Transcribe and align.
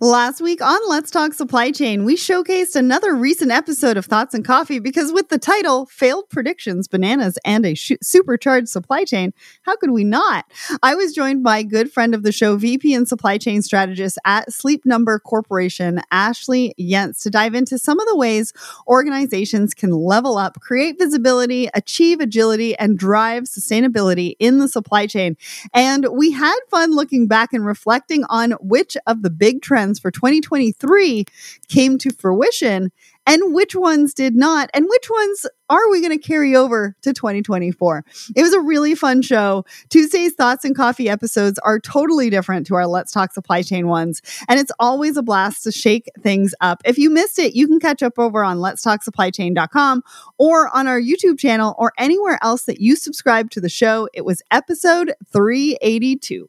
Last 0.00 0.40
week 0.40 0.60
on 0.60 0.80
Let's 0.88 1.12
Talk 1.12 1.32
Supply 1.32 1.70
Chain, 1.70 2.04
we 2.04 2.16
showcased 2.16 2.74
another 2.74 3.14
recent 3.14 3.52
episode 3.52 3.96
of 3.96 4.06
Thoughts 4.06 4.34
and 4.34 4.44
Coffee 4.44 4.80
because 4.80 5.12
with 5.12 5.28
the 5.28 5.38
title 5.38 5.86
Failed 5.86 6.28
Predictions, 6.28 6.88
Bananas, 6.88 7.38
and 7.44 7.64
a 7.64 7.74
sh- 7.74 7.92
Supercharged 8.02 8.68
Supply 8.68 9.04
Chain, 9.04 9.32
how 9.62 9.76
could 9.76 9.92
we 9.92 10.02
not? 10.02 10.44
I 10.82 10.96
was 10.96 11.14
joined 11.14 11.44
by 11.44 11.62
good 11.62 11.92
friend 11.92 12.16
of 12.16 12.24
the 12.24 12.32
show, 12.32 12.56
VP 12.56 12.94
and 12.94 13.06
Supply 13.06 13.38
Chain 13.38 13.62
Strategist 13.62 14.18
at 14.24 14.52
Sleep 14.52 14.84
Number 14.84 15.20
Corporation, 15.20 16.00
Ashley 16.10 16.74
Yentz, 16.80 17.22
to 17.22 17.30
dive 17.30 17.54
into 17.54 17.78
some 17.78 18.00
of 18.00 18.08
the 18.08 18.16
ways 18.16 18.52
organizations 18.88 19.72
can 19.72 19.92
level 19.92 20.36
up, 20.36 20.58
create 20.60 20.98
visibility, 20.98 21.68
achieve 21.74 22.18
agility, 22.18 22.76
and 22.76 22.98
drive 22.98 23.44
sustainability 23.44 24.34
in 24.40 24.58
the 24.58 24.68
supply 24.68 25.06
chain. 25.06 25.36
And 25.72 26.08
we 26.10 26.32
had 26.32 26.58
fun 26.70 26.92
looking 26.92 27.28
back 27.28 27.52
and 27.52 27.64
reflecting 27.64 28.24
on 28.28 28.52
which 28.60 28.96
of 29.06 29.22
the 29.22 29.30
big 29.30 29.62
trends 29.62 29.75
trends 29.76 29.98
for 29.98 30.10
2023 30.10 31.26
came 31.68 31.98
to 31.98 32.10
fruition 32.10 32.90
and 33.26 33.54
which 33.54 33.74
ones 33.74 34.14
did 34.14 34.34
not 34.34 34.70
and 34.72 34.86
which 34.88 35.10
ones 35.10 35.44
are 35.68 35.90
we 35.90 36.00
going 36.00 36.18
to 36.18 36.26
carry 36.26 36.56
over 36.56 36.96
to 37.02 37.12
2024 37.12 38.02
it 38.34 38.40
was 38.40 38.54
a 38.54 38.60
really 38.60 38.94
fun 38.94 39.20
show. 39.20 39.66
Tuesday's 39.90 40.32
thoughts 40.32 40.64
and 40.64 40.74
coffee 40.74 41.10
episodes 41.10 41.58
are 41.58 41.78
totally 41.78 42.30
different 42.30 42.66
to 42.68 42.74
our 42.74 42.86
let's 42.86 43.12
talk 43.12 43.34
supply 43.34 43.60
chain 43.60 43.86
ones 43.86 44.22
and 44.48 44.58
it's 44.58 44.72
always 44.78 45.18
a 45.18 45.22
blast 45.22 45.64
to 45.64 45.72
shake 45.72 46.08
things 46.22 46.54
up. 46.62 46.80
If 46.86 46.96
you 46.96 47.10
missed 47.10 47.38
it 47.38 47.54
you 47.54 47.68
can 47.68 47.78
catch 47.78 48.02
up 48.02 48.18
over 48.18 48.42
on 48.42 48.60
let's 48.60 48.80
talk 48.80 49.02
supply 49.02 49.30
chain.com 49.30 50.02
or 50.38 50.74
on 50.74 50.86
our 50.86 50.98
youtube 50.98 51.38
channel 51.38 51.74
or 51.76 51.92
anywhere 51.98 52.38
else 52.40 52.62
that 52.62 52.80
you 52.80 52.96
subscribe 52.96 53.50
to 53.50 53.60
the 53.60 53.68
show. 53.68 54.08
It 54.14 54.24
was 54.24 54.40
episode 54.50 55.12
382 55.30 56.48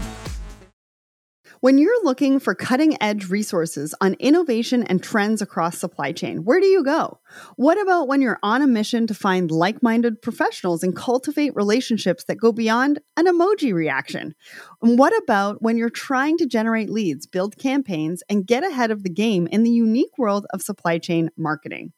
When 1.61 1.77
you're 1.77 2.03
looking 2.03 2.39
for 2.39 2.55
cutting 2.55 2.97
edge 3.03 3.29
resources 3.29 3.93
on 4.01 4.15
innovation 4.15 4.81
and 4.81 5.01
trends 5.01 5.43
across 5.43 5.77
supply 5.77 6.11
chain, 6.11 6.43
where 6.43 6.59
do 6.59 6.65
you 6.65 6.83
go? 6.83 7.19
What 7.55 7.79
about 7.79 8.07
when 8.07 8.19
you're 8.19 8.39
on 8.41 8.63
a 8.63 8.67
mission 8.67 9.05
to 9.05 9.13
find 9.13 9.51
like 9.51 9.83
minded 9.83 10.23
professionals 10.23 10.81
and 10.81 10.95
cultivate 10.95 11.55
relationships 11.55 12.23
that 12.23 12.39
go 12.39 12.51
beyond 12.51 12.99
an 13.15 13.27
emoji 13.27 13.75
reaction? 13.75 14.33
And 14.81 14.97
what 14.97 15.13
about 15.21 15.61
when 15.61 15.77
you're 15.77 15.91
trying 15.91 16.37
to 16.37 16.47
generate 16.47 16.89
leads, 16.89 17.27
build 17.27 17.59
campaigns, 17.59 18.23
and 18.27 18.47
get 18.47 18.63
ahead 18.63 18.89
of 18.89 19.03
the 19.03 19.11
game 19.11 19.45
in 19.45 19.61
the 19.61 19.69
unique 19.69 20.17
world 20.17 20.47
of 20.51 20.63
supply 20.63 20.97
chain 20.97 21.29
marketing? 21.37 21.93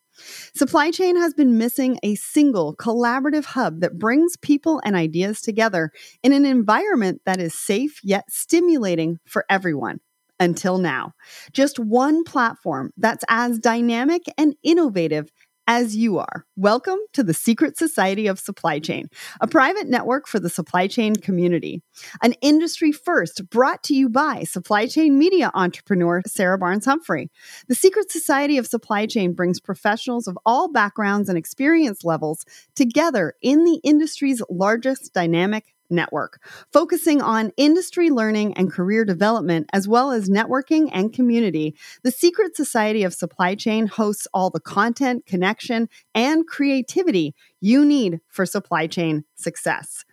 Supply 0.56 0.92
chain 0.92 1.16
has 1.16 1.34
been 1.34 1.58
missing 1.58 1.98
a 2.04 2.16
single 2.16 2.76
collaborative 2.76 3.46
hub 3.46 3.82
that 3.82 3.98
brings 3.98 4.38
people 4.38 4.82
and 4.84 4.96
ideas 4.96 5.42
together 5.42 5.92
in 6.22 6.34
an 6.34 6.46
environment 6.46 7.22
that 7.26 7.40
is 7.40 7.58
safe 7.58 8.00
yet 8.04 8.26
stimulating 8.30 9.18
for 9.26 9.46
everyone. 9.50 10.00
Until 10.40 10.78
now, 10.78 11.14
just 11.54 11.80
one 11.80 12.24
platform 12.24 12.92
that's 12.98 13.24
as 13.30 13.60
dynamic 13.60 14.24
and 14.38 14.56
innovative 14.64 15.30
as 15.68 15.96
you 15.96 16.18
are. 16.18 16.46
Welcome 16.56 17.00
to 17.14 17.24
the 17.24 17.34
Secret 17.34 17.78
Society 17.78 18.28
of 18.28 18.40
Supply 18.40 18.80
Chain, 18.80 19.08
a 19.40 19.48
private 19.48 19.88
network 19.88 20.28
for 20.28 20.40
the 20.40 20.50
supply 20.50 20.88
chain 20.88 21.16
community. 21.16 21.82
An 22.22 22.34
industry 22.42 22.92
first 22.92 23.50
brought 23.50 23.82
to 23.84 23.94
you 23.94 24.10
by 24.10 24.44
supply 24.44 24.88
chain 24.88 25.18
media 25.18 25.52
entrepreneur 25.54 26.22
Sarah 26.28 26.58
Barnes 26.58 26.86
Humphrey. 26.86 27.30
The 27.68 27.76
Secret 27.76 28.12
Society 28.12 28.58
of 28.58 28.68
Supply 28.68 29.06
Chain 29.06 29.34
brings 29.34 29.60
professionals 29.60 30.28
of 30.28 30.38
all 30.46 30.72
backgrounds 30.72 31.30
and 31.30 31.38
experience 31.38 32.04
levels 32.04 32.46
together 32.76 33.34
in 33.42 33.64
the 33.64 33.80
industry's 33.84 34.42
largest 34.50 35.14
dynamic 35.14 35.73
Network, 35.94 36.42
focusing 36.74 37.22
on 37.22 37.52
industry 37.56 38.10
learning 38.10 38.56
and 38.56 38.72
career 38.72 39.06
development, 39.06 39.70
as 39.72 39.88
well 39.88 40.12
as 40.12 40.30
networking 40.30 40.90
and 40.92 41.14
community. 41.14 41.76
The 42.04 42.12
Secret 42.12 42.58
Society 42.58 43.04
of 43.04 43.14
Supply 43.14 43.56
Chain 43.56 43.88
hosts 43.88 44.28
all 44.34 44.50
the 44.50 44.60
content, 44.60 45.26
connection, 45.26 45.88
and 46.14 46.46
creativity 46.46 47.36
you 47.62 47.86
need 47.86 48.20
for 48.28 48.46
supply 48.46 48.88
chain 48.88 49.24
success. 49.36 50.04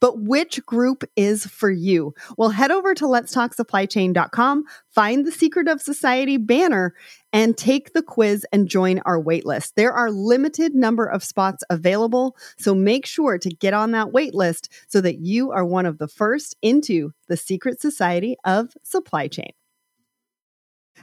But 0.00 0.20
which 0.20 0.64
group 0.66 1.04
is 1.16 1.46
for 1.46 1.70
you? 1.70 2.14
Well, 2.36 2.50
head 2.50 2.70
over 2.70 2.94
to 2.94 3.04
letstalksupplychain.com, 3.04 4.64
find 4.90 5.26
the 5.26 5.32
Secret 5.32 5.68
of 5.68 5.80
Society 5.80 6.36
banner, 6.36 6.94
and 7.32 7.56
take 7.56 7.92
the 7.92 8.02
quiz 8.02 8.46
and 8.52 8.68
join 8.68 9.00
our 9.00 9.20
waitlist. 9.20 9.74
There 9.74 9.92
are 9.92 10.10
limited 10.10 10.74
number 10.74 11.06
of 11.06 11.22
spots 11.22 11.62
available, 11.70 12.36
so 12.58 12.74
make 12.74 13.06
sure 13.06 13.38
to 13.38 13.48
get 13.48 13.74
on 13.74 13.90
that 13.92 14.08
waitlist 14.08 14.68
so 14.88 15.00
that 15.00 15.20
you 15.20 15.52
are 15.52 15.64
one 15.64 15.86
of 15.86 15.98
the 15.98 16.08
first 16.08 16.56
into 16.62 17.12
the 17.28 17.36
Secret 17.36 17.80
Society 17.80 18.36
of 18.44 18.74
Supply 18.82 19.28
Chain. 19.28 19.52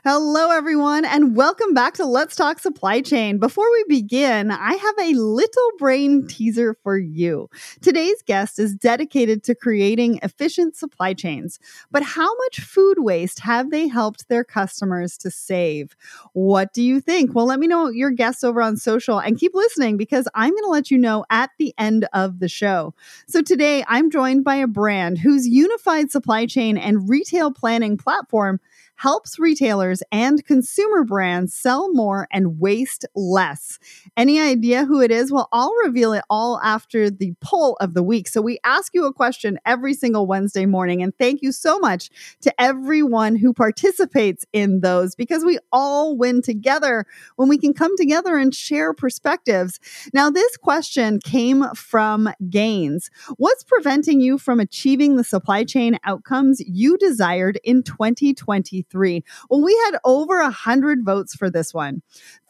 Hello, 0.04 0.52
everyone, 0.52 1.04
and 1.04 1.36
welcome 1.36 1.74
back 1.74 1.96
to 1.96 2.06
Let's 2.06 2.36
Talk 2.36 2.60
Supply 2.60 3.02
Chain. 3.02 3.40
Before 3.40 3.66
we 3.72 3.86
begin, 3.88 4.52
I 4.52 4.74
have 4.74 4.96
a 5.00 5.14
little 5.14 5.72
brain 5.80 6.28
teaser 6.28 6.76
for 6.84 6.98
you. 6.98 7.50
Today's 7.82 8.22
guest 8.24 8.60
is 8.60 8.76
dedicated 8.76 9.44
to 9.46 9.56
creating 9.56 10.20
efficient 10.22 10.76
supply 10.76 11.14
chains, 11.14 11.60
but 11.90 12.04
how 12.04 12.36
much 12.36 12.60
food 12.60 12.98
waste 13.00 13.40
have 13.40 13.72
they 13.72 13.88
helped 13.88 14.28
their 14.28 14.44
customers 14.44 15.18
to 15.20 15.32
save? 15.32 15.96
What 16.34 16.74
do 16.74 16.84
you 16.84 17.02
think? 17.02 17.34
Well, 17.34 17.48
let 17.48 17.60
me 17.60 17.66
know 17.66 17.90
your 17.90 18.12
guests 18.12 18.44
over 18.44 18.62
on 18.62 18.78
social 18.78 19.20
and 19.20 19.40
keep 19.40 19.56
listening 19.56 19.98
because 19.98 20.28
I'm 20.36 20.52
going 20.52 20.64
to 20.66 20.70
let 20.70 20.92
you 20.92 21.00
know 21.00 21.26
at 21.32 21.50
the 21.58 21.74
end 21.80 22.08
of 22.14 22.40
the 22.40 22.50
show. 22.50 22.94
So 23.28 23.42
today, 23.42 23.84
I'm 23.88 24.12
joined 24.12 24.44
by 24.44 24.58
a 24.58 24.68
brand 24.68 25.18
whose 25.18 25.48
unified 25.48 26.12
supply 26.12 26.46
chain 26.46 26.78
and 26.78 27.10
retail 27.10 27.52
planning 27.52 27.98
platform 27.98 28.60
helps 28.96 29.38
retailers 29.38 30.02
and 30.12 30.46
consumer 30.46 31.04
brands 31.04 31.54
sell 31.54 31.92
more 31.94 32.28
and 32.32 32.60
waste 32.60 33.06
less. 33.16 33.78
Any 34.16 34.40
idea 34.40 34.86
who 34.86 35.02
it 35.02 35.12
is? 35.12 35.32
Well, 35.32 35.50
I'll 35.52 35.74
reveal 35.84 36.14
it 36.14 36.24
all 36.30 36.60
after 36.64 37.10
the 37.10 37.34
poll 37.42 37.78
of 37.82 37.94
the 37.94 38.04
week. 38.04 38.28
So 38.28 38.42
we 38.42 38.60
ask 38.64 38.94
you 38.94 39.06
a 39.06 39.14
question 39.14 39.60
every 39.66 39.94
single 39.94 40.28
Wednesday 40.28 40.66
morning. 40.66 41.02
And 41.04 41.16
thank 41.18 41.42
you 41.42 41.52
so 41.52 41.78
much 41.78 42.10
to 42.42 42.62
everyone 42.62 43.36
who 43.36 43.54
participates 43.54 44.46
in 44.54 44.80
those 44.80 45.16
because 45.16 45.44
we 45.44 45.60
all 45.72 46.18
win 46.18 46.42
together 46.42 47.06
when 47.36 47.50
we 47.50 47.58
can 47.58 47.74
come 47.74 47.96
together 47.98 48.38
and 48.38 48.56
share 48.56 48.94
perspectives. 48.94 49.80
Now, 50.14 50.30
this 50.30 50.56
question 50.58 51.20
came 51.20 51.66
from 51.76 52.30
GAINS. 52.50 53.10
What's 53.38 53.64
preventing 53.64 54.22
you 54.22 54.38
from 54.38 54.60
achieving 54.60 55.16
the 55.16 55.24
supply 55.24 55.64
chain 55.64 55.98
outcomes 56.06 56.62
you 56.66 56.98
desired 56.98 57.60
in 57.64 57.84
2023? 57.84 58.85
2023. 58.90 59.24
Well, 59.50 59.62
we 59.62 59.76
had 59.86 59.98
over 60.04 60.42
100 60.42 61.04
votes 61.04 61.36
for 61.36 61.50
this 61.50 61.74
one. 61.74 62.02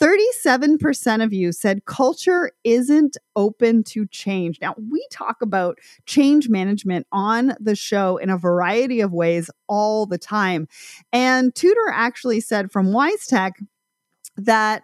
37% 0.01 1.23
of 1.23 1.33
you 1.33 1.51
said 1.51 1.85
culture 1.85 2.51
isn't 2.63 3.17
open 3.35 3.83
to 3.83 4.05
change. 4.07 4.59
Now, 4.61 4.75
we 4.89 5.05
talk 5.11 5.41
about 5.41 5.77
change 6.05 6.49
management 6.49 7.07
on 7.11 7.55
the 7.59 7.75
show 7.75 8.17
in 8.17 8.29
a 8.29 8.37
variety 8.37 9.01
of 9.01 9.13
ways 9.13 9.49
all 9.67 10.05
the 10.05 10.17
time. 10.17 10.67
And 11.11 11.53
Tudor 11.53 11.89
actually 11.93 12.41
said 12.41 12.71
from 12.71 12.87
WiseTech 12.87 13.51
that 14.37 14.83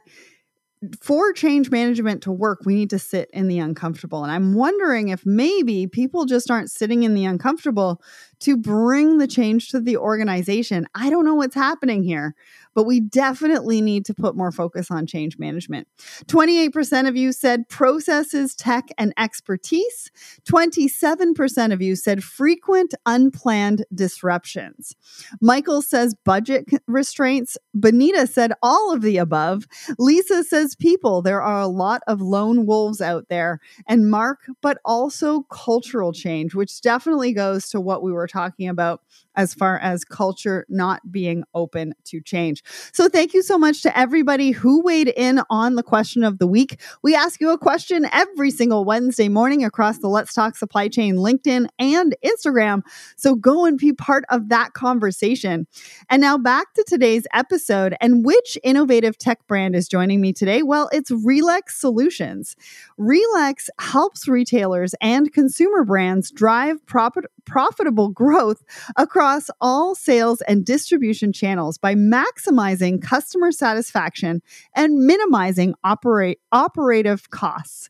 for 0.99 1.31
change 1.33 1.69
management 1.69 2.23
to 2.23 2.31
work, 2.31 2.61
we 2.65 2.73
need 2.73 2.89
to 2.89 2.99
sit 2.99 3.29
in 3.31 3.47
the 3.47 3.59
uncomfortable. 3.59 4.23
And 4.23 4.31
I'm 4.31 4.55
wondering 4.55 5.09
if 5.09 5.25
maybe 5.25 5.85
people 5.85 6.25
just 6.25 6.49
aren't 6.49 6.71
sitting 6.71 7.03
in 7.03 7.13
the 7.13 7.25
uncomfortable 7.25 8.01
to 8.39 8.57
bring 8.57 9.19
the 9.19 9.27
change 9.27 9.69
to 9.69 9.79
the 9.79 9.97
organization. 9.97 10.87
I 10.95 11.11
don't 11.11 11.25
know 11.25 11.35
what's 11.35 11.55
happening 11.55 12.03
here 12.03 12.35
but 12.73 12.83
we 12.83 12.99
definitely 12.99 13.81
need 13.81 14.05
to 14.05 14.13
put 14.13 14.35
more 14.35 14.51
focus 14.51 14.89
on 14.91 15.05
change 15.05 15.37
management. 15.37 15.87
28% 16.27 17.07
of 17.07 17.15
you 17.15 17.31
said 17.31 17.67
processes, 17.69 18.55
tech, 18.55 18.89
and 18.97 19.13
expertise. 19.17 20.11
27% 20.49 21.73
of 21.73 21.81
you 21.81 21.95
said 21.95 22.23
frequent 22.23 22.93
unplanned 23.05 23.85
disruptions. 23.93 24.95
Michael 25.41 25.81
says 25.81 26.15
budget 26.23 26.69
restraints. 26.87 27.57
Benita 27.73 28.27
said 28.27 28.53
all 28.61 28.93
of 28.93 29.01
the 29.01 29.17
above. 29.17 29.65
Lisa 29.97 30.43
says 30.43 30.75
people. 30.75 31.21
There 31.21 31.41
are 31.41 31.61
a 31.61 31.67
lot 31.67 32.01
of 32.07 32.21
lone 32.21 32.65
wolves 32.65 33.01
out 33.01 33.27
there. 33.29 33.59
And 33.87 34.09
Mark, 34.09 34.39
but 34.61 34.79
also 34.85 35.41
cultural 35.43 36.13
change, 36.13 36.55
which 36.55 36.81
definitely 36.81 37.33
goes 37.33 37.69
to 37.69 37.81
what 37.81 38.03
we 38.03 38.11
were 38.11 38.27
talking 38.27 38.69
about 38.69 39.01
as 39.35 39.53
far 39.53 39.77
as 39.79 40.03
culture 40.03 40.65
not 40.69 41.11
being 41.11 41.43
open 41.53 41.93
to 42.05 42.21
change. 42.21 42.63
So, 42.93 43.07
thank 43.07 43.33
you 43.33 43.41
so 43.41 43.57
much 43.57 43.81
to 43.83 43.97
everybody 43.97 44.51
who 44.51 44.81
weighed 44.81 45.07
in 45.09 45.41
on 45.49 45.75
the 45.75 45.83
question 45.83 46.23
of 46.23 46.39
the 46.39 46.47
week. 46.47 46.79
We 47.01 47.15
ask 47.15 47.39
you 47.39 47.51
a 47.51 47.57
question 47.57 48.07
every 48.11 48.51
single 48.51 48.85
Wednesday 48.85 49.29
morning 49.29 49.63
across 49.63 49.99
the 49.99 50.07
Let's 50.07 50.33
Talk 50.33 50.55
Supply 50.57 50.87
Chain 50.87 51.15
LinkedIn 51.15 51.67
and 51.79 52.15
Instagram. 52.23 52.81
So, 53.15 53.35
go 53.35 53.65
and 53.65 53.77
be 53.77 53.93
part 53.93 54.25
of 54.29 54.49
that 54.49 54.73
conversation. 54.73 55.67
And 56.09 56.21
now 56.21 56.37
back 56.37 56.73
to 56.73 56.83
today's 56.87 57.25
episode. 57.33 57.95
And 58.01 58.25
which 58.25 58.57
innovative 58.63 59.17
tech 59.17 59.47
brand 59.47 59.75
is 59.75 59.87
joining 59.87 60.21
me 60.21 60.33
today? 60.33 60.63
Well, 60.63 60.89
it's 60.91 61.11
Relex 61.11 61.69
Solutions. 61.69 62.55
Relex 62.99 63.69
helps 63.79 64.27
retailers 64.27 64.93
and 65.01 65.31
consumer 65.31 65.83
brands 65.83 66.31
drive 66.31 66.85
profit, 66.85 67.25
profitable 67.45 68.09
growth 68.09 68.63
across 68.97 69.20
all 69.61 69.95
sales 69.95 70.41
and 70.41 70.65
distribution 70.65 71.31
channels 71.31 71.77
by 71.77 71.95
maximizing 71.95 73.01
customer 73.01 73.51
satisfaction 73.51 74.41
and 74.75 75.05
minimizing 75.05 75.75
operate, 75.83 76.39
operative 76.51 77.29
costs. 77.29 77.89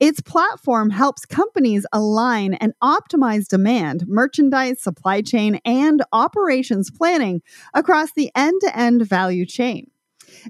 Its 0.00 0.20
platform 0.20 0.90
helps 0.90 1.24
companies 1.24 1.86
align 1.92 2.54
and 2.54 2.72
optimize 2.82 3.46
demand, 3.46 4.08
merchandise, 4.08 4.80
supply 4.80 5.22
chain, 5.22 5.60
and 5.64 6.02
operations 6.12 6.90
planning 6.90 7.42
across 7.74 8.12
the 8.12 8.30
end 8.34 8.60
to 8.62 8.76
end 8.76 9.06
value 9.06 9.46
chain. 9.46 9.88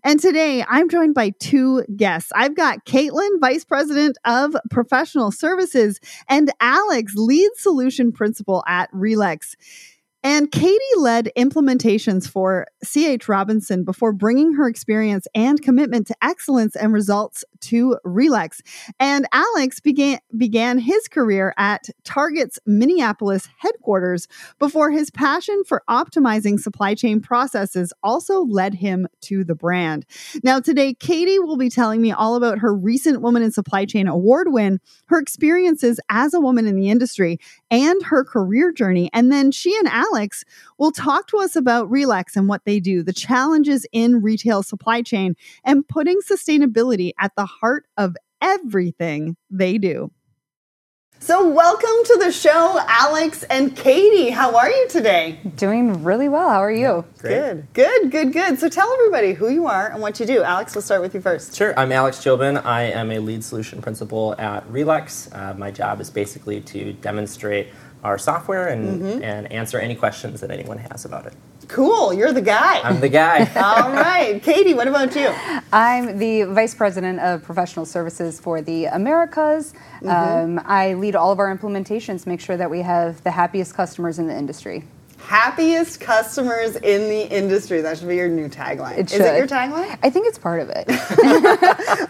And 0.04 0.20
today 0.20 0.64
I'm 0.68 0.88
joined 0.88 1.14
by 1.14 1.30
two 1.38 1.84
guests. 1.96 2.32
I've 2.34 2.54
got 2.54 2.84
Caitlin, 2.86 3.40
Vice 3.40 3.64
President 3.64 4.16
of 4.24 4.56
Professional 4.70 5.30
Services, 5.30 6.00
and 6.28 6.50
Alex, 6.60 7.14
Lead 7.16 7.50
Solution 7.56 8.12
Principal 8.12 8.62
at 8.66 8.90
Relex. 8.92 9.54
And 10.24 10.52
Katie 10.52 10.78
led 10.96 11.30
implementations 11.36 12.28
for 12.28 12.66
CH 12.84 13.28
Robinson 13.28 13.82
before 13.82 14.12
bringing 14.12 14.54
her 14.54 14.68
experience 14.68 15.26
and 15.34 15.60
commitment 15.60 16.06
to 16.06 16.16
excellence 16.22 16.76
and 16.76 16.92
results 16.92 17.44
to 17.62 17.98
Relex. 18.06 18.60
And 19.00 19.26
Alex 19.32 19.80
began, 19.80 20.20
began 20.36 20.78
his 20.78 21.08
career 21.08 21.54
at 21.58 21.88
Target's 22.04 22.60
Minneapolis 22.66 23.48
headquarters 23.58 24.28
before 24.58 24.90
his 24.90 25.10
passion 25.10 25.64
for 25.66 25.82
optimizing 25.90 26.58
supply 26.60 26.94
chain 26.94 27.20
processes 27.20 27.92
also 28.02 28.42
led 28.44 28.74
him 28.74 29.08
to 29.22 29.42
the 29.42 29.54
brand. 29.56 30.06
Now, 30.44 30.60
today, 30.60 30.94
Katie 30.94 31.40
will 31.40 31.56
be 31.56 31.70
telling 31.70 32.00
me 32.00 32.12
all 32.12 32.36
about 32.36 32.58
her 32.58 32.74
recent 32.74 33.22
Woman 33.22 33.42
in 33.42 33.50
Supply 33.50 33.84
Chain 33.84 34.06
award 34.06 34.52
win, 34.52 34.80
her 35.06 35.18
experiences 35.18 35.98
as 36.10 36.32
a 36.32 36.40
woman 36.40 36.66
in 36.66 36.76
the 36.76 36.90
industry, 36.90 37.38
and 37.70 38.02
her 38.04 38.24
career 38.24 38.72
journey. 38.72 39.10
And 39.12 39.32
then 39.32 39.50
she 39.50 39.76
and 39.76 39.88
Alex 39.88 40.11
will 40.78 40.92
talk 40.92 41.26
to 41.28 41.38
us 41.38 41.56
about 41.56 41.90
Relex 41.90 42.36
and 42.36 42.48
what 42.48 42.64
they 42.64 42.80
do, 42.80 43.02
the 43.02 43.12
challenges 43.12 43.86
in 43.92 44.22
retail 44.22 44.62
supply 44.62 45.02
chain, 45.02 45.34
and 45.64 45.86
putting 45.86 46.20
sustainability 46.20 47.12
at 47.18 47.32
the 47.36 47.46
heart 47.46 47.86
of 47.96 48.16
everything 48.40 49.36
they 49.50 49.78
do. 49.78 50.10
So, 51.22 51.48
welcome 51.48 52.04
to 52.06 52.18
the 52.18 52.32
show, 52.32 52.80
Alex 52.88 53.44
and 53.44 53.76
Katie. 53.76 54.30
How 54.30 54.56
are 54.56 54.68
you 54.68 54.88
today? 54.88 55.38
Doing 55.54 56.02
really 56.02 56.28
well. 56.28 56.48
How 56.48 56.58
are 56.58 56.72
you? 56.72 57.04
Great. 57.18 57.30
Good, 57.30 57.66
good, 57.74 58.10
good, 58.10 58.32
good. 58.32 58.58
So, 58.58 58.68
tell 58.68 58.92
everybody 58.94 59.32
who 59.32 59.48
you 59.48 59.68
are 59.68 59.88
and 59.92 60.02
what 60.02 60.18
you 60.18 60.26
do. 60.26 60.42
Alex, 60.42 60.74
we'll 60.74 60.82
start 60.82 61.00
with 61.00 61.14
you 61.14 61.20
first. 61.20 61.54
Sure. 61.54 61.78
I'm 61.78 61.92
Alex 61.92 62.18
Jobin. 62.18 62.60
I 62.64 62.86
am 62.86 63.12
a 63.12 63.20
lead 63.20 63.44
solution 63.44 63.80
principal 63.80 64.34
at 64.36 64.66
Relex. 64.66 65.32
Uh, 65.32 65.54
my 65.54 65.70
job 65.70 66.00
is 66.00 66.10
basically 66.10 66.60
to 66.62 66.92
demonstrate 66.94 67.68
our 68.02 68.18
software 68.18 68.68
and, 68.68 69.00
mm-hmm. 69.00 69.22
and 69.22 69.50
answer 69.52 69.78
any 69.78 69.94
questions 69.94 70.40
that 70.40 70.50
anyone 70.50 70.78
has 70.78 71.04
about 71.04 71.26
it. 71.26 71.34
Cool, 71.68 72.12
you're 72.12 72.32
the 72.32 72.42
guy. 72.42 72.80
I'm 72.80 73.00
the 73.00 73.08
guy. 73.08 73.48
All 73.56 73.92
right. 73.92 74.42
Katie, 74.42 74.74
what 74.74 74.88
about 74.88 75.14
you? 75.14 75.32
I'm 75.72 76.18
the 76.18 76.42
Vice 76.44 76.74
President 76.74 77.20
of 77.20 77.42
Professional 77.42 77.86
Services 77.86 78.40
for 78.40 78.60
the 78.60 78.86
Americas. 78.86 79.72
Mm-hmm. 80.02 80.08
Um, 80.58 80.64
I 80.66 80.94
lead 80.94 81.14
all 81.14 81.30
of 81.30 81.38
our 81.38 81.56
implementations, 81.56 82.26
make 82.26 82.40
sure 82.40 82.56
that 82.56 82.70
we 82.70 82.80
have 82.80 83.22
the 83.22 83.30
happiest 83.30 83.74
customers 83.74 84.18
in 84.18 84.26
the 84.26 84.36
industry 84.36 84.84
happiest 85.22 86.00
customers 86.00 86.76
in 86.76 87.08
the 87.08 87.22
industry. 87.22 87.80
That 87.80 87.98
should 87.98 88.08
be 88.08 88.16
your 88.16 88.28
new 88.28 88.48
tagline. 88.48 88.98
It 88.98 89.12
Is 89.12 89.20
it 89.20 89.36
your 89.36 89.46
tagline? 89.46 89.98
I 90.02 90.10
think 90.10 90.26
it's 90.26 90.38
part 90.38 90.60
of 90.60 90.68
it. 90.70 90.84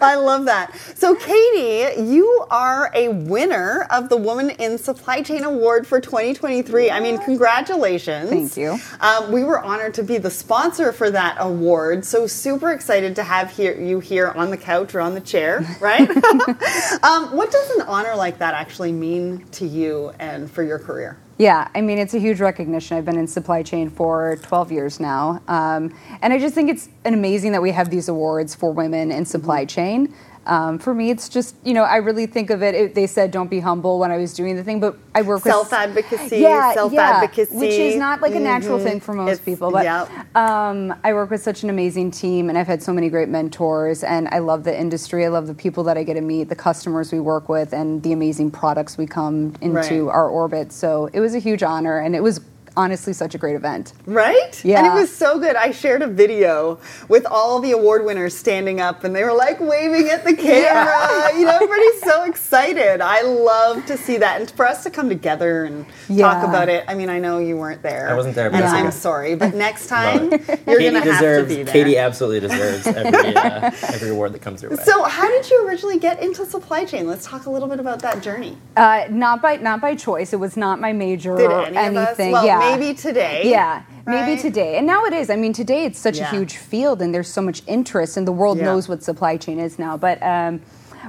I 0.01 0.15
love 0.15 0.45
that. 0.45 0.75
So, 0.95 1.15
Katie, 1.15 2.01
you 2.01 2.45
are 2.49 2.91
a 2.93 3.09
winner 3.09 3.87
of 3.91 4.09
the 4.09 4.17
Woman 4.17 4.49
in 4.51 4.77
Supply 4.77 5.21
Chain 5.21 5.43
Award 5.43 5.85
for 5.87 6.01
2023. 6.01 6.91
I 6.91 6.99
mean, 6.99 7.17
congratulations. 7.19 8.29
Thank 8.29 8.57
you. 8.57 8.79
Um, 8.99 9.31
we 9.31 9.43
were 9.43 9.59
honored 9.59 9.93
to 9.95 10.03
be 10.03 10.17
the 10.17 10.31
sponsor 10.31 10.91
for 10.91 11.11
that 11.11 11.37
award. 11.39 12.05
So, 12.05 12.27
super 12.27 12.71
excited 12.71 13.15
to 13.15 13.23
have 13.23 13.51
here, 13.51 13.79
you 13.79 13.99
here 13.99 14.29
on 14.29 14.49
the 14.49 14.57
couch 14.57 14.95
or 14.95 15.01
on 15.01 15.13
the 15.13 15.21
chair, 15.21 15.65
right? 15.79 16.09
um, 17.03 17.35
what 17.35 17.51
does 17.51 17.69
an 17.77 17.83
honor 17.83 18.15
like 18.15 18.39
that 18.39 18.53
actually 18.53 18.91
mean 18.91 19.45
to 19.51 19.65
you 19.65 20.11
and 20.19 20.49
for 20.49 20.63
your 20.63 20.79
career? 20.79 21.17
Yeah, 21.37 21.67
I 21.73 21.81
mean, 21.81 21.97
it's 21.97 22.13
a 22.13 22.19
huge 22.19 22.39
recognition. 22.39 22.95
I've 22.95 23.05
been 23.05 23.17
in 23.17 23.27
supply 23.27 23.63
chain 23.63 23.89
for 23.89 24.37
12 24.43 24.71
years 24.71 24.99
now. 24.99 25.41
Um, 25.47 25.93
and 26.21 26.31
I 26.31 26.37
just 26.37 26.53
think 26.53 26.69
it's 26.69 26.89
an 27.05 27.15
amazing 27.15 27.53
that 27.53 27.61
we 27.61 27.71
have 27.71 27.89
these 27.89 28.07
awards 28.07 28.53
for 28.53 28.71
women 28.71 29.11
in 29.11 29.25
supply 29.25 29.65
chain. 29.65 30.13
Um, 30.45 30.77
for 30.77 30.93
me, 30.93 31.09
it's 31.09 31.29
just 31.29 31.55
you 31.63 31.73
know 31.73 31.83
I 31.83 31.97
really 31.97 32.25
think 32.25 32.49
of 32.49 32.61
it, 32.61 32.75
it, 32.75 32.95
They 32.95 33.07
said 33.07 33.31
don't 33.31 33.49
be 33.49 33.59
humble 33.59 33.99
when 33.99 34.11
I 34.11 34.17
was 34.17 34.33
doing 34.33 34.55
the 34.55 34.63
thing, 34.63 34.79
but 34.79 34.97
I 35.15 35.21
work 35.21 35.43
self 35.43 35.71
advocacy, 35.71 36.37
yeah, 36.37 36.73
self 36.73 36.93
advocacy, 36.93 37.53
yeah, 37.53 37.59
which 37.59 37.73
is 37.73 37.95
not 37.95 38.21
like 38.21 38.35
a 38.35 38.39
natural 38.39 38.77
mm-hmm. 38.77 38.87
thing 38.87 38.99
for 38.99 39.13
most 39.13 39.31
it's, 39.31 39.41
people. 39.41 39.71
But 39.71 39.85
yep. 39.85 40.35
um, 40.35 40.93
I 41.03 41.13
work 41.13 41.29
with 41.29 41.41
such 41.41 41.63
an 41.63 41.69
amazing 41.69 42.11
team, 42.11 42.49
and 42.49 42.57
I've 42.57 42.67
had 42.67 42.83
so 42.83 42.93
many 42.93 43.09
great 43.09 43.29
mentors, 43.29 44.03
and 44.03 44.27
I 44.29 44.39
love 44.39 44.63
the 44.63 44.77
industry. 44.77 45.25
I 45.25 45.29
love 45.29 45.47
the 45.47 45.53
people 45.53 45.83
that 45.85 45.97
I 45.97 46.03
get 46.03 46.15
to 46.15 46.21
meet, 46.21 46.49
the 46.49 46.55
customers 46.55 47.11
we 47.11 47.19
work 47.19 47.47
with, 47.47 47.73
and 47.73 48.03
the 48.03 48.11
amazing 48.11 48.51
products 48.51 48.97
we 48.97 49.05
come 49.05 49.55
into 49.61 50.05
right. 50.05 50.13
our 50.13 50.29
orbit. 50.29 50.71
So 50.71 51.09
it 51.13 51.19
was 51.19 51.35
a 51.35 51.39
huge 51.39 51.63
honor, 51.63 51.99
and 51.99 52.15
it 52.15 52.21
was 52.21 52.41
honestly 52.75 53.13
such 53.13 53.35
a 53.35 53.37
great 53.37 53.55
event. 53.55 53.93
Right? 54.05 54.63
Yeah. 54.63 54.79
And 54.79 54.87
it 54.87 54.93
was 54.93 55.15
so 55.15 55.39
good. 55.39 55.55
I 55.55 55.71
shared 55.71 56.01
a 56.01 56.07
video 56.07 56.79
with 57.07 57.25
all 57.25 57.59
the 57.59 57.71
award 57.71 58.05
winners 58.05 58.35
standing 58.35 58.81
up 58.81 59.03
and 59.03 59.15
they 59.15 59.23
were 59.23 59.33
like 59.33 59.59
waving 59.59 60.09
at 60.09 60.23
the 60.23 60.35
camera. 60.35 61.31
Yeah. 61.31 61.37
You 61.37 61.45
know, 61.45 61.55
everybody's 61.55 62.01
so 62.01 62.23
excited. 62.23 63.01
I 63.01 63.21
love 63.21 63.85
to 63.85 63.97
see 63.97 64.17
that. 64.17 64.41
And 64.41 64.49
for 64.51 64.65
us 64.65 64.83
to 64.83 64.89
come 64.89 65.09
together 65.09 65.65
and 65.65 65.85
yeah. 66.09 66.33
talk 66.33 66.47
about 66.47 66.69
it. 66.69 66.85
I 66.87 66.95
mean, 66.95 67.09
I 67.09 67.19
know 67.19 67.39
you 67.39 67.57
weren't 67.57 67.81
there. 67.81 68.09
I 68.09 68.15
wasn't 68.15 68.35
there. 68.35 68.47
And 68.53 68.63
I'm 68.63 68.91
sorry. 68.91 69.35
But 69.35 69.53
next 69.55 69.87
time, 69.87 70.31
you're 70.31 70.79
going 70.79 70.93
to 70.93 71.13
have 71.13 71.19
to 71.19 71.45
be 71.47 71.63
there. 71.63 71.73
Katie 71.73 71.97
absolutely 71.97 72.41
deserves 72.41 72.87
every, 72.87 73.35
uh, 73.35 73.71
every 73.83 74.09
award 74.09 74.33
that 74.33 74.41
comes 74.41 74.61
your 74.61 74.71
way. 74.71 74.77
So 74.83 75.03
how 75.03 75.27
did 75.27 75.49
you 75.49 75.67
originally 75.67 75.99
get 75.99 76.21
into 76.21 76.45
supply 76.45 76.85
chain? 76.85 77.07
Let's 77.07 77.25
talk 77.25 77.45
a 77.45 77.49
little 77.49 77.67
bit 77.67 77.79
about 77.79 77.99
that 77.99 78.21
journey. 78.21 78.57
Uh, 78.75 79.05
not 79.09 79.41
by 79.41 79.57
not 79.57 79.81
by 79.81 79.95
choice. 79.95 80.33
It 80.33 80.39
was 80.39 80.57
not 80.57 80.79
my 80.79 80.93
major 80.93 81.35
did 81.35 81.51
or 81.51 81.65
anything. 81.65 82.31
Well, 82.31 82.45
yeah 82.45 82.62
maybe 82.71 82.93
today. 82.93 83.49
Yeah, 83.49 83.83
right? 84.05 84.25
maybe 84.25 84.41
today. 84.41 84.77
And 84.77 84.87
now 84.87 85.05
it 85.05 85.13
is. 85.13 85.29
I 85.29 85.35
mean, 85.35 85.53
today 85.53 85.85
it's 85.85 85.99
such 85.99 86.17
yeah. 86.17 86.27
a 86.27 86.31
huge 86.31 86.57
field 86.57 87.01
and 87.01 87.13
there's 87.13 87.29
so 87.29 87.41
much 87.41 87.61
interest, 87.67 88.17
and 88.17 88.27
the 88.27 88.31
world 88.31 88.57
yeah. 88.57 88.65
knows 88.65 88.87
what 88.89 89.03
supply 89.03 89.37
chain 89.37 89.59
is 89.59 89.79
now. 89.79 89.97
But 89.97 90.21
um, 90.23 90.61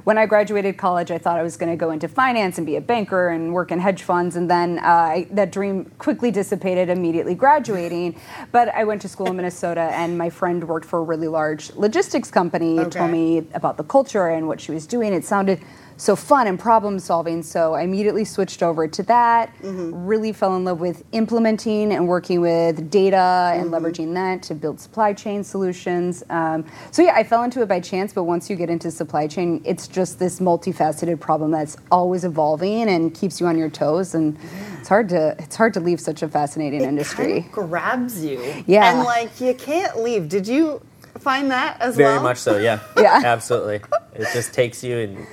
when 0.02 0.18
I 0.18 0.26
graduated 0.26 0.76
college, 0.76 1.10
I 1.10 1.18
thought 1.18 1.38
I 1.38 1.42
was 1.42 1.56
going 1.56 1.70
to 1.70 1.76
go 1.76 1.90
into 1.90 2.08
finance 2.08 2.58
and 2.58 2.66
be 2.66 2.76
a 2.76 2.80
banker 2.80 3.28
and 3.28 3.54
work 3.54 3.70
in 3.70 3.78
hedge 3.78 4.02
funds. 4.02 4.34
And 4.34 4.50
then 4.50 4.78
uh, 4.80 4.82
I, 4.82 5.28
that 5.30 5.52
dream 5.52 5.84
quickly 5.98 6.32
dissipated 6.32 6.88
immediately 6.88 7.36
graduating. 7.36 8.20
But 8.50 8.68
I 8.74 8.84
went 8.84 9.02
to 9.02 9.08
school 9.08 9.28
in 9.28 9.36
Minnesota, 9.36 9.88
and 9.92 10.18
my 10.18 10.30
friend 10.30 10.66
worked 10.66 10.86
for 10.86 10.98
a 10.98 11.02
really 11.02 11.28
large 11.28 11.72
logistics 11.74 12.30
company, 12.30 12.80
okay. 12.80 12.90
told 12.90 13.10
me 13.12 13.46
about 13.54 13.76
the 13.76 13.84
culture 13.84 14.28
and 14.28 14.48
what 14.48 14.60
she 14.60 14.72
was 14.72 14.86
doing. 14.86 15.12
It 15.12 15.24
sounded 15.24 15.60
so 15.96 16.16
fun 16.16 16.46
and 16.46 16.58
problem 16.58 16.98
solving. 16.98 17.42
So 17.42 17.74
I 17.74 17.82
immediately 17.82 18.24
switched 18.24 18.62
over 18.62 18.88
to 18.88 19.02
that. 19.04 19.54
Mm-hmm. 19.62 20.06
Really 20.06 20.32
fell 20.32 20.56
in 20.56 20.64
love 20.64 20.80
with 20.80 21.04
implementing 21.12 21.92
and 21.92 22.08
working 22.08 22.40
with 22.40 22.90
data 22.90 23.52
and 23.54 23.70
mm-hmm. 23.70 23.74
leveraging 23.74 24.14
that 24.14 24.42
to 24.44 24.54
build 24.54 24.80
supply 24.80 25.12
chain 25.12 25.44
solutions. 25.44 26.22
Um, 26.30 26.64
so 26.90 27.02
yeah, 27.02 27.14
I 27.14 27.24
fell 27.24 27.42
into 27.42 27.62
it 27.62 27.68
by 27.68 27.80
chance. 27.80 28.12
But 28.12 28.24
once 28.24 28.50
you 28.50 28.56
get 28.56 28.70
into 28.70 28.90
supply 28.90 29.26
chain, 29.26 29.62
it's 29.64 29.86
just 29.88 30.18
this 30.18 30.40
multifaceted 30.40 31.20
problem 31.20 31.50
that's 31.50 31.76
always 31.90 32.24
evolving 32.24 32.88
and 32.88 33.14
keeps 33.14 33.40
you 33.40 33.46
on 33.46 33.56
your 33.56 33.70
toes. 33.70 34.14
And 34.14 34.36
yeah. 34.36 34.78
it's 34.80 34.88
hard 34.88 35.08
to 35.10 35.36
it's 35.38 35.56
hard 35.56 35.74
to 35.74 35.80
leave 35.80 36.00
such 36.00 36.22
a 36.22 36.28
fascinating 36.28 36.82
it 36.82 36.88
industry. 36.88 37.42
Kind 37.42 37.46
of 37.46 37.52
grabs 37.52 38.24
you. 38.24 38.42
Yeah, 38.66 38.92
and 38.92 39.04
like 39.04 39.40
you 39.40 39.54
can't 39.54 39.98
leave. 39.98 40.28
Did 40.28 40.48
you? 40.48 40.80
find 41.18 41.50
that 41.50 41.80
as 41.80 41.96
Very 41.96 42.08
well? 42.08 42.14
Very 42.16 42.24
much 42.24 42.38
so, 42.38 42.58
yeah. 42.58 42.80
yeah. 42.96 43.22
Absolutely. 43.24 43.80
It 44.14 44.26
just 44.32 44.52
takes 44.52 44.82
you 44.82 44.98
and 44.98 45.26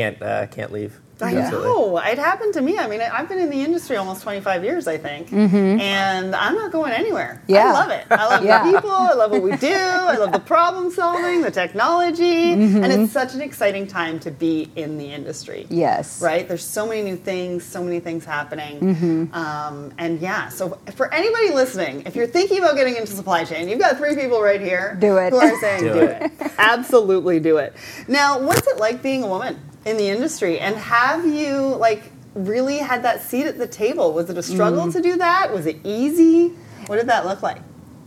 can't 0.00 0.22
uh, 0.22 0.46
can't 0.46 0.72
leave. 0.72 0.98
I 1.22 1.32
know. 1.34 1.98
It 1.98 2.18
happened 2.18 2.54
to 2.54 2.62
me. 2.62 2.78
I 2.78 2.86
mean, 2.86 3.00
I've 3.00 3.28
been 3.28 3.40
in 3.40 3.50
the 3.50 3.62
industry 3.62 3.96
almost 3.96 4.22
25 4.22 4.64
years, 4.64 4.86
I 4.86 4.96
think, 4.96 5.28
mm-hmm. 5.28 5.78
and 5.78 6.34
I'm 6.34 6.54
not 6.54 6.72
going 6.72 6.92
anywhere. 6.92 7.42
Yeah. 7.46 7.66
I 7.66 7.72
love 7.72 7.90
it. 7.90 8.06
I 8.10 8.26
love 8.26 8.44
yeah. 8.44 8.64
the 8.64 8.72
people. 8.72 8.90
I 8.90 9.12
love 9.12 9.30
what 9.30 9.42
we 9.42 9.56
do. 9.56 9.70
I 9.70 10.16
love 10.16 10.32
the 10.32 10.38
problem 10.40 10.90
solving, 10.90 11.42
the 11.42 11.50
technology, 11.50 12.54
mm-hmm. 12.54 12.82
and 12.82 12.92
it's 12.92 13.12
such 13.12 13.34
an 13.34 13.42
exciting 13.42 13.86
time 13.86 14.18
to 14.20 14.30
be 14.30 14.70
in 14.76 14.96
the 14.96 15.12
industry. 15.12 15.66
Yes. 15.68 16.22
Right? 16.22 16.48
There's 16.48 16.64
so 16.64 16.86
many 16.86 17.02
new 17.02 17.16
things, 17.16 17.64
so 17.64 17.82
many 17.82 18.00
things 18.00 18.24
happening. 18.24 18.80
Mm-hmm. 18.80 19.34
Um, 19.34 19.92
and 19.98 20.20
yeah, 20.20 20.48
so 20.48 20.78
for 20.94 21.12
anybody 21.12 21.50
listening, 21.50 22.04
if 22.06 22.16
you're 22.16 22.26
thinking 22.26 22.58
about 22.58 22.76
getting 22.76 22.96
into 22.96 23.12
supply 23.12 23.44
chain, 23.44 23.68
you've 23.68 23.80
got 23.80 23.98
three 23.98 24.14
people 24.14 24.40
right 24.40 24.60
here 24.60 24.96
do 24.98 25.18
it. 25.18 25.30
who 25.30 25.38
are 25.38 25.60
saying 25.60 25.80
do, 25.84 25.92
do 25.92 26.00
it. 26.00 26.22
it. 26.22 26.52
Absolutely 26.56 27.40
do 27.40 27.58
it. 27.58 27.74
Now, 28.08 28.40
what's 28.40 28.66
it 28.66 28.78
like 28.78 29.02
being 29.02 29.22
a 29.22 29.26
woman? 29.26 29.69
In 29.84 29.96
the 29.96 30.08
industry. 30.08 30.58
And 30.58 30.76
have 30.76 31.26
you 31.26 31.76
like 31.76 32.12
really 32.34 32.78
had 32.78 33.02
that 33.02 33.22
seat 33.22 33.46
at 33.46 33.58
the 33.58 33.66
table? 33.66 34.12
Was 34.12 34.30
it 34.30 34.38
a 34.38 34.42
struggle 34.42 34.86
mm. 34.86 34.92
to 34.92 35.00
do 35.00 35.16
that? 35.16 35.52
Was 35.52 35.66
it 35.66 35.78
easy? 35.84 36.48
What 36.86 36.96
did 36.96 37.08
that 37.08 37.26
look 37.26 37.42
like? 37.42 37.58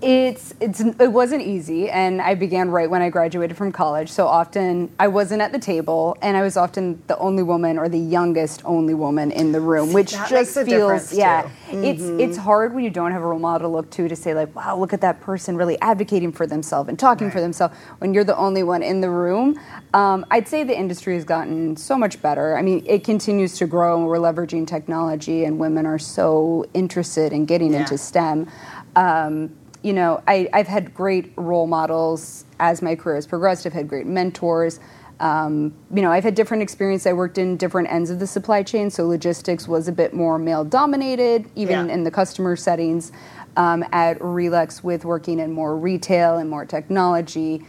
It's 0.04 0.54
it's 0.60 0.82
it 0.82 1.12
wasn't 1.14 1.44
easy, 1.44 1.90
and 1.90 2.22
I 2.22 2.36
began 2.36 2.70
right 2.70 2.90
when 2.90 3.02
I 3.02 3.10
graduated 3.10 3.56
from 3.56 3.72
college. 3.72 4.10
So 4.10 4.28
often 4.28 4.92
I 5.00 5.08
wasn't 5.08 5.42
at 5.42 5.54
the 5.54 5.60
table, 5.60 6.18
and 6.22 6.36
I 6.36 6.42
was 6.42 6.58
often 6.58 7.02
the 7.08 7.18
only 7.20 7.42
woman 7.42 7.80
or 7.80 7.88
the 7.88 8.00
youngest 8.00 8.62
only 8.66 8.94
woman 8.94 9.32
in 9.32 9.54
the 9.54 9.62
room, 9.62 9.94
which 9.94 10.12
that 10.12 10.30
just 10.30 10.54
feels 10.56 11.14
yeah. 11.14 11.44
Mm-hmm. 11.44 11.84
It's 11.86 12.04
it's 12.04 12.38
hard 12.38 12.74
when 12.74 12.84
you 12.84 12.90
don't 12.90 13.14
have 13.14 13.22
a 13.22 13.26
role 13.26 13.40
model 13.40 13.70
to 13.70 13.74
look 13.74 13.90
to 13.92 14.10
to 14.10 14.16
say 14.16 14.34
like, 14.34 14.54
wow, 14.54 14.78
look 14.78 14.92
at 14.92 15.00
that 15.00 15.22
person 15.22 15.56
really 15.56 15.80
advocating 15.80 16.34
for 16.34 16.46
themselves 16.46 16.90
and 16.90 17.00
talking 17.00 17.28
right. 17.28 17.34
for 17.34 17.40
themselves 17.40 17.74
when 18.00 18.14
you're 18.14 18.26
the 18.26 18.36
only 18.36 18.64
one 18.64 18.84
in 18.84 19.00
the 19.00 19.10
room. 19.10 19.58
Um, 19.94 20.26
I'd 20.32 20.50
say 20.50 20.66
the 20.66 20.78
industry 20.78 21.16
has 21.16 21.24
gotten 21.24 21.78
so 21.78 21.98
much 21.98 22.22
better. 22.22 22.58
I 22.58 22.62
mean, 22.62 22.84
it 22.86 23.06
continues 23.06 23.58
to 23.60 23.68
grow, 23.68 23.98
and 23.98 24.06
we're 24.06 24.18
leveraging 24.18 24.68
technology, 24.68 25.46
and 25.46 25.60
women 25.60 25.86
are 25.86 26.00
so 26.00 26.66
interested 26.74 27.32
in 27.32 27.46
getting 27.46 27.72
yeah. 27.72 27.80
into 27.80 27.98
STEM. 27.98 28.50
Um, 28.96 29.56
you 29.84 29.94
know, 29.94 30.24
I, 30.28 30.50
have 30.54 30.68
had 30.68 30.94
great 30.94 31.34
role 31.36 31.68
models 31.68 32.46
as 32.60 32.82
my 32.82 32.96
career 32.96 33.16
has 33.16 33.28
progressed. 33.28 33.66
I've 33.66 33.74
had 33.74 33.88
great 33.88 34.08
mentors. 34.08 34.80
Um, 35.20 35.74
you 35.94 36.02
know, 36.02 36.12
I've 36.12 36.24
had 36.24 36.36
different 36.36 36.64
experience. 36.64 37.06
I 37.06 37.14
worked 37.14 37.38
in 37.38 37.58
different 37.58 37.92
ends 37.92 38.10
of 38.10 38.20
the 38.20 38.26
supply 38.26 38.64
chain, 38.64 38.90
so 38.90 39.06
logistics 39.06 39.68
was 39.68 39.88
a 39.88 39.92
bit 39.92 40.14
more 40.14 40.40
male 40.40 40.64
dominated, 40.64 41.50
even 41.56 41.88
yeah. 41.88 41.94
in 41.94 42.04
the 42.04 42.12
customer 42.12 42.56
settings. 42.56 43.12
Um, 43.56 43.86
at 43.92 44.18
Relex, 44.18 44.84
with 44.84 45.06
working 45.06 45.38
in 45.38 45.52
more 45.52 45.78
retail 45.78 46.38
and 46.38 46.50
more 46.50 46.66
technology, 46.66 47.64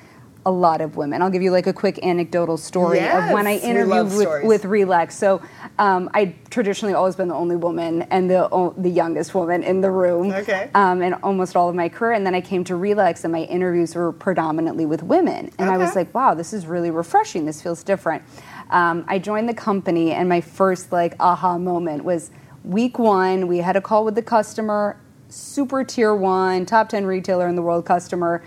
a 0.46 0.50
lot 0.50 0.80
of 0.80 0.96
women. 0.96 1.22
I'll 1.22 1.30
give 1.30 1.42
you 1.42 1.50
like 1.50 1.66
a 1.66 1.72
quick 1.72 1.98
anecdotal 2.04 2.56
story 2.56 2.98
yes, 2.98 3.28
of 3.28 3.34
when 3.34 3.46
I 3.46 3.56
interviewed 3.56 4.12
with, 4.16 4.44
with 4.44 4.62
Relex. 4.64 5.12
So 5.12 5.40
um, 5.78 6.10
I 6.12 6.34
traditionally 6.50 6.94
always 6.94 7.16
been 7.16 7.28
the 7.28 7.34
only 7.34 7.56
woman 7.56 8.02
and 8.02 8.30
the 8.30 8.72
the 8.76 8.90
youngest 8.90 9.34
woman 9.34 9.62
in 9.62 9.80
the 9.80 9.90
room. 9.90 10.32
Okay. 10.32 10.70
Um, 10.74 11.02
in 11.02 11.14
almost 11.14 11.56
all 11.56 11.68
of 11.68 11.74
my 11.74 11.88
career, 11.88 12.12
and 12.12 12.26
then 12.26 12.34
I 12.34 12.40
came 12.40 12.64
to 12.64 12.74
Relex, 12.74 13.24
and 13.24 13.32
my 13.32 13.42
interviews 13.42 13.94
were 13.94 14.12
predominantly 14.12 14.86
with 14.86 15.02
women, 15.02 15.50
and 15.58 15.68
okay. 15.68 15.70
I 15.70 15.78
was 15.78 15.96
like, 15.96 16.14
wow, 16.14 16.34
this 16.34 16.52
is 16.52 16.66
really 16.66 16.90
refreshing. 16.90 17.46
This 17.46 17.62
feels 17.62 17.82
different. 17.82 18.22
Um, 18.70 19.04
I 19.08 19.18
joined 19.18 19.48
the 19.48 19.54
company, 19.54 20.12
and 20.12 20.28
my 20.28 20.40
first 20.40 20.92
like 20.92 21.14
aha 21.20 21.58
moment 21.58 22.04
was 22.04 22.30
week 22.64 22.98
one. 22.98 23.46
We 23.46 23.58
had 23.58 23.76
a 23.76 23.80
call 23.80 24.04
with 24.04 24.14
the 24.14 24.22
customer, 24.22 24.98
super 25.28 25.84
tier 25.84 26.14
one, 26.14 26.66
top 26.66 26.90
ten 26.90 27.06
retailer 27.06 27.48
in 27.48 27.56
the 27.56 27.62
world 27.62 27.86
customer 27.86 28.42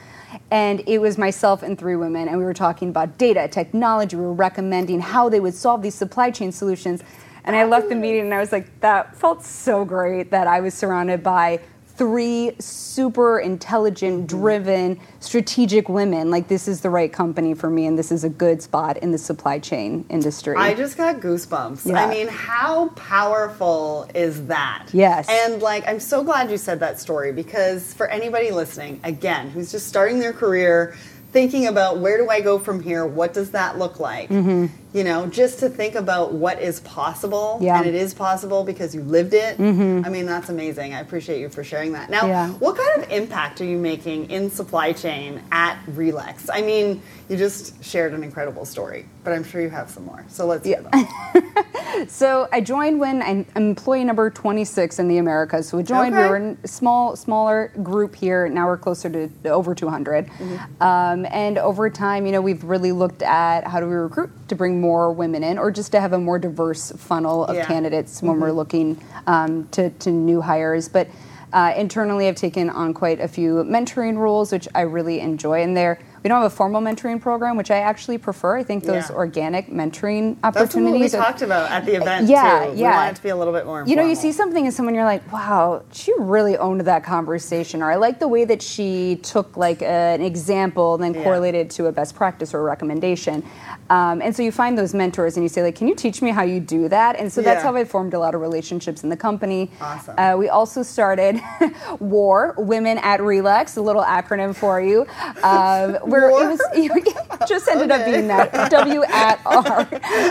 and 0.49 0.81
it 0.87 0.99
was 0.99 1.17
myself 1.17 1.63
and 1.63 1.77
three 1.77 1.95
women, 1.95 2.27
and 2.27 2.37
we 2.37 2.43
were 2.45 2.53
talking 2.53 2.89
about 2.89 3.17
data, 3.17 3.47
technology. 3.47 4.15
We 4.15 4.23
were 4.23 4.33
recommending 4.33 4.99
how 5.01 5.27
they 5.29 5.39
would 5.39 5.53
solve 5.53 5.81
these 5.81 5.95
supply 5.95 6.31
chain 6.31 6.51
solutions. 6.51 7.03
And 7.43 7.55
I 7.55 7.63
left 7.63 7.89
the 7.89 7.95
meeting 7.95 8.21
and 8.21 8.33
I 8.33 8.39
was 8.39 8.51
like, 8.51 8.79
that 8.81 9.15
felt 9.15 9.43
so 9.43 9.85
great 9.85 10.31
that 10.31 10.47
I 10.47 10.59
was 10.59 10.73
surrounded 10.73 11.23
by 11.23 11.61
three 11.97 12.53
super 12.59 13.39
intelligent, 13.39 14.27
driven, 14.27 14.99
strategic 15.19 15.89
women. 15.89 16.29
Like, 16.29 16.47
this 16.47 16.67
is 16.67 16.81
the 16.81 16.89
right 16.91 17.11
company 17.11 17.55
for 17.55 17.69
me, 17.69 17.87
and 17.87 17.97
this 17.97 18.11
is 18.11 18.23
a 18.23 18.29
good 18.29 18.61
spot 18.61 18.97
in 18.97 19.11
the 19.11 19.17
supply 19.17 19.57
chain 19.59 20.05
industry. 20.09 20.55
I 20.55 20.75
just 20.75 20.95
got 20.95 21.17
goosebumps. 21.17 21.87
Yeah. 21.87 22.05
I 22.05 22.09
mean, 22.09 22.27
how 22.27 22.89
powerful 22.89 24.09
is 24.13 24.45
that? 24.45 24.87
Yes. 24.93 25.27
And, 25.27 25.61
like, 25.61 25.87
I'm 25.87 25.99
so 25.99 26.23
glad 26.23 26.51
you 26.51 26.57
said 26.57 26.79
that 26.81 26.99
story 26.99 27.31
because 27.33 27.93
for 27.93 28.07
anybody 28.07 28.51
listening, 28.51 28.99
again, 29.03 29.49
who's 29.49 29.71
just 29.71 29.87
starting 29.87 30.19
their 30.19 30.33
career, 30.33 30.95
thinking 31.31 31.67
about 31.67 31.97
where 31.97 32.17
do 32.17 32.29
I 32.29 32.41
go 32.41 32.57
from 32.57 32.81
here? 32.81 33.05
What 33.05 33.33
does 33.33 33.51
that 33.51 33.77
look 33.77 33.99
like? 33.99 34.29
Mm-hmm. 34.29 34.67
You 34.93 35.03
know, 35.03 35.27
just 35.27 35.59
to 35.59 35.69
think 35.69 35.95
about 35.95 36.33
what 36.33 36.61
is 36.61 36.79
possible. 36.81 37.59
Yeah. 37.61 37.77
And 37.77 37.87
it 37.87 37.95
is 37.95 38.13
possible 38.13 38.63
because 38.63 38.95
you 38.95 39.01
lived 39.01 39.33
it. 39.33 39.57
Mm-hmm. 39.57 40.05
I 40.05 40.09
mean, 40.09 40.25
that's 40.25 40.49
amazing. 40.49 40.93
I 40.93 41.01
appreciate 41.01 41.39
you 41.39 41.49
for 41.49 41.63
sharing 41.63 41.91
that. 41.93 42.09
Now, 42.09 42.25
yeah. 42.25 42.49
what 42.51 42.77
kind 42.77 43.03
of 43.03 43.11
impact 43.11 43.59
are 43.61 43.65
you 43.65 43.77
making 43.77 44.31
in 44.31 44.49
supply 44.49 44.93
chain 44.93 45.41
at 45.51 45.77
Relex? 45.87 46.49
I 46.51 46.61
mean, 46.61 47.01
you 47.29 47.35
just 47.35 47.83
shared 47.83 48.13
an 48.13 48.23
incredible 48.23 48.63
story, 48.63 49.05
but 49.23 49.33
I'm 49.33 49.43
sure 49.43 49.61
you 49.61 49.69
have 49.69 49.89
some 49.89 50.05
more. 50.05 50.23
So 50.29 50.45
let's 50.45 50.63
them. 50.63 50.89
so 52.07 52.47
I 52.53 52.61
joined 52.61 52.99
when 52.99 53.21
I'm 53.21 53.45
employee 53.55 54.05
number 54.05 54.29
26 54.29 54.99
in 54.99 55.07
the 55.07 55.17
Americas. 55.17 55.67
So 55.67 55.77
we 55.77 55.83
joined, 55.83 56.13
okay. 56.13 56.23
we 56.23 56.29
were 56.29 56.37
in 56.37 56.57
a 56.63 56.67
small, 56.67 57.15
smaller 57.15 57.71
group 57.83 58.15
here. 58.15 58.47
Now 58.47 58.67
we're 58.67 58.77
closer 58.77 59.09
to 59.09 59.49
over 59.49 59.75
200. 59.75 60.27
Mm-hmm. 60.27 60.83
Um, 60.83 61.25
and 61.29 61.57
over 61.57 61.89
time, 61.89 62.25
you 62.25 62.31
know, 62.31 62.41
we've 62.41 62.63
really 62.63 62.91
looked 62.91 63.21
at 63.23 63.67
how 63.67 63.79
do 63.79 63.87
we 63.87 63.95
recruit 63.95 64.29
to 64.47 64.55
bring 64.55 64.76
more 64.79 65.11
women 65.11 65.43
in 65.43 65.57
or 65.57 65.71
just 65.71 65.91
to 65.91 66.01
have 66.01 66.13
a 66.13 66.19
more 66.19 66.39
diverse 66.39 66.91
funnel 66.91 67.45
of 67.45 67.55
yeah. 67.55 67.65
candidates 67.65 68.21
when 68.21 68.33
mm-hmm. 68.33 68.41
we're 68.41 68.51
looking 68.51 69.01
um, 69.25 69.67
to, 69.69 69.89
to 69.89 70.11
new 70.11 70.41
hires. 70.41 70.87
But 70.89 71.09
uh, 71.53 71.73
internally, 71.77 72.27
I've 72.27 72.35
taken 72.35 72.69
on 72.69 72.93
quite 72.93 73.19
a 73.19 73.27
few 73.27 73.63
mentoring 73.63 74.17
roles, 74.17 74.51
which 74.51 74.67
I 74.75 74.81
really 74.81 75.19
enjoy. 75.19 75.63
And 75.63 75.75
there, 75.75 75.99
we 76.27 76.29
don't 76.29 76.41
have 76.41 76.51
a 76.51 76.55
formal 76.55 76.81
mentoring 76.81 77.21
program, 77.21 77.55
which 77.55 77.71
I 77.71 77.77
actually 77.77 78.17
prefer. 78.17 78.57
I 78.57 78.63
think 78.63 78.83
those 78.83 79.09
yeah. 79.09 79.15
organic 79.15 79.67
mentoring 79.67 80.35
opportunities. 80.43 81.13
That's 81.13 81.21
what 81.21 81.25
we 81.25 81.31
talked 81.31 81.41
about 81.41 81.71
at 81.71 81.85
the 81.85 81.95
event. 81.95 82.27
Yeah, 82.27 82.65
too. 82.65 82.77
yeah. 82.77 82.91
We 82.91 82.95
want 82.97 83.11
it 83.11 83.15
to 83.15 83.23
be 83.23 83.29
a 83.29 83.35
little 83.37 83.53
bit 83.53 83.65
more. 83.65 83.79
Informal. 83.79 83.89
You 83.89 83.95
know, 83.95 84.09
you 84.09 84.15
see 84.15 84.33
something 84.33 84.65
in 84.65 84.73
someone, 84.73 84.93
you're 84.93 85.05
like, 85.05 85.31
wow, 85.31 85.85
she 85.93 86.11
really 86.19 86.57
owned 86.57 86.81
that 86.81 87.05
conversation, 87.05 87.81
or 87.81 87.89
I 87.89 87.95
like 87.95 88.19
the 88.19 88.27
way 88.27 88.43
that 88.43 88.61
she 88.61 89.21
took 89.23 89.55
like 89.55 89.81
a, 89.81 89.85
an 89.85 90.21
example 90.21 90.95
and 90.95 91.03
then 91.03 91.13
yeah. 91.13 91.23
correlated 91.23 91.69
to 91.71 91.85
a 91.85 91.93
best 91.93 92.13
practice 92.13 92.53
or 92.53 92.59
a 92.59 92.63
recommendation. 92.63 93.41
Um, 93.89 94.21
and 94.21 94.35
so 94.35 94.43
you 94.43 94.51
find 94.51 94.77
those 94.77 94.93
mentors 94.93 95.37
and 95.37 95.45
you 95.45 95.49
say, 95.49 95.63
like, 95.63 95.75
can 95.75 95.87
you 95.87 95.95
teach 95.95 96.21
me 96.21 96.31
how 96.31 96.43
you 96.43 96.59
do 96.59 96.89
that? 96.89 97.15
And 97.17 97.31
so 97.31 97.41
that's 97.41 97.59
yeah. 97.59 97.71
how 97.71 97.75
I 97.77 97.85
formed 97.85 98.13
a 98.13 98.19
lot 98.19 98.35
of 98.35 98.41
relationships 98.41 99.03
in 99.03 99.09
the 99.09 99.15
company. 99.15 99.71
Awesome. 99.79 100.19
Uh, 100.19 100.35
we 100.37 100.49
also 100.49 100.83
started 100.83 101.39
WAR, 101.99 102.53
Women 102.57 102.97
at 102.97 103.21
Relex, 103.21 103.77
a 103.77 103.81
little 103.81 104.03
acronym 104.03 104.53
for 104.53 104.81
you. 104.81 105.07
Um, 105.41 105.97
it 106.25 106.49
was 106.49 106.59
it 106.73 107.47
just 107.47 107.67
ended 107.67 107.91
okay. 107.91 108.01
up 108.01 108.05
being 108.05 108.27
that 108.27 108.71
W 108.71 109.03
at 109.03 109.39
R. 109.45 109.87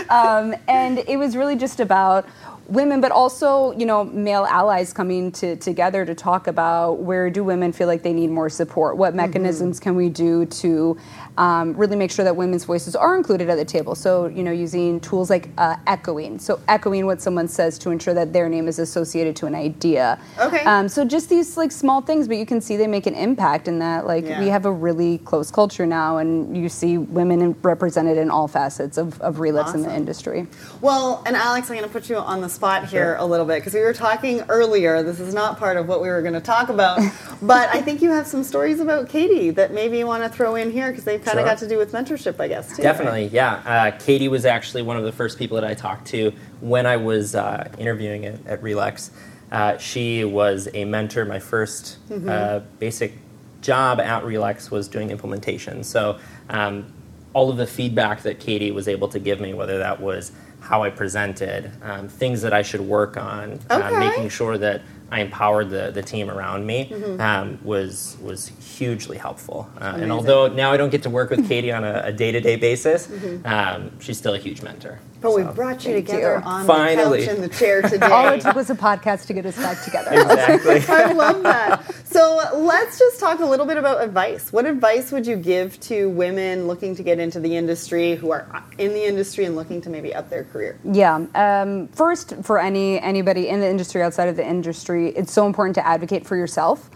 Um, 0.09 0.55
and 0.67 0.99
it 0.99 1.17
was 1.17 1.35
really 1.35 1.55
just 1.55 1.79
about 1.79 2.27
women, 2.67 3.01
but 3.01 3.11
also 3.11 3.71
you 3.73 3.85
know 3.85 4.03
male 4.03 4.45
allies 4.45 4.93
coming 4.93 5.31
to, 5.33 5.55
together 5.55 6.05
to 6.05 6.15
talk 6.15 6.47
about 6.47 6.99
where 6.99 7.29
do 7.29 7.43
women 7.43 7.71
feel 7.71 7.87
like 7.87 8.03
they 8.03 8.13
need 8.13 8.29
more 8.29 8.49
support? 8.49 8.97
What 8.97 9.09
mm-hmm. 9.09 9.17
mechanisms 9.17 9.79
mm-hmm. 9.79 9.83
can 9.83 9.95
we 9.95 10.09
do 10.09 10.45
to 10.45 10.97
um, 11.37 11.75
really 11.75 11.95
make 11.95 12.11
sure 12.11 12.25
that 12.25 12.35
women's 12.35 12.65
voices 12.65 12.95
are 12.95 13.15
included 13.15 13.49
at 13.49 13.55
the 13.55 13.65
table? 13.65 13.95
So 13.95 14.27
you 14.27 14.43
know 14.43 14.51
using 14.51 14.99
tools 14.99 15.29
like 15.29 15.49
uh, 15.57 15.77
echoing, 15.87 16.39
so 16.39 16.59
echoing 16.67 17.05
what 17.05 17.21
someone 17.21 17.47
says 17.47 17.77
to 17.79 17.91
ensure 17.91 18.13
that 18.13 18.33
their 18.33 18.49
name 18.49 18.67
is 18.67 18.79
associated 18.79 19.35
to 19.37 19.45
an 19.45 19.55
idea. 19.55 20.19
Okay. 20.39 20.61
Um, 20.61 20.87
so 20.89 21.05
just 21.05 21.29
these 21.29 21.57
like 21.57 21.71
small 21.71 22.01
things, 22.01 22.27
but 22.27 22.37
you 22.37 22.45
can 22.45 22.61
see 22.61 22.77
they 22.77 22.87
make 22.87 23.07
an 23.07 23.15
impact 23.15 23.67
in 23.67 23.79
that 23.79 24.05
like 24.05 24.25
yeah. 24.25 24.39
we 24.39 24.47
have 24.47 24.65
a 24.65 24.71
really 24.71 25.19
close 25.19 25.51
culture 25.51 25.85
now, 25.85 26.17
and 26.17 26.55
you 26.55 26.69
see 26.69 26.97
women 26.97 27.55
represented 27.61 28.17
in 28.17 28.29
all 28.29 28.47
facets 28.47 28.97
of, 28.97 29.19
of 29.21 29.39
awesome. 29.39 29.83
in 29.83 29.87
the 29.87 29.95
industry. 29.95 30.47
Well, 30.81 31.23
and 31.25 31.35
Alex, 31.35 31.69
I'm 31.69 31.77
going 31.77 31.87
to 31.87 31.93
put 31.93 32.09
you 32.09 32.17
on 32.17 32.41
the 32.41 32.49
spot 32.49 32.83
here 32.83 32.89
sure. 32.89 33.15
a 33.15 33.25
little 33.25 33.45
bit 33.45 33.59
because 33.59 33.73
we 33.73 33.81
were 33.81 33.93
talking 33.93 34.41
earlier. 34.49 35.03
This 35.03 35.19
is 35.19 35.33
not 35.33 35.57
part 35.57 35.77
of 35.77 35.87
what 35.87 36.01
we 36.01 36.09
were 36.09 36.21
going 36.21 36.33
to 36.33 36.41
talk 36.41 36.69
about, 36.69 36.99
but 37.41 37.69
I 37.69 37.81
think 37.81 38.01
you 38.01 38.11
have 38.11 38.27
some 38.27 38.43
stories 38.43 38.79
about 38.79 39.09
Katie 39.09 39.51
that 39.51 39.73
maybe 39.73 39.97
you 39.97 40.07
want 40.07 40.23
to 40.23 40.29
throw 40.29 40.55
in 40.55 40.71
here 40.71 40.89
because 40.89 41.03
they've 41.03 41.23
kind 41.27 41.39
of 41.39 41.43
sure. 41.43 41.51
got 41.51 41.57
to 41.59 41.67
do 41.67 41.77
with 41.77 41.91
mentorship, 41.91 42.39
I 42.39 42.47
guess. 42.47 42.75
Too, 42.75 42.81
Definitely, 42.81 43.23
right? 43.23 43.31
yeah. 43.31 43.53
Uh, 43.65 43.97
Katie 43.97 44.27
was 44.27 44.45
actually 44.45 44.81
one 44.81 44.97
of 44.97 45.03
the 45.03 45.11
first 45.11 45.37
people 45.37 45.55
that 45.59 45.69
I 45.69 45.73
talked 45.73 46.07
to 46.07 46.31
when 46.61 46.85
I 46.85 46.97
was 46.97 47.35
uh, 47.35 47.69
interviewing 47.77 48.25
at, 48.25 48.45
at 48.45 48.61
Relex. 48.61 49.11
Uh, 49.51 49.77
she 49.77 50.23
was 50.23 50.67
a 50.73 50.85
mentor. 50.85 51.25
My 51.25 51.39
1st 51.39 51.97
mm-hmm. 52.09 52.29
Uh, 52.29 52.59
basic 52.79 53.13
job 53.61 53.99
at 53.99 54.23
Relex 54.23 54.71
was 54.71 54.87
doing 54.87 55.09
implementation. 55.09 55.83
So 55.83 56.19
um, 56.49 56.93
all 57.33 57.49
of 57.49 57.57
the 57.57 57.67
feedback 57.67 58.23
that 58.23 58.39
Katie 58.39 58.71
was 58.71 58.87
able 58.87 59.07
to 59.09 59.19
give 59.19 59.39
me, 59.39 59.53
whether 59.53 59.77
that 59.77 59.99
was 60.01 60.31
how 60.59 60.83
I 60.83 60.89
presented, 60.89 61.71
um, 61.81 62.09
things 62.09 62.41
that 62.41 62.53
I 62.53 62.61
should 62.61 62.81
work 62.81 63.15
on, 63.15 63.59
uh, 63.69 63.81
okay. 63.83 63.99
making 63.99 64.29
sure 64.29 64.57
that 64.57 64.81
I 65.09 65.21
empowered 65.21 65.69
the, 65.69 65.91
the 65.91 66.01
team 66.01 66.29
around 66.29 66.65
me 66.65 66.89
mm-hmm. 66.89 67.21
um, 67.21 67.59
was 67.63 68.17
was 68.21 68.51
hugely 68.77 69.17
helpful. 69.17 69.69
Uh, 69.79 69.97
and 70.01 70.11
although 70.11 70.47
now 70.47 70.71
I 70.71 70.77
don't 70.77 70.89
get 70.89 71.03
to 71.03 71.09
work 71.09 71.29
with 71.29 71.47
Katie 71.47 71.71
on 71.71 71.83
a 71.83 72.11
day 72.11 72.31
to 72.31 72.41
day 72.41 72.57
basis, 72.57 73.07
mm-hmm. 73.07 73.45
um, 73.45 73.99
she's 73.99 74.17
still 74.17 74.33
a 74.33 74.39
huge 74.39 74.61
mentor. 74.61 74.99
But 75.19 75.35
we 75.35 75.43
brought 75.43 75.85
you 75.85 75.93
together 75.93 76.41
you. 76.43 76.49
on 76.49 76.65
Finally. 76.65 77.21
the 77.21 77.25
couch 77.25 77.35
in 77.35 77.41
the 77.41 77.49
chair 77.49 77.81
today. 77.89 78.05
All 78.05 78.27
it 78.29 78.41
took 78.41 78.55
was 78.55 78.69
a 78.69 78.75
podcast 78.75 79.25
to 79.27 79.33
get 79.33 79.45
us 79.45 79.57
back 79.57 79.83
together. 79.83 80.11
Exactly. 80.11 80.81
I 80.95 81.11
love 81.11 81.43
that. 81.43 81.83
So 82.05 82.39
let's 82.55 82.99
just 82.99 83.19
talk 83.19 83.39
a 83.39 83.45
little 83.45 83.65
bit 83.65 83.77
about 83.77 84.03
advice. 84.03 84.53
What 84.53 84.65
advice 84.65 85.11
would 85.11 85.25
you 85.25 85.35
give 85.35 85.79
to 85.81 86.09
women 86.09 86.67
looking 86.67 86.95
to 86.95 87.03
get 87.03 87.19
into 87.19 87.39
the 87.39 87.55
industry, 87.55 88.15
who 88.15 88.31
are 88.31 88.63
in 88.77 88.93
the 88.93 89.03
industry 89.05 89.45
and 89.45 89.55
looking 89.55 89.81
to 89.81 89.89
maybe 89.89 90.13
up 90.13 90.29
their 90.29 90.43
career? 90.45 90.79
Yeah. 90.83 91.25
Um, 91.35 91.87
first, 91.89 92.35
for 92.43 92.59
any 92.59 92.99
anybody 92.99 93.47
in 93.47 93.59
the 93.59 93.69
industry, 93.69 94.01
outside 94.01 94.29
of 94.29 94.35
the 94.35 94.47
industry, 94.47 95.09
it's 95.09 95.33
so 95.33 95.45
important 95.47 95.75
to 95.75 95.85
advocate 95.85 96.25
for 96.25 96.35
yourself. 96.35 96.89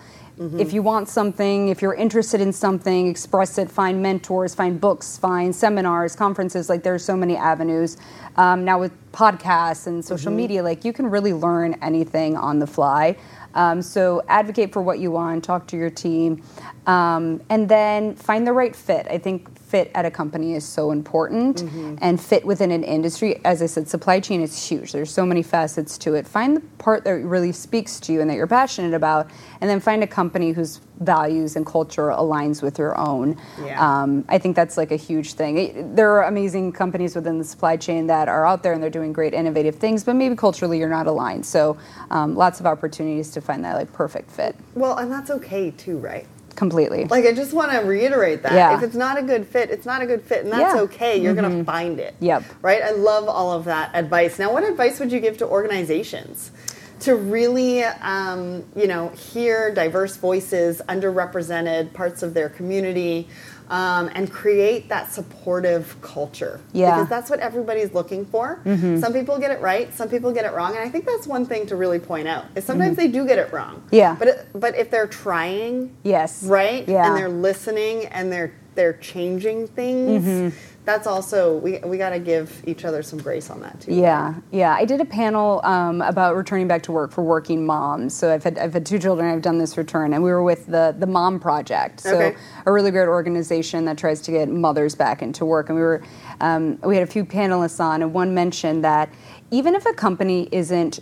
If 0.60 0.74
you 0.74 0.82
want 0.82 1.08
something, 1.08 1.68
if 1.68 1.82
you're 1.82 1.94
interested 1.94 2.42
in 2.42 2.52
something, 2.52 3.08
express 3.08 3.58
it. 3.58 3.70
Find 3.70 4.02
mentors, 4.02 4.56
find 4.56 4.82
books, 4.82 5.18
find 5.18 5.56
seminars, 5.56 6.16
conferences. 6.16 6.70
Like 6.70 6.84
there's 6.84 7.06
so 7.06 7.16
many 7.16 7.36
avenues 7.36 7.98
um, 8.38 8.66
now 8.66 8.80
with 8.80 8.92
podcasts 9.12 9.88
and 9.88 10.04
social 10.04 10.32
media. 10.32 10.64
Like 10.64 10.84
you 10.84 10.94
can 10.94 11.10
really 11.10 11.34
learn 11.34 11.76
anything 11.82 12.38
on 12.38 12.60
the 12.60 12.68
fly. 12.68 13.18
Um, 13.54 13.82
so 13.82 14.24
advocate 14.28 14.72
for 14.72 14.82
what 14.82 15.00
you 15.00 15.12
want. 15.12 15.44
Talk 15.44 15.68
to 15.68 15.78
your 15.78 15.90
team, 15.90 16.42
um, 16.88 17.42
and 17.50 17.68
then 17.68 18.16
find 18.16 18.48
the 18.48 18.54
right 18.54 18.76
fit. 18.76 19.08
I 19.10 19.18
think 19.18 19.51
fit 19.72 19.90
at 19.96 20.06
a 20.06 20.12
company 20.12 20.54
is 20.60 20.66
so 20.66 20.92
important 20.92 21.56
and 22.02 22.20
fit 22.20 22.44
within 22.52 22.72
an 22.72 22.84
industry 22.84 23.32
as 23.46 23.62
i 23.62 23.66
said 23.66 23.88
supply 23.88 24.20
chain 24.20 24.42
is 24.42 24.54
huge. 24.70 24.92
There's 24.92 25.12
so 25.22 25.26
many 25.26 25.44
facets 25.44 25.98
to 26.00 26.10
it. 26.16 26.28
Find 26.28 26.58
the 26.58 26.62
part 26.88 27.04
that 27.06 27.12
really 27.36 27.52
speaks 27.54 28.00
to 28.02 28.14
you 28.14 28.20
and 28.22 28.30
that 28.30 28.36
you're 28.36 28.48
passionate 28.62 28.94
about 28.94 29.30
and 29.62 29.70
then 29.70 29.80
find 29.80 30.04
a 30.04 30.08
company 30.08 30.52
whose 30.52 30.82
values 31.00 31.56
and 31.56 31.66
culture 31.66 32.08
aligns 32.24 32.62
with 32.62 32.78
your 32.78 32.94
own. 33.10 33.28
Yeah. 33.64 33.78
um, 33.88 34.10
i 34.36 34.38
think 34.38 34.56
that's 34.56 34.78
like 34.82 34.92
a 34.92 35.02
huge 35.10 35.30
thing. 35.40 35.58
It- 35.58 35.96
there 35.96 36.12
are 36.16 36.24
amazing 36.34 36.66
companies 36.84 37.16
within 37.16 37.38
the 37.38 37.48
supply 37.54 37.76
chain 37.78 38.08
that 38.08 38.28
are 38.36 38.46
out 38.46 38.60
there 38.64 38.74
and 38.74 38.82
they're 38.84 38.98
doing 39.00 39.14
great 39.14 39.34
innovative 39.42 39.76
things 39.76 40.04
but 40.04 40.16
maybe 40.22 40.36
culturally 40.36 40.78
you're 40.80 40.96
not 41.00 41.08
aligned. 41.08 41.46
So 41.46 41.78
um, 42.16 42.36
lots 42.36 42.60
of 42.60 42.66
opportunities 42.74 43.32
to 43.32 43.40
find 43.42 43.64
that 43.66 43.76
like 43.76 43.92
perfect 43.94 44.30
fit. 44.32 44.56
Well, 44.76 44.98
and 44.98 45.12
that's 45.12 45.32
okay 45.40 45.72
too, 45.72 45.98
right? 45.98 46.26
Completely 46.62 47.06
Like 47.06 47.26
I 47.26 47.34
just 47.34 47.54
want 47.54 47.72
to 47.72 47.80
reiterate 47.80 48.44
that 48.44 48.54
Yeah. 48.54 48.78
if 48.78 48.84
it's 48.84 48.94
not 48.96 49.18
a 49.18 49.24
good 49.24 49.48
fit, 49.48 49.72
it's 49.72 49.88
not 49.88 50.04
a 50.04 50.06
good 50.06 50.22
fit, 50.22 50.44
and 50.44 50.52
that's 50.54 50.62
Yeah. 50.62 50.82
Mm-hmm. 50.82 50.94
okay. 50.94 51.18
You're 51.20 51.34
going 51.34 51.58
to 51.58 51.64
find 51.64 52.00
it. 52.00 52.14
Yep. 52.20 52.44
Right. 52.62 52.84
I 52.84 52.92
love 52.92 53.28
all 53.28 53.52
of 53.52 53.66
that 53.66 53.90
advice. 53.96 54.38
Now, 54.38 54.54
what 54.54 54.64
advice 54.64 55.00
would 55.00 55.12
you 55.12 55.20
give 55.20 55.38
to 55.40 55.48
organizations 55.48 56.52
to 57.00 57.16
really, 57.16 57.84
um, 57.84 58.64
you 58.76 58.86
know, 58.86 59.08
hear 59.10 59.74
diverse 59.74 60.18
voices, 60.18 60.84
underrepresented 60.88 61.94
parts 61.94 62.22
of 62.22 62.36
their 62.36 62.50
community? 62.50 63.28
Um, 63.72 64.10
and 64.14 64.30
create 64.30 64.90
that 64.90 65.14
supportive 65.14 65.96
culture. 66.02 66.60
Yeah. 66.74 66.92
Mm-hmm. 66.92 66.98
Because 66.98 67.10
that's 67.10 67.30
what 67.30 67.40
everybody's 67.40 67.94
looking 67.94 68.26
for. 68.26 68.60
Some 68.66 69.14
people 69.14 69.40
get 69.40 69.50
it 69.50 69.62
right, 69.62 69.94
some 69.94 70.10
people 70.10 70.34
get 70.34 70.44
it 70.44 70.52
wrong. 70.52 70.76
And 70.76 70.84
I 70.84 70.90
think 70.90 71.06
that's 71.06 71.26
one 71.26 71.46
thing 71.46 71.66
to 71.68 71.78
really 71.78 71.98
point 71.98 72.28
out 72.28 72.46
is 72.56 72.66
sometimes 72.66 72.98
they 72.98 73.08
do 73.08 73.26
get 73.26 73.40
it 73.40 73.54
wrong. 73.54 73.76
Mm-hmm. 73.78 73.96
Yeah. 73.96 74.16
But, 74.20 74.28
it, 74.28 74.48
but 74.54 74.76
if 74.76 74.92
they're 74.92 75.08
trying, 75.08 75.96
yes 76.04 76.44
right? 76.44 76.86
yeah 76.88 77.08
And 77.08 77.16
they're 77.16 77.30
listening 77.30 78.08
and 78.08 78.30
they're 78.32 78.54
they're 78.76 78.94
changing 78.94 79.68
things. 79.68 80.24
Mm-hmm. 80.24 80.58
That's 80.84 81.06
also 81.06 81.58
we 81.58 81.78
we 81.80 81.98
got 81.98 82.10
to 82.10 82.20
give 82.20 82.64
each 82.66 82.86
other 82.86 83.04
some 83.04 83.20
grace 83.20 83.52
on 83.52 83.62
that 83.62 83.80
too. 83.82 83.94
Yeah, 83.94 84.34
yeah. 84.52 84.74
I 84.74 84.84
did 84.86 85.00
a 85.00 85.06
panel 85.06 85.62
um, 85.64 86.02
about 86.02 86.36
returning 86.36 86.68
back 86.68 86.82
to 86.84 86.92
work 86.92 87.12
for 87.12 87.24
working 87.24 87.66
moms. 87.66 88.16
So 88.16 88.34
I've 88.34 88.44
had 88.44 88.58
I've 88.58 88.74
had 88.74 88.86
two 88.86 88.98
children. 88.98 89.32
I've 89.32 89.44
done 89.44 89.60
this 89.60 89.78
return, 89.78 90.14
and 90.14 90.24
we 90.24 90.32
were 90.32 90.42
with 90.44 90.66
the 90.66 90.96
the 90.98 91.06
Mom 91.06 91.40
Project. 91.40 92.00
So 92.00 92.16
Okay. 92.18 92.38
a 92.66 92.72
really 92.72 92.90
great 92.90 93.08
organization 93.08 93.86
that 93.86 93.98
tries 94.00 94.22
to 94.22 94.32
get 94.32 94.50
mothers 94.50 94.96
back 94.96 95.22
into 95.22 95.46
work. 95.46 95.70
And 95.70 95.78
we 95.78 95.84
were 95.84 96.02
um, 96.42 96.80
we 96.84 96.96
had 96.96 97.04
a 97.08 97.12
few 97.12 97.26
panelists 97.26 97.80
on, 97.80 98.02
and 98.02 98.12
one 98.12 98.34
mentioned 98.34 98.84
that 98.84 99.10
even 99.52 99.76
if 99.76 99.86
a 99.86 99.94
company 99.94 100.50
isn't 100.52 101.00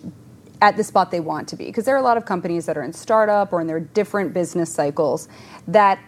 at 0.61 0.75
the 0.75 0.83
spot 0.83 1.09
they 1.09 1.21
want 1.21 1.47
to 1.47 1.55
be, 1.55 1.65
because 1.67 1.85
there 1.85 1.95
are 1.95 1.99
a 1.99 2.03
lot 2.03 2.17
of 2.17 2.25
companies 2.25 2.65
that 2.65 2.77
are 2.77 2.83
in 2.83 2.91
startup 2.91 3.53
or 3.53 3.61
in 3.61 3.67
their 3.67 3.79
different 3.79 4.33
business 4.33 4.69
cycles 4.73 5.29
that 5.69 5.99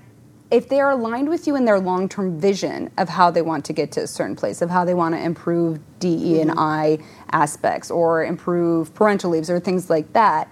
if 0.52 0.68
they 0.68 0.82
are 0.82 0.92
aligned 0.92 1.30
with 1.30 1.48
you 1.48 1.56
in 1.56 1.66
their 1.66 1.80
long-term 1.80 2.40
vision 2.40 2.92
of 2.98 3.08
how 3.08 3.32
they 3.32 3.42
want 3.42 3.64
to 3.66 3.74
get 3.74 3.92
to 3.94 4.02
a 4.02 4.08
certain 4.08 4.36
place, 4.36 4.62
of 4.62 4.70
how 4.70 4.84
they 4.84 4.94
want 4.94 5.16
to 5.16 5.22
improve 5.22 5.80
DE 6.00 6.42
and 6.42 6.52
mm-hmm. 6.52 6.60
I 6.60 7.00
aspects 7.32 7.90
or 7.90 8.26
improve 8.26 8.94
parental 8.94 9.32
leaves 9.32 9.50
or 9.50 9.60
things 9.60 9.90
like 9.90 10.12
that, 10.14 10.52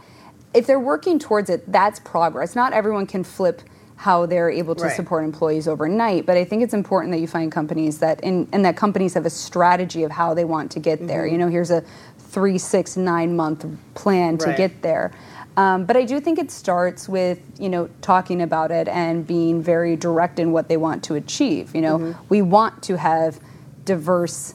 if 0.53 0.65
they're 0.65 0.79
working 0.79 1.19
towards 1.19 1.49
it, 1.49 1.69
that's 1.71 1.99
progress. 1.99 2.55
Not 2.55 2.73
everyone 2.73 3.05
can 3.05 3.23
flip 3.23 3.61
how 3.97 4.25
they're 4.25 4.49
able 4.49 4.75
to 4.75 4.85
Right. 4.85 4.95
support 4.95 5.25
employees 5.25 5.67
overnight, 5.67 6.25
but 6.25 6.37
I 6.37 6.45
think 6.45 6.63
it's 6.63 6.73
important 6.73 7.11
that 7.11 7.19
you 7.19 7.27
find 7.27 7.51
companies 7.51 7.97
that 7.97 8.21
in, 8.21 8.47
and 8.53 8.63
that 8.63 8.77
companies 8.77 9.13
have 9.15 9.25
a 9.25 9.29
strategy 9.29 10.03
of 10.03 10.11
how 10.11 10.33
they 10.33 10.45
want 10.45 10.71
to 10.71 10.79
get 10.79 11.05
there. 11.05 11.25
You 11.25 11.33
mm-hmm. 11.33 11.41
know, 11.41 11.47
here's 11.49 11.69
a 11.69 11.83
three, 12.17 12.57
six, 12.57 12.95
nine 12.95 13.35
month 13.35 13.65
plan 13.95 14.37
to 14.37 14.47
Right. 14.47 14.57
get 14.57 14.81
there. 14.81 15.11
Um, 15.57 15.85
but 15.85 15.97
I 15.97 16.05
do 16.05 16.19
think 16.19 16.39
it 16.39 16.51
starts 16.51 17.09
with 17.09 17.39
you 17.59 17.69
know 17.69 17.89
talking 18.01 18.41
about 18.41 18.71
it 18.71 18.87
and 18.87 19.25
being 19.25 19.61
very 19.61 19.95
direct 19.95 20.39
in 20.39 20.51
what 20.51 20.67
they 20.67 20.77
want 20.77 21.03
to 21.05 21.15
achieve. 21.15 21.75
You 21.75 21.81
know, 21.81 21.97
mm-hmm. 21.97 22.23
we 22.29 22.41
want 22.41 22.83
to 22.83 22.97
have 22.97 23.39
diverse 23.85 24.53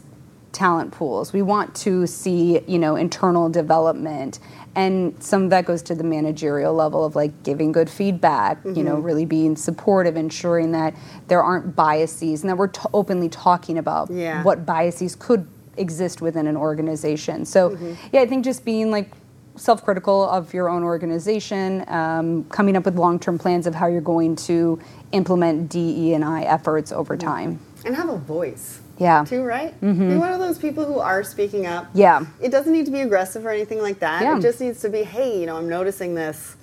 talent 0.53 0.93
pools. 0.93 1.33
We 1.33 1.43
want 1.43 1.75
to 1.77 2.07
see 2.07 2.61
you 2.67 2.79
know 2.79 2.97
internal 2.97 3.49
development, 3.49 4.39
and 4.75 5.21
some 5.23 5.45
of 5.45 5.51
that 5.51 5.67
goes 5.67 5.83
to 5.83 5.95
the 5.95 6.05
managerial 6.05 6.73
level 6.73 7.05
of 7.05 7.17
like 7.17 7.43
giving 7.43 7.73
good 7.73 7.91
feedback. 7.91 8.65
You 8.65 8.83
know, 8.83 8.97
mm-hmm. 8.97 9.03
really 9.03 9.27
being 9.27 9.57
supportive, 9.57 10.17
ensuring 10.17 10.73
that 10.73 10.95
there 11.29 11.43
aren't 11.43 11.77
biases, 11.77 12.43
and 12.43 12.51
that 12.51 12.57
we're 12.57 12.69
t- 12.69 12.81
openly 12.95 13.29
talking 13.29 13.79
about 13.79 14.11
Yeah. 14.11 14.43
what 14.43 14.65
biases 14.65 15.17
could 15.17 15.47
exist 15.77 16.23
within 16.23 16.47
an 16.47 16.57
organization. 16.57 17.45
So, 17.45 17.71
mm-hmm. 17.71 17.95
yeah, 18.13 18.21
I 18.21 18.27
think 18.27 18.45
just 18.45 18.65
being 18.65 18.91
like 18.91 19.11
self-critical 19.57 20.29
of 20.29 20.53
your 20.53 20.69
own 20.69 20.83
organization, 20.83 21.85
um, 21.89 22.45
coming 22.45 22.77
up 22.77 22.85
with 22.85 22.97
long-term 22.97 23.39
plans 23.39 23.67
of 23.67 23.75
how 23.75 23.87
you're 23.87 24.01
going 24.01 24.37
to 24.37 24.81
implement 25.13 25.69
DE 25.71 26.15
and 26.15 26.25
I 26.25 26.43
efforts 26.43 26.93
over 26.93 27.17
time. 27.17 27.61
And 27.85 27.95
have 27.95 28.09
a 28.09 28.19
voice. 28.19 28.81
Yeah. 28.99 29.25
Too, 29.25 29.43
right? 29.43 29.79
Be 29.81 30.17
one 30.17 30.33
of 30.33 30.39
those 30.39 30.59
people 30.59 30.85
who 30.85 30.99
are 30.99 31.25
speaking 31.25 31.67
up. 31.67 31.89
Yeah. 31.95 32.25
It 32.41 32.51
doesn't 32.51 32.73
need 32.73 32.87
to 32.87 32.93
be 32.93 33.01
aggressive 33.01 33.45
or 33.45 33.51
anything 33.51 33.83
like 33.83 33.99
that. 33.99 34.23
Yeah. 34.23 34.37
It 34.37 34.41
just 34.41 34.61
needs 34.61 34.81
to 34.83 34.89
be, 34.89 35.03
hey, 35.03 35.41
you 35.41 35.47
know, 35.47 35.57
I'm 35.57 35.69
noticing 35.69 36.15
this. 36.15 36.57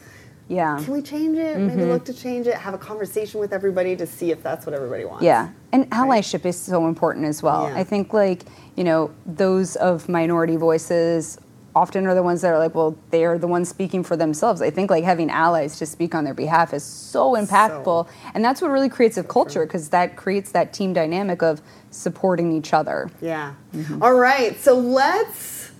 Yeah. 0.51 0.81
Can 0.83 0.93
we 0.93 1.01
change 1.01 1.37
it? 1.37 1.57
Maybe 1.57 1.85
look 1.85 2.03
to 2.05 2.13
change 2.13 2.45
it. 2.45 2.55
Have 2.55 2.73
a 2.73 2.77
conversation 2.77 3.39
with 3.39 3.53
everybody 3.53 3.95
to 3.95 4.05
see 4.05 4.31
if 4.31 4.43
that's 4.43 4.65
what 4.65 4.75
everybody 4.75 5.05
wants. 5.05 5.23
Yeah, 5.23 5.49
and 5.71 5.89
allyship 5.91 6.45
is 6.45 6.59
so 6.59 6.87
important 6.87 7.25
as 7.25 7.41
well. 7.41 7.69
Yeah. 7.69 7.77
I 7.77 7.85
think 7.85 8.11
like 8.11 8.43
you 8.75 8.83
know 8.83 9.11
those 9.25 9.77
of 9.77 10.09
minority 10.09 10.57
voices 10.57 11.37
often 11.75 12.05
are 12.05 12.15
the 12.15 12.23
ones 12.23 12.41
that 12.41 12.53
are 12.53 12.59
like, 12.59 12.75
well, 12.75 12.97
they 13.09 13.25
are 13.25 13.37
the 13.37 13.47
ones 13.47 13.69
speaking 13.69 14.03
for 14.03 14.17
themselves. 14.17 14.61
I 14.61 14.69
think 14.69 14.89
like 14.89 15.03
having 15.03 15.29
allies 15.29 15.77
to 15.79 15.85
speak 15.85 16.13
on 16.13 16.23
their 16.23 16.33
behalf 16.33 16.73
is 16.73 16.83
so 16.83 17.31
impactful, 17.31 18.07
and 18.33 18.43
that's 18.43 18.61
what 18.61 18.71
really 18.71 18.89
creates 18.89 19.17
a 19.17 19.23
culture 19.23 19.65
because 19.65 19.89
that 19.89 20.15
creates 20.15 20.51
that 20.51 20.73
team 20.73 20.93
dynamic 20.93 21.41
of 21.41 21.61
supporting 21.91 22.51
each 22.51 22.73
other. 22.73 23.09
Yeah. 23.21 23.53
Mm-hmm. 23.73 24.01
All 24.01 24.13
right. 24.13 24.59
So 24.59 24.77
let's 24.77 25.71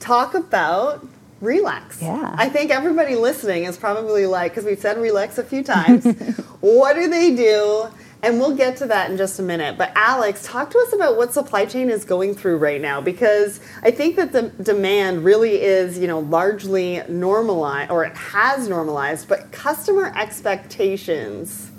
talk 0.00 0.34
about 0.34 1.06
Relex. 1.42 2.02
Yeah. 2.02 2.34
I 2.36 2.48
think 2.48 2.70
everybody 2.70 3.14
listening 3.14 3.64
is 3.64 3.76
probably 3.76 4.26
like, 4.26 4.52
because 4.52 4.64
we've 4.64 4.78
said 4.78 4.96
Relex 4.96 5.38
a 5.38 5.44
few 5.44 5.62
times. 5.62 6.04
what 6.60 6.94
do 6.94 7.08
they 7.08 7.34
do? 7.34 7.88
And 8.20 8.40
we'll 8.40 8.56
get 8.56 8.76
to 8.78 8.86
that 8.86 9.10
in 9.10 9.16
just 9.16 9.38
a 9.38 9.42
minute. 9.42 9.78
But 9.78 9.92
Alex, 9.94 10.44
talk 10.44 10.70
to 10.70 10.78
us 10.78 10.92
about 10.92 11.16
what 11.16 11.32
supply 11.32 11.66
chain 11.66 11.88
is 11.88 12.04
going 12.04 12.34
through 12.34 12.58
right 12.58 12.80
now, 12.80 13.00
because 13.00 13.60
I 13.82 13.92
think 13.92 14.16
that 14.16 14.32
the 14.32 14.42
demand 14.62 15.24
really 15.24 15.62
is, 15.62 15.98
you 15.98 16.08
know, 16.08 16.18
largely 16.18 17.00
normalized, 17.08 17.92
or 17.92 18.04
it 18.04 18.16
has 18.16 18.68
normalized, 18.68 19.28
but 19.28 19.52
customer 19.52 20.12
expectations 20.16 21.70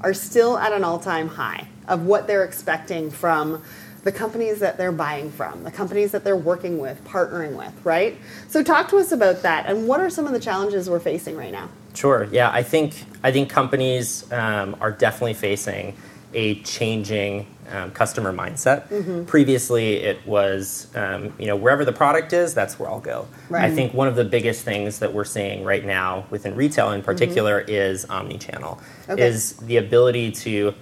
are 0.00 0.14
still 0.14 0.58
at 0.58 0.72
an 0.72 0.82
all-time 0.82 1.28
high 1.28 1.68
of 1.86 2.06
what 2.06 2.26
they're 2.26 2.44
expecting 2.44 3.10
from 3.10 3.62
the 4.04 4.12
companies 4.12 4.60
that 4.60 4.76
they're 4.76 4.92
buying 4.92 5.30
from, 5.30 5.64
the 5.64 5.70
companies 5.70 6.12
that 6.12 6.24
they're 6.24 6.36
working 6.36 6.78
with, 6.78 7.02
partnering 7.04 7.56
with, 7.56 7.84
right? 7.84 8.16
So 8.48 8.62
talk 8.62 8.88
to 8.90 8.98
us 8.98 9.12
about 9.12 9.42
that 9.42 9.66
and 9.66 9.88
what 9.88 10.00
are 10.00 10.10
some 10.10 10.26
of 10.26 10.32
the 10.32 10.40
challenges 10.40 10.88
we're 10.88 11.00
facing 11.00 11.36
right 11.36 11.52
now? 11.52 11.68
Sure. 11.94 12.28
Yeah, 12.30 12.50
I 12.50 12.62
think 12.62 13.04
I 13.22 13.32
think 13.32 13.48
companies 13.48 14.30
um, 14.32 14.76
are 14.80 14.90
definitely 14.90 15.34
facing 15.34 15.96
a 16.34 16.60
changing 16.62 17.46
um, 17.70 17.92
customer 17.92 18.32
mindset. 18.32 18.88
Mm-hmm. 18.88 19.24
Previously, 19.24 19.94
it 19.94 20.26
was 20.26 20.88
um, 20.96 21.32
you 21.38 21.46
know 21.46 21.56
wherever 21.56 21.84
the 21.84 21.92
product 21.92 22.32
is, 22.32 22.52
that's 22.52 22.78
where 22.78 22.90
I'll 22.90 23.00
go. 23.00 23.28
Right. 23.48 23.64
I 23.64 23.74
think 23.74 23.94
one 23.94 24.08
of 24.08 24.16
the 24.16 24.24
biggest 24.24 24.64
things 24.64 24.98
that 24.98 25.14
we're 25.14 25.24
seeing 25.24 25.64
right 25.64 25.84
now 25.84 26.26
within 26.30 26.56
retail, 26.56 26.90
in 26.90 27.02
particular, 27.02 27.60
is 27.60 28.04
omni-channel. 28.06 28.74
Mm-hmm. 28.74 29.12
Okay. 29.12 29.26
Is 29.26 29.54
the 29.58 29.76
ability 29.76 30.32
to 30.32 30.74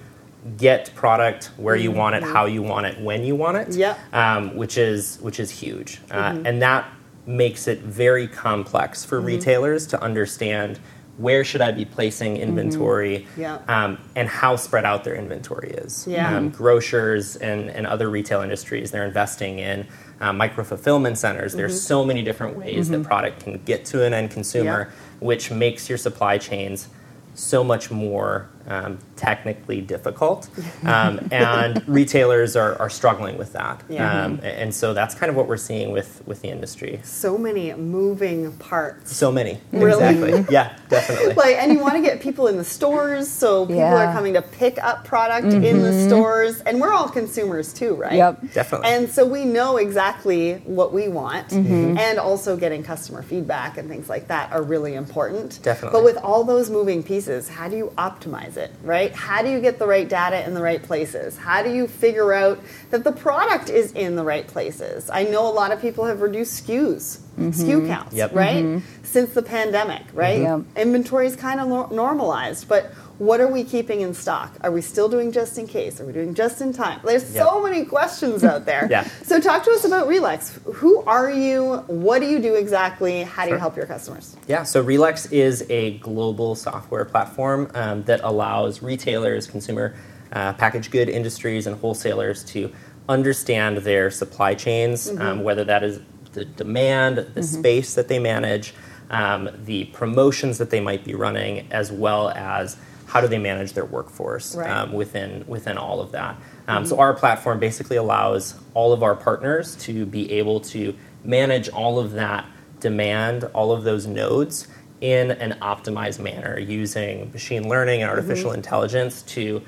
get 0.57 0.92
product 0.94 1.50
where 1.57 1.76
you 1.76 1.90
want 1.90 2.14
Mm-hmm. 2.16 2.26
it, 2.28 2.33
how 2.33 2.46
you 2.46 2.62
want 2.62 2.87
it, 2.87 3.00
when 3.00 3.24
you 3.24 3.37
want 3.37 3.57
it. 3.57 3.74
Yep. 3.74 3.98
Um, 4.14 4.57
which 4.57 4.76
is 4.78 5.18
which 5.20 5.38
is 5.40 5.50
huge, 5.50 6.00
uh, 6.11 6.33
Mm-hmm. 6.33 6.46
and 6.46 6.62
that 6.62 6.88
makes 7.26 7.68
it 7.68 7.78
very 7.81 8.26
complex 8.26 9.05
for 9.05 9.20
retailers 9.20 9.87
to 9.88 10.02
understand 10.02 10.81
where 11.18 11.44
should 11.44 11.61
I 11.61 11.70
be 11.70 11.85
placing 11.85 12.35
Mm-hmm. 12.35 12.42
inventory, 12.42 13.26
Yeah. 13.37 13.59
um, 13.68 13.98
and 14.16 14.28
how 14.28 14.57
spread 14.57 14.85
out 14.85 15.05
their 15.05 15.14
inventory 15.14 15.70
is. 15.70 16.07
Yeah. 16.09 16.37
Um, 16.37 16.48
grocers 16.50 17.37
and, 17.37 17.70
and 17.70 17.87
other 17.87 18.09
retail 18.11 18.40
industries, 18.40 18.90
they're 18.90 19.07
investing 19.07 19.59
in 19.61 19.87
uh, 20.20 20.33
micro 20.33 20.64
fulfillment 20.64 21.18
centers. 21.18 21.52
There's 21.52 21.72
Mm-hmm. 21.74 21.87
so 21.87 22.05
many 22.05 22.22
different 22.22 22.57
ways 22.57 22.88
that 22.88 23.02
product 23.05 23.44
can 23.44 23.59
get 23.64 23.85
to 23.87 24.05
an 24.05 24.12
end 24.14 24.31
consumer, 24.33 24.90
which 25.20 25.50
makes 25.52 25.88
your 25.88 25.98
supply 25.98 26.38
chains 26.38 26.88
so 27.35 27.62
much 27.62 27.90
more 27.90 28.48
um, 28.68 28.98
technically 29.16 29.81
difficult. 29.81 30.48
Um, 30.85 31.20
and 31.33 31.87
retailers 31.88 32.57
are, 32.57 32.79
are 32.81 32.90
struggling 32.90 33.38
with 33.38 33.53
that. 33.55 33.83
Yeah. 33.88 34.25
Um, 34.25 34.40
and 34.42 34.75
so 34.75 34.94
that's 34.94 35.14
kind 35.14 35.31
of 35.31 35.37
what 35.37 35.46
we're 35.48 35.57
seeing 35.57 35.92
with, 35.92 36.22
with 36.27 36.42
the 36.42 36.48
industry. 36.48 37.01
So 37.05 37.37
many 37.38 37.72
moving 37.75 38.53
parts. 38.59 39.14
So 39.16 39.31
many. 39.33 39.59
Really? 39.72 40.05
Exactly. 40.05 40.46
Yeah, 40.55 40.77
definitely. 40.88 41.35
like 41.42 41.57
and 41.57 41.72
you 41.72 41.79
want 41.81 41.94
to 41.94 42.03
get 42.03 42.20
people 42.20 42.46
in 42.48 42.57
the 42.57 42.64
stores 42.64 43.29
so 43.29 43.66
people 43.66 43.77
Yeah. 43.77 44.11
are 44.11 44.12
coming 44.12 44.35
to 44.35 44.42
pick 44.42 44.83
up 44.83 45.05
product 45.05 45.46
in 45.46 45.83
the 45.83 45.92
stores 46.09 46.61
and 46.61 46.81
we're 46.81 46.92
all 46.92 47.09
consumers 47.09 47.72
too 47.72 47.94
right 47.94 48.12
Yep. 48.14 48.53
Definitely. 48.53 48.88
and 48.90 49.11
so 49.11 49.25
we 49.27 49.44
know 49.44 49.77
exactly 49.77 50.55
what 50.64 50.92
we 50.92 51.09
want 51.09 51.48
Mm-hmm. 51.48 51.98
and 51.98 52.18
also 52.18 52.57
getting 52.57 52.83
customer 52.83 53.22
feedback 53.22 53.77
and 53.79 53.88
things 53.88 54.09
like 54.09 54.29
that 54.29 54.53
are 54.53 54.62
really 54.62 54.94
important 54.94 55.61
Definitely. 55.62 55.98
but 55.98 56.05
with 56.05 56.16
all 56.18 56.44
those 56.44 56.70
moving 56.70 57.03
pieces 57.03 57.48
how 57.48 57.68
do 57.68 57.77
you 57.77 57.92
optimize 57.98 58.52
it 58.57 58.71
right? 58.83 59.12
How 59.15 59.43
do 59.43 59.51
you 59.51 59.61
get 59.61 59.79
the 59.79 59.87
right 59.87 60.09
data 60.09 60.45
in 60.47 60.55
the 60.55 60.62
right 60.62 60.83
places? 60.83 61.37
How 61.37 61.62
do 61.62 61.73
you 61.73 61.87
figure 61.87 62.33
out 62.33 62.61
that 62.91 63.05
the 63.05 63.12
product 63.12 63.71
is 63.71 63.93
in 63.93 64.17
the 64.17 64.25
right 64.25 64.47
places? 64.47 65.11
I 65.11 65.25
know 65.25 65.47
a 65.49 65.53
lot 65.53 65.73
of 65.73 65.81
people 65.81 66.05
have 66.05 66.21
reduced 66.21 66.67
skus 66.67 67.21
Mm-hmm. 67.38 67.49
SKU 67.51 67.87
counts, 67.87 68.14
Yep. 68.14 68.35
right? 68.35 68.83
Since 69.05 69.33
the 69.35 69.42
pandemic, 69.42 70.03
right? 70.12 70.40
Yep. 70.42 70.61
Inventory 70.77 71.27
is 71.27 71.37
kind 71.37 71.61
of 71.61 71.68
nor- 71.68 71.88
normalized, 71.90 72.68
but 72.68 72.92
what 73.18 73.40
are 73.40 73.47
we 73.47 73.62
keeping 73.64 74.01
in 74.01 74.12
stock? 74.14 74.57
Are 74.62 74.71
we 74.71 74.83
still 74.83 75.09
doing 75.09 75.33
just 75.33 75.57
in 75.57 75.66
case? 75.66 76.01
Are 76.01 76.05
we 76.05 76.12
doing 76.12 76.35
just 76.35 76.61
in 76.61 76.73
time? 76.73 77.01
There's 77.05 77.27
so 77.27 77.62
many 77.62 77.85
questions 77.85 78.42
out 78.45 78.64
there. 78.66 78.87
Yeah. 78.90 79.05
So 79.23 79.40
talk 79.40 79.64
to 79.64 79.71
us 79.71 79.85
about 79.85 80.09
Relex. 80.09 80.61
Who 80.75 81.03
are 81.05 81.31
you? 81.31 81.77
What 81.87 82.18
do 82.21 82.27
you 82.27 82.38
do 82.40 82.55
exactly? 82.55 83.23
How 83.23 83.45
do 83.45 83.53
you 83.53 83.57
help 83.59 83.77
your 83.77 83.87
customers? 83.87 84.37
Yeah, 84.49 84.64
so 84.64 84.85
Relex 84.85 85.31
is 85.33 85.64
a 85.71 85.99
global 85.99 86.55
software 86.55 87.05
platform 87.05 87.71
um, 87.75 88.03
that 88.05 88.21
allows 88.25 88.83
retailers, 88.83 89.47
consumer 89.47 89.95
uh, 90.33 90.53
packaged 90.55 90.90
good 90.90 91.09
industries, 91.09 91.66
and 91.66 91.79
wholesalers 91.81 92.45
to 92.47 92.71
understand 93.09 93.79
their 93.79 94.11
supply 94.11 94.55
chains, 94.55 95.09
um, 95.18 95.42
whether 95.45 95.64
that 95.64 95.83
is 95.83 96.01
the 96.33 96.45
demand, 96.45 97.18
the 97.35 97.42
space 97.42 97.95
that 97.95 98.09
they 98.09 98.18
manage, 98.18 98.75
um, 99.11 99.49
the 99.64 99.85
promotions 99.87 100.59
that 100.59 100.71
they 100.71 100.81
might 100.81 101.05
be 101.05 101.14
running, 101.14 101.66
as 101.71 101.92
well 101.92 102.31
as 102.31 102.77
how 103.07 103.21
do 103.21 103.29
they 103.29 103.38
manage 103.38 103.75
their 103.75 103.85
workforce 103.85 104.55
Right. 104.57 104.71
um, 104.71 104.92
within 104.92 105.45
within 105.47 105.77
all 105.77 106.01
of 106.01 106.12
that. 106.12 106.37
Um, 106.66 106.87
So 106.87 106.99
our 106.99 107.12
platform 107.12 107.59
basically 107.59 107.97
allows 107.97 108.55
all 108.75 108.92
of 108.92 109.03
our 109.03 109.14
partners 109.14 109.77
to 109.85 110.07
be 110.07 110.33
able 110.33 110.61
to 110.61 110.95
manage 111.25 111.68
all 111.68 111.99
of 111.99 112.12
that 112.12 112.47
demand, 112.81 113.45
all 113.53 113.71
of 113.73 113.85
those 113.85 114.07
nodes 114.07 114.66
in 115.03 115.33
an 115.33 115.59
optimized 115.61 116.21
manner 116.21 116.59
using 116.59 117.31
machine 117.33 117.68
learning 117.68 118.01
and 118.03 118.11
artificial 118.11 118.53
intelligence 118.53 119.23
to 119.23 119.61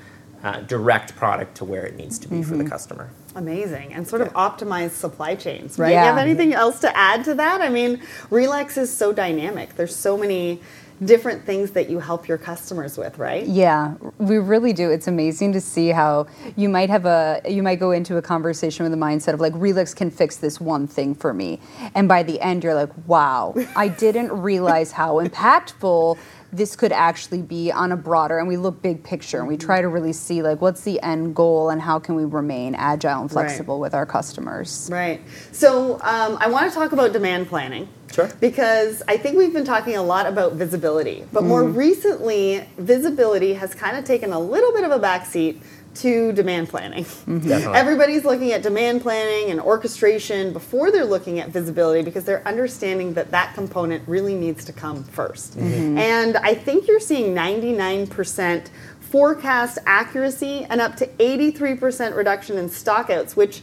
uh, 0.45 0.61
direct 0.61 1.15
product 1.15 1.55
to 1.55 1.65
where 1.65 1.83
it 1.85 1.95
needs 1.97 2.19
to 2.19 2.27
be 2.27 2.43
for 2.43 2.55
the 2.55 2.63
customer. 2.63 3.09
Amazing. 3.35 3.93
And 3.93 4.07
sort 4.07 4.21
of 4.21 4.31
optimize 4.33 4.91
supply 4.91 5.33
chains, 5.33 5.79
right? 5.79 5.89
You 5.89 5.95
Yeah. 5.95 6.03
have 6.05 6.19
anything 6.19 6.53
else 6.53 6.79
to 6.81 6.95
add 6.95 7.25
to 7.25 7.33
that? 7.33 7.61
I 7.61 7.69
mean, 7.69 7.99
Relex 8.29 8.77
is 8.77 8.95
so 8.95 9.11
dynamic. 9.11 9.75
There's 9.75 9.95
so 9.95 10.15
many 10.15 10.61
different 11.03 11.45
things 11.45 11.71
that 11.71 11.89
you 11.89 11.99
help 11.99 12.25
your 12.27 12.37
customers 12.37 12.97
with, 12.97 13.17
right? 13.17 13.45
Yeah, 13.45 13.95
we 14.17 14.37
really 14.37 14.71
do. 14.71 14.89
It's 14.91 15.07
amazing 15.07 15.51
to 15.53 15.59
see 15.59 15.89
how 15.89 16.27
you 16.55 16.69
might 16.69 16.89
have 16.89 17.05
a 17.05 17.41
you 17.49 17.61
might 17.61 17.79
go 17.79 17.91
into 17.91 18.15
a 18.15 18.21
conversation 18.21 18.83
with 18.85 18.93
a 18.93 18.97
mindset 18.97 19.33
of 19.33 19.41
like 19.41 19.51
Relex 19.53 19.93
can 19.93 20.09
fix 20.09 20.37
this 20.37 20.61
one 20.61 20.87
thing 20.87 21.13
for 21.13 21.33
me. 21.33 21.59
And 21.95 22.07
by 22.07 22.23
the 22.23 22.39
end 22.39 22.63
you're 22.63 22.75
like, 22.75 22.91
"Wow, 23.07 23.55
I 23.75 23.89
didn't 23.89 24.31
realize 24.31 24.93
how 24.93 25.15
impactful 25.15 26.17
this 26.55 26.75
could 26.75 26.91
actually 26.91 27.41
be 27.41 27.71
on 27.71 27.91
a 27.91 27.97
broader 27.97 28.39
and 28.39 28.47
we 28.47 28.57
look 28.57 28.81
big 28.81 29.03
picture 29.03 29.39
and 29.39 29.47
we 29.47 29.57
try 29.57 29.81
to 29.81 29.87
really 29.87 30.13
see 30.13 30.41
like 30.41 30.61
what's 30.61 30.81
the 30.81 31.01
end 31.01 31.35
goal 31.35 31.69
and 31.69 31.81
how 31.81 31.99
can 31.99 32.15
we 32.15 32.23
remain 32.25 32.75
agile 32.75 33.21
and 33.21 33.33
Right. 33.33 33.45
flexible 33.45 33.79
with 33.79 33.93
our 33.93 34.05
customers. 34.05 34.89
Right. 34.91 35.21
So 35.51 35.95
um, 35.95 36.37
I 36.39 36.47
want 36.47 36.71
to 36.71 36.75
talk 36.77 36.91
about 36.91 37.11
demand 37.13 37.47
planning. 37.47 37.87
Sure. 38.11 38.29
Because 38.39 39.03
I 39.09 39.17
think 39.17 39.37
we've 39.37 39.51
been 39.51 39.65
talking 39.65 39.97
a 39.97 40.03
lot 40.03 40.25
about 40.25 40.53
visibility, 40.53 41.25
but 41.33 41.43
more 41.43 41.63
recently, 41.65 42.65
visibility 42.77 43.55
has 43.55 43.75
kind 43.75 43.97
of 43.97 44.05
taken 44.05 44.31
a 44.31 44.39
little 44.39 44.71
bit 44.71 44.85
of 44.85 44.91
a 44.91 44.99
backseat 44.99 45.59
to 45.95 46.31
demand 46.33 46.69
planning. 46.69 47.03
Mm-hmm. 47.03 47.39
Definitely. 47.47 47.77
Everybody's 47.77 48.25
looking 48.25 48.51
at 48.51 48.61
demand 48.61 49.01
planning 49.01 49.51
and 49.51 49.59
orchestration 49.59 50.53
before 50.53 50.91
they're 50.91 51.05
looking 51.05 51.39
at 51.39 51.49
visibility 51.49 52.03
because 52.03 52.25
they're 52.25 52.45
understanding 52.47 53.13
that 53.13 53.31
that 53.31 53.53
component 53.53 54.07
really 54.07 54.35
needs 54.35 54.65
to 54.65 54.73
come 54.73 55.03
1st 55.03 55.55
mm-hmm. 55.55 55.97
And 55.97 56.37
I 56.37 56.53
think 56.53 56.87
you're 56.87 56.99
seeing 56.99 57.33
99% 57.33 58.67
forecast 58.99 59.77
accuracy 59.85 60.65
and 60.69 60.81
up 60.81 60.95
to 60.97 61.07
83% 61.07 62.15
reduction 62.15 62.57
in 62.57 62.69
stockouts, 62.69 63.35
which 63.35 63.61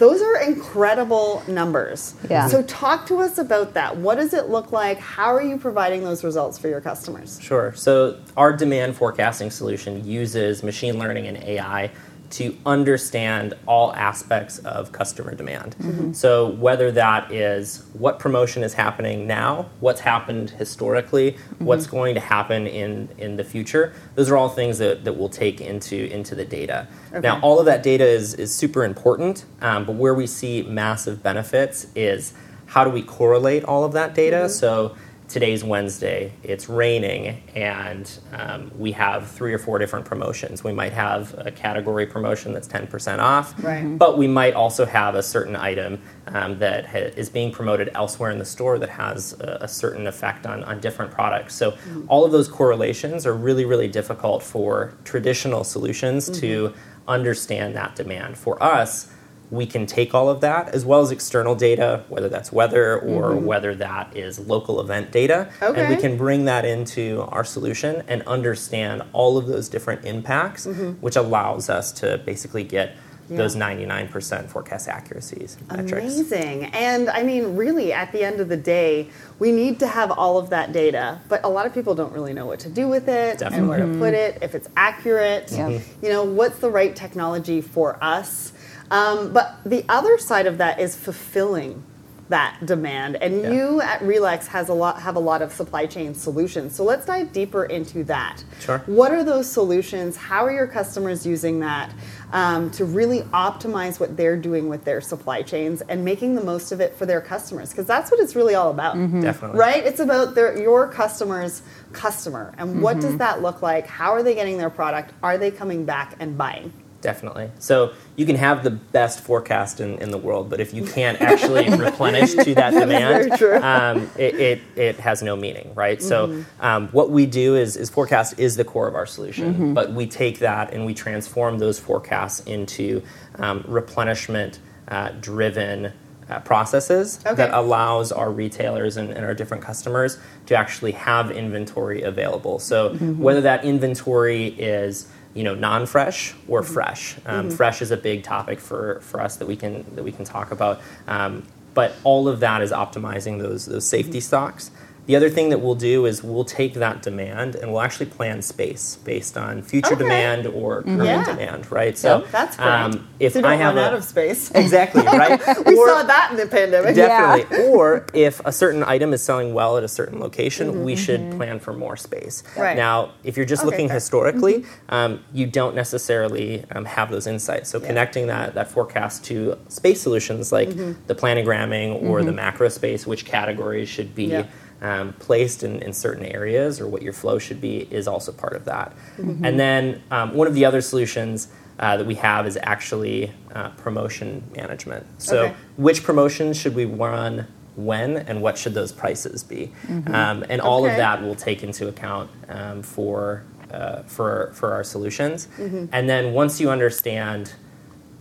those 0.00 0.22
are 0.22 0.40
incredible 0.40 1.42
numbers. 1.46 2.14
Yeah. 2.30 2.48
So 2.48 2.62
talk 2.62 3.06
to 3.08 3.18
us 3.18 3.36
about 3.36 3.74
that. 3.74 3.98
What 3.98 4.14
does 4.14 4.32
it 4.32 4.48
look 4.48 4.72
like? 4.72 4.98
How 4.98 5.26
are 5.26 5.42
you 5.42 5.58
providing 5.58 6.02
those 6.02 6.24
results 6.24 6.56
for 6.56 6.68
your 6.68 6.80
customers? 6.80 7.38
Sure. 7.40 7.74
So 7.74 8.18
our 8.34 8.56
demand 8.56 8.96
forecasting 8.96 9.50
solution 9.50 10.02
uses 10.02 10.62
machine 10.62 10.98
learning 10.98 11.26
and 11.26 11.36
AI 11.36 11.90
to 12.30 12.56
understand 12.64 13.54
all 13.66 13.92
aspects 13.94 14.58
of 14.60 14.92
customer 14.92 15.34
demand. 15.34 15.76
Mm-hmm. 15.78 16.12
So 16.12 16.48
whether 16.48 16.92
that 16.92 17.32
is 17.32 17.84
what 17.92 18.18
promotion 18.18 18.62
is 18.62 18.74
happening 18.74 19.26
now, 19.26 19.68
what's 19.80 20.00
happened 20.00 20.50
historically, 20.50 21.32
mm-hmm. 21.32 21.64
what's 21.64 21.86
going 21.86 22.14
to 22.14 22.20
happen 22.20 22.66
in, 22.66 23.08
in 23.18 23.36
the 23.36 23.44
future, 23.44 23.92
those 24.14 24.30
are 24.30 24.36
all 24.36 24.48
things 24.48 24.78
that, 24.78 25.04
that 25.04 25.14
we'll 25.14 25.28
take 25.28 25.60
into, 25.60 26.08
into 26.10 26.34
the 26.34 26.44
data. 26.44 26.86
Now, 27.12 27.40
all 27.40 27.58
of 27.58 27.66
that 27.66 27.82
data 27.82 28.06
is, 28.06 28.34
is 28.34 28.54
super 28.54 28.84
important, 28.84 29.44
um, 29.60 29.84
but 29.84 29.96
where 29.96 30.14
we 30.14 30.26
see 30.28 30.62
massive 30.62 31.22
benefits 31.22 31.88
is 31.96 32.32
how 32.66 32.84
do 32.84 32.90
we 32.90 33.02
correlate 33.02 33.64
all 33.64 33.82
of 33.82 33.92
that 33.94 34.14
data? 34.14 34.36
Mm-hmm. 34.36 34.52
So 34.52 34.96
today's 35.30 35.62
Wednesday, 35.62 36.32
it's 36.42 36.68
raining, 36.68 37.40
and 37.54 38.18
um, 38.32 38.70
we 38.76 38.90
have 38.92 39.30
three 39.30 39.54
or 39.54 39.58
four 39.58 39.78
different 39.78 40.04
promotions. 40.04 40.64
We 40.64 40.72
might 40.72 40.92
have 40.92 41.34
a 41.38 41.52
category 41.52 42.04
promotion 42.04 42.52
that's 42.52 42.66
10% 42.66 43.20
off, 43.20 43.54
Right. 43.62 43.96
but 43.96 44.18
we 44.18 44.26
might 44.26 44.54
also 44.54 44.84
have 44.84 45.14
a 45.14 45.22
certain 45.22 45.54
item 45.54 46.00
um, 46.26 46.58
that 46.58 46.84
ha- 46.86 47.12
is 47.16 47.30
being 47.30 47.52
promoted 47.52 47.90
elsewhere 47.94 48.30
in 48.30 48.38
the 48.38 48.44
store 48.44 48.78
that 48.80 48.88
has 48.88 49.32
a, 49.40 49.58
a 49.62 49.68
certain 49.68 50.08
effect 50.08 50.46
on, 50.46 50.64
on 50.64 50.80
different 50.80 51.12
products. 51.12 51.54
So, 51.54 51.76
all 52.08 52.24
of 52.24 52.32
those 52.32 52.48
correlations 52.48 53.24
are 53.24 53.34
really, 53.34 53.64
really 53.64 53.88
difficult 53.88 54.42
for 54.42 54.94
traditional 55.04 55.62
solutions 55.62 56.28
to 56.40 56.74
understand 57.06 57.76
that 57.76 57.94
demand. 57.94 58.36
For 58.36 58.60
us, 58.62 59.12
we 59.50 59.66
can 59.66 59.84
take 59.86 60.14
all 60.14 60.28
of 60.28 60.40
that 60.40 60.68
as 60.68 60.84
well 60.84 61.00
as 61.00 61.10
external 61.10 61.54
data, 61.54 62.04
whether 62.08 62.28
that's 62.28 62.52
weather 62.52 62.98
or 63.00 63.30
mm-hmm. 63.30 63.44
whether 63.44 63.74
that 63.74 64.16
is 64.16 64.38
local 64.38 64.80
event 64.80 65.10
data, 65.10 65.50
and 65.60 65.88
we 65.88 66.00
can 66.00 66.16
bring 66.16 66.44
that 66.44 66.64
into 66.64 67.22
our 67.28 67.44
solution 67.44 68.02
and 68.06 68.22
understand 68.22 69.02
all 69.12 69.36
of 69.36 69.46
those 69.46 69.68
different 69.68 70.04
impacts, 70.04 70.66
mm-hmm. 70.66 70.92
which 71.00 71.16
allows 71.16 71.68
us 71.68 71.90
to 71.92 72.18
basically 72.18 72.62
get 72.64 72.96
those 73.36 73.54
99% 73.54 74.48
forecast 74.48 74.88
accuracies 74.88 75.56
metrics. 75.70 76.16
Amazing. 76.16 76.64
And 76.66 77.08
I 77.08 77.22
mean, 77.22 77.56
really, 77.56 77.92
at 77.92 78.10
the 78.10 78.24
end 78.24 78.40
of 78.40 78.48
the 78.48 78.56
day, 78.56 79.08
we 79.38 79.52
need 79.52 79.78
to 79.80 79.86
have 79.86 80.10
all 80.10 80.36
of 80.36 80.50
that 80.50 80.72
data, 80.72 81.20
but 81.28 81.44
a 81.44 81.48
lot 81.48 81.66
of 81.66 81.72
people 81.72 81.94
don't 81.94 82.12
really 82.12 82.32
know 82.32 82.46
what 82.46 82.58
to 82.60 82.68
do 82.68 82.88
with 82.88 83.08
it 83.08 83.40
and 83.40 83.68
where 83.68 83.78
to 83.78 83.98
put 83.98 84.14
it, 84.14 84.38
if 84.42 84.54
it's 84.54 84.68
accurate. 84.76 85.52
Yeah. 85.52 85.78
You 86.02 86.08
know, 86.08 86.24
what's 86.24 86.58
the 86.58 86.70
right 86.70 86.94
technology 86.94 87.60
for 87.60 88.02
us? 88.02 88.52
Um, 88.90 89.32
but 89.32 89.56
the 89.64 89.84
other 89.88 90.18
side 90.18 90.46
of 90.46 90.58
that 90.58 90.80
is 90.80 90.96
fulfilling 90.96 91.82
that 92.28 92.56
demand. 92.64 93.16
And 93.16 93.42
Yeah. 93.42 93.50
you 93.50 93.80
at 93.80 94.00
Relex 94.02 94.46
has 94.46 94.68
a 94.68 94.72
lot 94.72 95.00
have 95.02 95.16
a 95.16 95.20
lot 95.20 95.42
of 95.42 95.52
supply 95.52 95.86
chain 95.86 96.14
solutions. 96.14 96.76
So 96.76 96.84
let's 96.84 97.04
dive 97.04 97.32
deeper 97.32 97.64
into 97.64 98.04
that. 98.04 98.44
Sure. 98.60 98.78
What 98.86 99.10
are 99.10 99.24
those 99.24 99.50
solutions? 99.50 100.16
How 100.16 100.44
are 100.44 100.52
your 100.52 100.68
customers 100.68 101.26
using 101.26 101.58
that 101.58 101.90
um, 102.32 102.70
to 102.70 102.84
really 102.84 103.22
optimize 103.32 103.98
what 103.98 104.16
they're 104.16 104.36
doing 104.36 104.68
with 104.68 104.84
their 104.84 105.00
supply 105.00 105.42
chains 105.42 105.82
and 105.88 106.04
making 106.04 106.36
the 106.36 106.44
most 106.44 106.70
of 106.70 106.80
it 106.80 106.94
for 106.94 107.04
their 107.04 107.20
customers? 107.20 107.70
Because 107.70 107.86
that's 107.86 108.12
what 108.12 108.20
it's 108.20 108.36
really 108.36 108.54
all 108.54 108.70
about. 108.70 108.94
Definitely. 109.20 109.58
Right? 109.58 109.84
It's 109.84 109.98
about 109.98 110.36
their, 110.36 110.56
your 110.56 110.86
customer's 110.86 111.62
customer. 111.92 112.52
And 112.58 112.80
what 112.80 112.98
Mm-hmm. 112.98 113.08
does 113.08 113.16
that 113.18 113.42
look 113.42 113.60
like? 113.60 113.88
How 113.88 114.12
are 114.12 114.22
they 114.22 114.36
getting 114.36 114.56
their 114.56 114.70
product? 114.70 115.12
Are 115.20 115.36
they 115.36 115.50
coming 115.50 115.84
back 115.84 116.14
and 116.20 116.38
buying? 116.38 116.72
Definitely. 117.00 117.50
So 117.58 117.94
you 118.16 118.26
can 118.26 118.36
have 118.36 118.62
the 118.62 118.70
best 118.70 119.20
forecast 119.20 119.80
in, 119.80 119.98
in 119.98 120.10
the 120.10 120.18
world, 120.18 120.50
but 120.50 120.60
if 120.60 120.74
you 120.74 120.84
can't 120.84 121.20
actually 121.20 121.68
replenish 121.76 122.34
to 122.34 122.54
that 122.54 122.72
demand, 122.72 123.42
um, 123.62 124.10
it, 124.18 124.34
it, 124.34 124.60
it, 124.76 125.00
has 125.00 125.22
no 125.22 125.34
meaning, 125.34 125.72
right? 125.74 125.98
Mm-hmm. 125.98 126.08
So 126.08 126.44
um, 126.60 126.88
what 126.88 127.10
we 127.10 127.24
do 127.24 127.56
is, 127.56 127.76
is 127.76 127.88
forecast 127.88 128.38
is 128.38 128.56
the 128.56 128.64
core 128.64 128.86
of 128.86 128.94
our 128.94 129.06
solution, 129.06 129.54
mm-hmm. 129.54 129.74
but 129.74 129.92
we 129.92 130.06
take 130.06 130.40
that 130.40 130.74
and 130.74 130.84
we 130.84 130.92
transform 130.92 131.58
those 131.58 131.80
forecasts 131.80 132.40
into 132.40 133.02
um, 133.36 133.64
replenishment 133.66 134.60
uh, 134.88 135.10
driven 135.20 135.92
uh, 136.28 136.38
processes 136.40 137.18
okay. 137.26 137.34
that 137.34 137.52
allows 137.52 138.12
our 138.12 138.30
retailers 138.30 138.96
and, 138.96 139.10
and, 139.10 139.24
our 139.24 139.34
different 139.34 139.62
customers 139.62 140.18
to 140.46 140.54
actually 140.54 140.92
have 140.92 141.30
inventory 141.30 142.02
available. 142.02 142.58
So 142.60 142.90
mm-hmm. 142.90 143.18
whether 143.18 143.40
that 143.40 143.64
inventory 143.64 144.48
is 144.48 145.08
you 145.34 145.44
know 145.44 145.54
non-fresh 145.54 146.34
or 146.48 146.62
mm-hmm. 146.62 146.72
fresh. 146.72 147.16
Um, 147.26 147.46
mm-hmm. 147.46 147.56
Fresh 147.56 147.82
is 147.82 147.90
a 147.90 147.96
big 147.96 148.22
topic 148.22 148.60
for, 148.60 149.00
for 149.00 149.20
us 149.20 149.36
that 149.36 149.46
we 149.46 149.56
can 149.56 149.84
that 149.94 150.02
we 150.02 150.12
can 150.12 150.24
talk 150.24 150.50
about. 150.50 150.80
Um, 151.06 151.44
but 151.72 151.94
all 152.02 152.28
of 152.28 152.40
that 152.40 152.62
is 152.62 152.72
optimizing 152.72 153.40
those 153.40 153.66
those 153.66 153.86
safety 153.86 154.18
mm-hmm. 154.18 154.20
stocks. 154.20 154.70
The 155.06 155.16
other 155.16 155.30
thing 155.30 155.48
that 155.48 155.58
we'll 155.58 155.74
do 155.74 156.06
is 156.06 156.22
we'll 156.22 156.44
take 156.44 156.74
that 156.74 157.02
demand 157.02 157.56
and 157.56 157.72
we'll 157.72 157.80
actually 157.80 158.06
plan 158.06 158.42
space 158.42 158.96
based 158.96 159.36
on 159.36 159.62
future 159.62 159.94
okay. 159.94 160.04
demand 160.04 160.46
or 160.46 160.82
current 160.82 161.04
yeah. 161.04 161.24
demand, 161.24 161.70
right? 161.72 161.96
So 161.96 162.18
yep, 162.18 162.30
that's 162.30 162.56
great. 162.56 162.66
Um, 162.66 163.08
if 163.18 163.32
so 163.32 163.44
I 163.44 163.56
have 163.56 163.76
a, 163.76 163.86
out 163.86 163.94
of 163.94 164.04
space, 164.04 164.50
exactly, 164.54 165.02
right? 165.02 165.40
we 165.66 165.76
or, 165.76 165.88
saw 165.88 166.02
that 166.04 166.28
in 166.30 166.36
the 166.36 166.46
pandemic, 166.46 166.94
definitely. 166.94 167.58
Yeah. 167.58 167.70
or 167.70 168.06
if 168.14 168.40
a 168.44 168.52
certain 168.52 168.84
item 168.84 169.12
is 169.12 169.22
selling 169.22 169.54
well 169.54 169.76
at 169.78 169.84
a 169.84 169.88
certain 169.88 170.20
location, 170.20 170.68
mm-hmm, 170.68 170.84
we 170.84 170.96
should 170.96 171.20
mm-hmm. 171.20 171.36
plan 171.38 171.60
for 171.60 171.72
more 171.72 171.96
space. 171.96 172.42
Right. 172.56 172.76
Now, 172.76 173.12
if 173.24 173.36
you're 173.36 173.46
just 173.46 173.62
okay, 173.62 173.70
looking 173.70 173.88
historically, 173.88 174.60
mm-hmm. 174.60 174.94
um, 174.94 175.24
you 175.32 175.46
don't 175.46 175.74
necessarily 175.74 176.64
um, 176.72 176.84
have 176.84 177.10
those 177.10 177.26
insights. 177.26 177.70
So 177.70 177.80
yeah. 177.80 177.86
connecting 177.86 178.26
that 178.28 178.54
that 178.54 178.70
forecast 178.70 179.24
to 179.24 179.58
space 179.68 180.00
solutions 180.00 180.52
like 180.52 180.68
mm-hmm. 180.68 181.06
the 181.06 181.14
planogramming 181.14 182.02
or 182.02 182.22
the 182.22 182.28
mm-hmm. 182.28 182.36
macro 182.36 182.68
space, 182.68 183.06
which 183.06 183.24
categories 183.24 183.88
should 183.88 184.14
be 184.14 184.44
um, 184.80 185.12
placed 185.14 185.62
in, 185.62 185.82
in, 185.82 185.92
certain 185.92 186.24
areas 186.24 186.80
or 186.80 186.86
what 186.86 187.02
your 187.02 187.12
flow 187.12 187.38
should 187.38 187.60
be 187.60 187.80
is 187.92 188.08
also 188.08 188.32
part 188.32 188.54
of 188.54 188.64
that. 188.64 188.94
Mm-hmm. 189.18 189.44
And 189.44 189.60
then 189.60 190.02
um, 190.10 190.34
one 190.34 190.46
of 190.46 190.54
the 190.54 190.64
other 190.64 190.80
solutions 190.80 191.48
uh, 191.78 191.96
that 191.96 192.06
we 192.06 192.14
have 192.14 192.46
is 192.46 192.58
actually 192.62 193.32
uh, 193.54 193.70
promotion 193.70 194.42
management. 194.54 195.06
So, 195.20 195.44
okay. 195.44 195.54
which 195.76 196.02
promotions 196.02 196.58
should 196.58 196.74
we 196.74 196.84
run 196.84 197.46
when 197.76 198.18
and 198.18 198.42
what 198.42 198.58
should 198.58 198.74
those 198.74 198.92
prices 198.92 199.42
be? 199.42 199.72
Mm-hmm. 199.86 200.14
Um, 200.14 200.44
and 200.48 200.60
all 200.60 200.84
okay. 200.84 200.92
of 200.92 200.96
that 200.98 201.22
will 201.22 201.34
take 201.34 201.62
into 201.62 201.88
account 201.88 202.30
um, 202.48 202.82
for, 202.82 203.44
uh, 203.70 204.02
for, 204.02 204.52
for 204.54 204.72
our 204.72 204.84
solutions. 204.84 205.48
Mm-hmm. 205.56 205.86
And 205.92 206.08
then 206.08 206.32
once 206.32 206.60
you 206.60 206.70
understand 206.70 207.54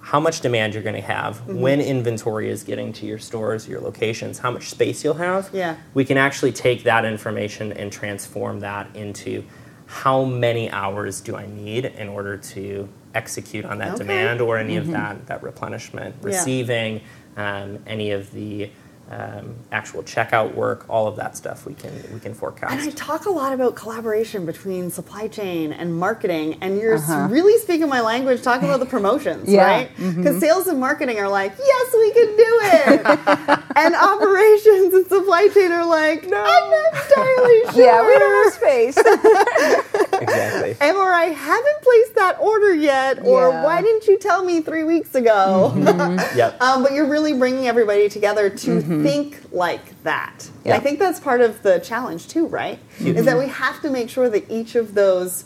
how 0.02 0.20
much 0.20 0.42
demand 0.42 0.74
you're 0.74 0.84
going 0.84 0.96
to 0.96 1.02
have, 1.02 1.38
mm-hmm. 1.38 1.60
when 1.60 1.82
inventory 1.82 2.50
is 2.50 2.64
getting 2.64 2.94
to 2.94 3.06
your 3.06 3.20
stores, 3.20 3.68
your 3.68 3.82
locations, 3.82 4.40
how 4.40 4.52
much 4.52 4.70
space 4.70 5.04
you'll 5.04 5.14
have. 5.16 5.50
Yeah. 5.54 5.78
We 5.94 6.06
can 6.06 6.18
actually 6.18 6.52
take 6.52 6.84
that 6.84 7.06
information 7.06 7.72
and 7.74 7.92
transform 7.92 8.62
that 8.62 8.96
into 8.96 9.44
how 9.86 10.24
many 10.24 10.70
hours 10.72 11.20
do 11.20 11.36
I 11.36 11.48
need 11.48 11.86
in 11.86 12.08
order 12.08 12.38
to 12.38 12.88
execute 13.16 13.66
on 13.66 13.80
that 13.80 13.96
okay. 13.96 13.98
demand 14.00 14.40
or 14.40 14.58
any 14.58 14.76
mm-hmm. 14.76 14.86
of 14.86 14.92
that 14.92 15.28
that 15.28 15.44
replenishment, 15.44 16.16
receiving 16.22 17.02
yeah. 17.36 17.64
um, 17.64 17.80
any 17.88 18.12
of 18.12 18.32
the 18.32 18.70
um, 19.10 19.56
actual 19.72 20.04
checkout 20.04 20.54
work, 20.54 20.86
all 20.88 21.08
of 21.08 21.15
that 21.15 21.36
stuff 21.36 21.65
we 21.65 21.74
can 21.74 21.91
we 22.13 22.19
can 22.19 22.34
forecast. 22.34 22.72
And 22.72 22.82
I 22.82 22.91
talk 22.91 23.26
a 23.26 23.32
lot 23.32 23.54
about 23.54 23.76
collaboration 23.76 24.45
between 24.45 24.91
supply 24.91 25.28
chain 25.28 25.74
and 25.74 25.95
marketing, 25.95 26.60
and 26.62 26.78
you're 26.78 26.98
uh-huh. 26.98 27.28
really 27.30 27.60
speaking 27.60 27.89
my 27.89 28.02
language 28.02 28.43
talking 28.43 28.69
about 28.69 28.80
the 28.80 28.86
promotions, 28.86 29.50
yeah. 29.52 29.65
right? 29.65 29.89
Because 29.95 30.15
mm-hmm. 30.15 30.39
sales 30.39 30.67
and 30.67 30.80
marketing 30.80 31.17
are 31.17 31.28
like, 31.28 31.54
yes, 31.58 31.93
we 31.93 32.13
can 32.13 32.28
do 32.28 32.60
it, 32.62 33.59
and 33.86 33.96
operations 34.12 34.94
and 34.94 35.08
supply 35.08 35.48
chain 35.54 35.72
are 35.72 35.86
like, 35.86 36.28
no, 36.28 36.38
I'm 36.38 36.70
not 36.70 37.04
entirely 37.04 37.62
sure. 37.63 37.80
Yeah, 37.80 38.06
we 38.06 38.20
don't 38.20 38.44
have 38.44 38.54
space. 38.54 38.98
exactly. 40.22 40.76
And 40.82 40.98
or 40.98 41.13
I 41.13 41.26
haven't 41.26 41.82
placed 41.82 42.15
that 42.15 42.38
order 42.42 42.74
yet, 42.74 43.24
or 43.24 43.50
yeah. 43.50 43.63
why 43.63 43.82
didn't 43.82 44.06
you 44.08 44.18
tell 44.18 44.44
me 44.44 44.62
three 44.62 44.84
weeks 44.84 45.15
ago? 45.15 45.72
Mm-hmm. 45.76 46.38
yep. 46.38 46.62
Um, 46.62 46.84
but 46.84 46.92
you're 46.92 47.08
really 47.08 47.34
bringing 47.34 47.68
everybody 47.68 48.10
together 48.10 48.50
to. 48.50 48.82
Mm-hmm 48.82 48.89
mm-hmm. 48.89 49.04
think 49.04 49.39
like 49.52 50.04
that. 50.04 50.50
Yeah. 50.65 50.76
I 50.76 50.80
think 50.80 51.00
that's 51.00 51.20
part 51.20 51.42
of 51.42 51.62
the 51.63 51.80
challenge 51.80 52.28
too, 52.28 52.48
right? 52.48 52.80
Mm-hmm. 52.98 53.18
Is 53.18 53.26
that 53.26 53.38
we 53.38 53.48
have 53.48 53.82
to 53.82 53.89
make 53.89 54.10
sure 54.10 54.30
that 54.30 54.50
each 54.50 54.76
of 54.76 54.94
those 54.94 55.46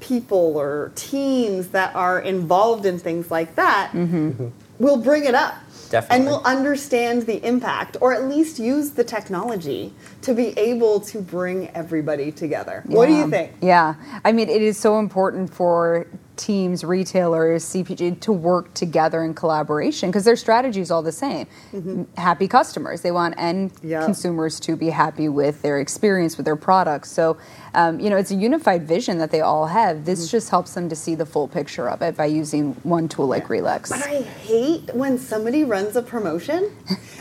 people 0.00 0.56
or 0.56 0.92
teams 0.94 1.68
that 1.68 1.94
are 1.94 2.20
involved 2.20 2.84
in 2.84 2.98
things 2.98 3.30
like 3.30 3.54
that 3.54 3.92
mm-hmm. 3.92 4.48
will 4.78 4.96
bring 4.96 5.24
it 5.24 5.34
up. 5.34 5.54
Definitely. 5.94 6.26
And 6.26 6.26
will 6.26 6.42
understand 6.44 7.22
the 7.22 7.46
impact, 7.46 7.96
or 8.00 8.12
at 8.12 8.24
least 8.24 8.58
use 8.58 8.90
the 8.90 9.04
technology 9.04 9.92
to 10.22 10.34
be 10.34 10.48
able 10.58 10.98
to 11.02 11.20
bring 11.20 11.68
everybody 11.68 12.32
together. 12.32 12.82
Yeah. 12.88 12.96
What 12.96 13.06
do 13.06 13.14
you 13.14 13.30
think? 13.30 13.52
Yeah. 13.60 13.94
I 14.24 14.32
mean, 14.32 14.48
it 14.48 14.60
is 14.60 14.76
so 14.76 14.98
important 14.98 15.54
for 15.54 16.08
teams, 16.36 16.84
retailers, 16.84 17.64
CPG 17.64 18.20
to 18.20 18.32
work 18.32 18.72
together 18.74 19.24
in 19.24 19.34
collaboration 19.34 20.10
because 20.10 20.24
their 20.24 20.36
strategy 20.36 20.80
is 20.80 20.90
all 20.90 21.02
the 21.02 21.12
same. 21.12 21.46
Mm-hmm. 21.72 22.04
Happy 22.16 22.48
customers. 22.48 23.02
They 23.02 23.10
want 23.10 23.34
end 23.38 23.72
yep. 23.82 24.04
consumers 24.04 24.58
to 24.60 24.76
be 24.76 24.90
happy 24.90 25.28
with 25.28 25.62
their 25.62 25.80
experience 25.80 26.36
with 26.36 26.46
their 26.46 26.56
products. 26.56 27.10
So, 27.10 27.36
um, 27.74 28.00
you 28.00 28.10
know, 28.10 28.16
it's 28.16 28.30
a 28.30 28.36
unified 28.36 28.86
vision 28.86 29.18
that 29.18 29.30
they 29.30 29.40
all 29.40 29.66
have. 29.66 30.04
This 30.04 30.20
mm-hmm. 30.20 30.30
just 30.30 30.50
helps 30.50 30.74
them 30.74 30.88
to 30.88 30.96
see 30.96 31.14
the 31.14 31.26
full 31.26 31.48
picture 31.48 31.88
of 31.88 32.02
it 32.02 32.16
by 32.16 32.26
using 32.26 32.72
one 32.82 33.08
tool 33.08 33.26
like 33.26 33.44
yeah. 33.44 33.48
Relex. 33.48 33.90
But 33.90 34.02
I 34.02 34.22
hate 34.22 34.94
when 34.94 35.18
somebody 35.18 35.64
runs 35.64 35.96
a 35.96 36.02
promotion 36.02 36.76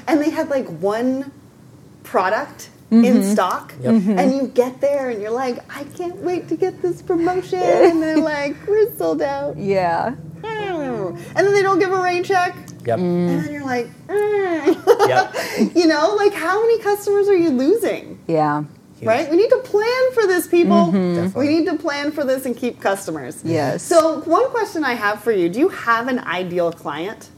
and 0.07 0.21
they 0.21 0.29
have 0.31 0.49
like 0.49 0.67
one 0.67 1.31
product 2.03 2.69
mm-hmm. 2.93 3.05
in 3.05 3.23
stock. 3.23 3.73
Yep. 3.81 3.93
Mm-hmm. 3.93 4.19
And 4.19 4.35
you 4.35 4.47
get 4.47 4.81
there 4.81 5.09
and 5.09 5.21
you're 5.21 5.31
like, 5.31 5.59
I 5.75 5.83
can't 5.95 6.17
wait 6.17 6.47
to 6.49 6.55
get 6.55 6.81
this 6.81 7.01
promotion. 7.01 7.59
and 7.61 8.01
they're 8.01 8.17
like, 8.35 8.55
we're 8.67 8.95
sold 8.95 9.21
out. 9.21 9.57
Yeah. 9.57 10.15
And 11.35 11.47
then 11.47 11.53
they 11.53 11.61
don't 11.61 11.79
give 11.79 11.91
a 11.91 12.01
rain 12.01 12.23
check. 12.23 12.55
Yep. 12.85 12.99
Mm. 12.99 13.29
And 13.29 13.43
then 13.43 13.53
you're 13.53 13.65
like, 13.65 13.87
mm. 14.07 15.07
yep. 15.07 15.75
you 15.75 15.87
know, 15.87 16.15
like 16.15 16.33
how 16.33 16.61
many 16.61 16.79
customers 16.79 17.27
are 17.27 17.37
you 17.37 17.49
losing? 17.49 18.19
Yeah. 18.27 18.63
Huge. 18.97 19.07
Right? 19.07 19.29
We 19.29 19.37
need 19.37 19.49
to 19.49 19.59
plan 19.59 20.11
for 20.13 20.27
this, 20.27 20.47
people. 20.47 20.91
Mm-hmm. 20.91 21.37
We 21.37 21.47
need 21.47 21.65
to 21.65 21.75
plan 21.75 22.11
for 22.11 22.23
this 22.23 22.45
and 22.45 22.55
keep 22.55 22.79
customers. 22.79 23.41
Yes. 23.43 23.83
So, 23.83 24.21
one 24.21 24.49
question 24.49 24.83
I 24.83 24.93
have 24.93 25.23
for 25.23 25.31
you 25.31 25.49
do 25.49 25.59
you 25.59 25.69
have 25.69 26.07
an 26.07 26.19
ideal 26.19 26.71
client? 26.71 27.29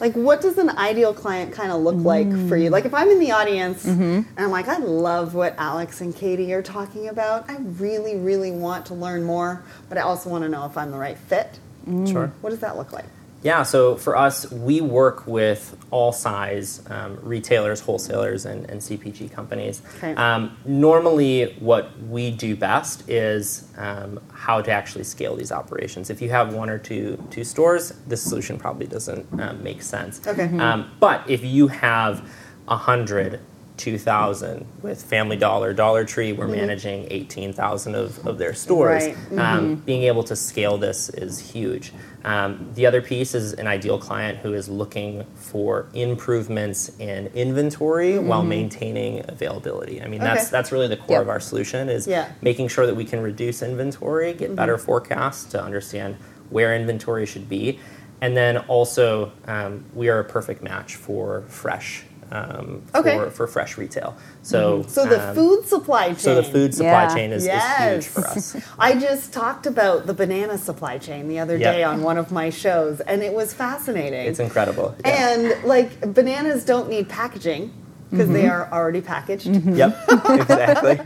Like 0.00 0.14
what 0.14 0.40
does 0.40 0.58
an 0.58 0.70
ideal 0.70 1.14
client 1.14 1.52
kind 1.52 1.70
of 1.70 1.80
look 1.80 1.96
like 1.96 2.30
for 2.48 2.56
you? 2.56 2.70
Like 2.70 2.84
if 2.84 2.94
i'm 2.94 3.08
in 3.08 3.18
the 3.18 3.30
audience 3.30 3.84
mm-hmm. 3.84 4.02
and 4.02 4.38
i'm 4.38 4.50
like 4.50 4.68
i 4.68 4.78
love 4.78 5.34
what 5.34 5.54
alex 5.58 6.00
and 6.00 6.14
katie 6.14 6.52
are 6.52 6.62
talking 6.62 7.08
about. 7.08 7.48
I 7.48 7.56
really 7.58 8.16
really 8.16 8.50
want 8.50 8.86
to 8.86 8.94
learn 8.94 9.22
more 9.24 9.62
but 9.88 9.98
i 9.98 10.00
also 10.02 10.30
want 10.30 10.44
to 10.44 10.48
know 10.48 10.66
if 10.66 10.76
i'm 10.76 10.90
the 10.90 10.98
right 10.98 11.18
fit. 11.18 11.58
Mm. 11.88 12.10
sure. 12.10 12.32
What 12.40 12.50
does 12.50 12.60
that 12.60 12.76
look 12.76 12.92
like 12.92 13.06
yeah, 13.42 13.64
so 13.64 13.96
for 13.96 14.16
us, 14.16 14.50
we 14.52 14.80
work 14.80 15.26
with 15.26 15.76
all 15.90 16.12
size 16.12 16.82
um, 16.88 17.18
retailers, 17.22 17.80
wholesalers, 17.80 18.46
and, 18.46 18.70
and 18.70 18.80
CPG 18.80 19.32
companies. 19.32 19.82
Okay. 19.96 20.14
Um, 20.14 20.56
normally, 20.64 21.54
what 21.58 21.98
we 22.02 22.30
do 22.30 22.54
best 22.54 23.08
is 23.08 23.68
um, 23.76 24.20
how 24.32 24.60
to 24.60 24.70
actually 24.70 25.04
scale 25.04 25.34
these 25.34 25.50
operations. 25.50 26.08
If 26.08 26.22
you 26.22 26.30
have 26.30 26.54
one 26.54 26.70
or 26.70 26.78
two 26.78 27.22
two 27.30 27.42
stores, 27.42 27.90
this 28.06 28.22
solution 28.22 28.58
probably 28.58 28.86
doesn't 28.86 29.26
um, 29.40 29.62
make 29.62 29.82
sense. 29.82 30.24
Okay. 30.26 30.56
Um, 30.58 30.92
but 31.00 31.28
if 31.28 31.44
you 31.44 31.66
have 31.68 32.28
a 32.68 32.76
hundred 32.76 33.40
2000 33.76 34.66
with 34.82 35.02
family 35.02 35.36
dollar 35.36 35.72
dollar 35.72 36.04
tree 36.04 36.32
we're 36.32 36.46
mm-hmm. 36.46 36.56
managing 36.56 37.06
18000 37.10 37.94
of, 37.94 38.26
of 38.26 38.38
their 38.38 38.54
stores 38.54 39.04
right. 39.04 39.16
Um, 39.16 39.22
mm-hmm. 39.22 39.38
um, 39.40 39.74
being 39.76 40.02
able 40.04 40.22
to 40.24 40.36
scale 40.36 40.76
this 40.78 41.08
is 41.08 41.38
huge 41.38 41.92
um, 42.24 42.70
the 42.74 42.86
other 42.86 43.00
piece 43.02 43.34
is 43.34 43.54
an 43.54 43.66
ideal 43.66 43.98
client 43.98 44.38
who 44.38 44.52
is 44.52 44.68
looking 44.68 45.24
for 45.34 45.88
improvements 45.94 46.90
in 46.98 47.28
inventory 47.28 48.12
mm-hmm. 48.12 48.28
while 48.28 48.42
maintaining 48.42 49.24
availability 49.28 50.02
i 50.02 50.06
mean 50.06 50.20
okay. 50.20 50.34
that's 50.34 50.50
that's 50.50 50.70
really 50.70 50.88
the 50.88 50.96
core 50.96 51.16
yep. 51.16 51.22
of 51.22 51.28
our 51.28 51.40
solution 51.40 51.88
is 51.88 52.06
yeah. 52.06 52.30
making 52.42 52.68
sure 52.68 52.86
that 52.86 52.94
we 52.94 53.04
can 53.04 53.20
reduce 53.20 53.62
inventory 53.62 54.34
get 54.34 54.48
mm-hmm. 54.48 54.54
better 54.54 54.76
forecasts 54.76 55.44
to 55.44 55.62
understand 55.62 56.14
where 56.50 56.74
inventory 56.76 57.24
should 57.24 57.48
be 57.48 57.78
and 58.20 58.36
then 58.36 58.58
also 58.58 59.32
um, 59.46 59.84
we 59.94 60.08
are 60.08 60.20
a 60.20 60.24
perfect 60.24 60.62
match 60.62 60.94
for 60.94 61.42
fresh 61.48 62.04
um, 62.32 62.82
okay. 62.94 63.16
for, 63.16 63.30
for 63.30 63.46
fresh 63.46 63.76
retail. 63.76 64.16
So, 64.42 64.80
mm-hmm. 64.80 64.88
so 64.88 65.06
the 65.06 65.28
um, 65.28 65.34
food 65.34 65.66
supply 65.66 66.08
chain. 66.08 66.16
So 66.16 66.34
the 66.34 66.42
food 66.42 66.74
supply 66.74 67.04
yeah. 67.04 67.14
chain 67.14 67.32
is, 67.32 67.44
yes. 67.44 67.80
is, 67.80 68.06
huge 68.06 68.14
for 68.14 68.26
us. 68.26 68.56
I 68.78 68.98
just 68.98 69.32
talked 69.32 69.66
about 69.66 70.06
the 70.06 70.14
banana 70.14 70.56
supply 70.56 70.98
chain 70.98 71.28
the 71.28 71.38
other 71.38 71.56
yep. 71.56 71.74
day 71.74 71.84
on 71.84 72.02
one 72.02 72.16
of 72.16 72.32
my 72.32 72.48
shows, 72.50 73.00
and 73.00 73.22
it 73.22 73.34
was 73.34 73.52
fascinating. 73.52 74.26
It's 74.26 74.40
incredible. 74.40 74.96
Yeah. 75.04 75.30
And 75.30 75.64
like 75.64 76.14
bananas 76.14 76.64
don't 76.64 76.88
need 76.88 77.08
packaging. 77.08 77.72
Because 78.12 78.28
they 78.28 78.42
mm-hmm. 78.42 78.50
are 78.50 78.70
already 78.70 79.00
packaged. 79.00 79.46
Mm-hmm. 79.46 79.74
Yep, 79.74 80.04
exactly. 80.28 80.98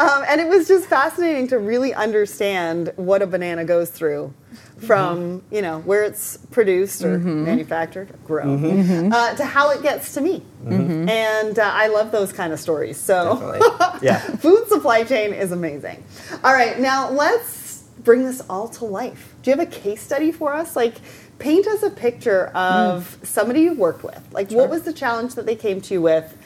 Um, 0.00 0.24
and 0.26 0.40
it 0.40 0.48
was 0.48 0.66
just 0.66 0.88
fascinating 0.88 1.46
to 1.48 1.58
really 1.58 1.92
understand 1.92 2.90
what 2.96 3.20
a 3.20 3.26
banana 3.26 3.66
goes 3.66 3.90
through 3.90 4.32
from 4.78 5.40
mm-hmm. 5.40 5.54
you 5.54 5.62
know 5.62 5.80
where 5.80 6.02
it's 6.04 6.38
produced 6.50 7.04
or 7.04 7.18
manufactured 7.18 8.10
or 8.10 8.16
grown 8.24 9.12
uh, 9.12 9.34
to 9.36 9.44
how 9.44 9.70
it 9.70 9.82
gets 9.82 10.14
to 10.14 10.20
me. 10.20 10.42
And 10.66 11.58
uh, 11.58 11.70
i 11.72 11.88
love 11.88 12.10
those 12.10 12.32
kind 12.32 12.52
of 12.52 12.58
stories 12.58 12.98
so 12.98 13.58
Yeah. 14.00 14.18
food 14.38 14.66
supply 14.68 15.04
chain 15.04 15.34
is 15.34 15.52
amazing. 15.52 16.02
All 16.42 16.52
right 16.52 16.80
now 16.80 17.10
let's 17.10 17.63
bring 18.04 18.24
this 18.24 18.42
all 18.48 18.68
to 18.68 18.84
life 18.84 19.34
do 19.42 19.50
you 19.50 19.56
have 19.56 19.66
a 19.66 19.70
case 19.70 20.02
study 20.02 20.30
for 20.30 20.54
us 20.54 20.76
like 20.76 20.94
paint 21.38 21.66
us 21.66 21.82
a 21.82 21.90
picture 21.90 22.46
of 22.48 23.18
somebody 23.22 23.62
you 23.62 23.74
worked 23.74 24.04
with 24.04 24.22
like 24.32 24.50
what 24.50 24.70
was 24.70 24.82
the 24.82 24.92
challenge 24.92 25.34
that 25.34 25.46
they 25.46 25.56
came 25.56 25.80
to 25.80 25.94
you 25.94 26.02
with 26.02 26.36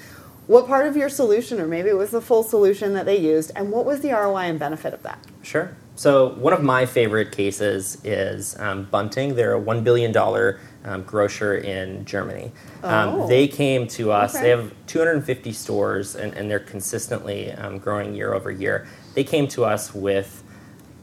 what 0.46 0.66
part 0.66 0.86
of 0.86 0.96
your 0.96 1.08
solution 1.08 1.60
or 1.60 1.66
maybe 1.66 1.88
it 1.88 1.96
was 1.96 2.10
the 2.10 2.20
full 2.20 2.42
solution 2.42 2.94
that 2.94 3.04
they 3.04 3.18
used 3.18 3.50
and 3.54 3.70
what 3.70 3.84
was 3.84 4.00
the 4.00 4.10
roi 4.10 4.44
and 4.44 4.58
benefit 4.58 4.94
of 4.94 5.02
that 5.02 5.18
Sure. 5.48 5.74
So 5.94 6.34
one 6.34 6.52
of 6.52 6.62
my 6.62 6.84
favorite 6.84 7.32
cases 7.32 7.98
is 8.04 8.54
um, 8.58 8.84
Bunting. 8.84 9.34
They're 9.34 9.54
a 9.54 9.58
one 9.58 9.82
billion 9.82 10.12
dollar 10.12 10.60
um, 10.84 11.02
grocer 11.04 11.56
in 11.56 12.04
Germany. 12.04 12.52
Oh. 12.84 13.22
Um, 13.22 13.28
they 13.28 13.48
came 13.48 13.86
to 13.88 14.12
us. 14.12 14.34
Okay. 14.34 14.44
They 14.44 14.50
have 14.50 14.74
250 14.86 15.52
stores, 15.52 16.16
and, 16.16 16.34
and 16.34 16.50
they're 16.50 16.60
consistently 16.60 17.50
um, 17.52 17.78
growing 17.78 18.14
year 18.14 18.34
over 18.34 18.50
year. 18.50 18.86
They 19.14 19.24
came 19.24 19.48
to 19.48 19.64
us 19.64 19.94
with 19.94 20.37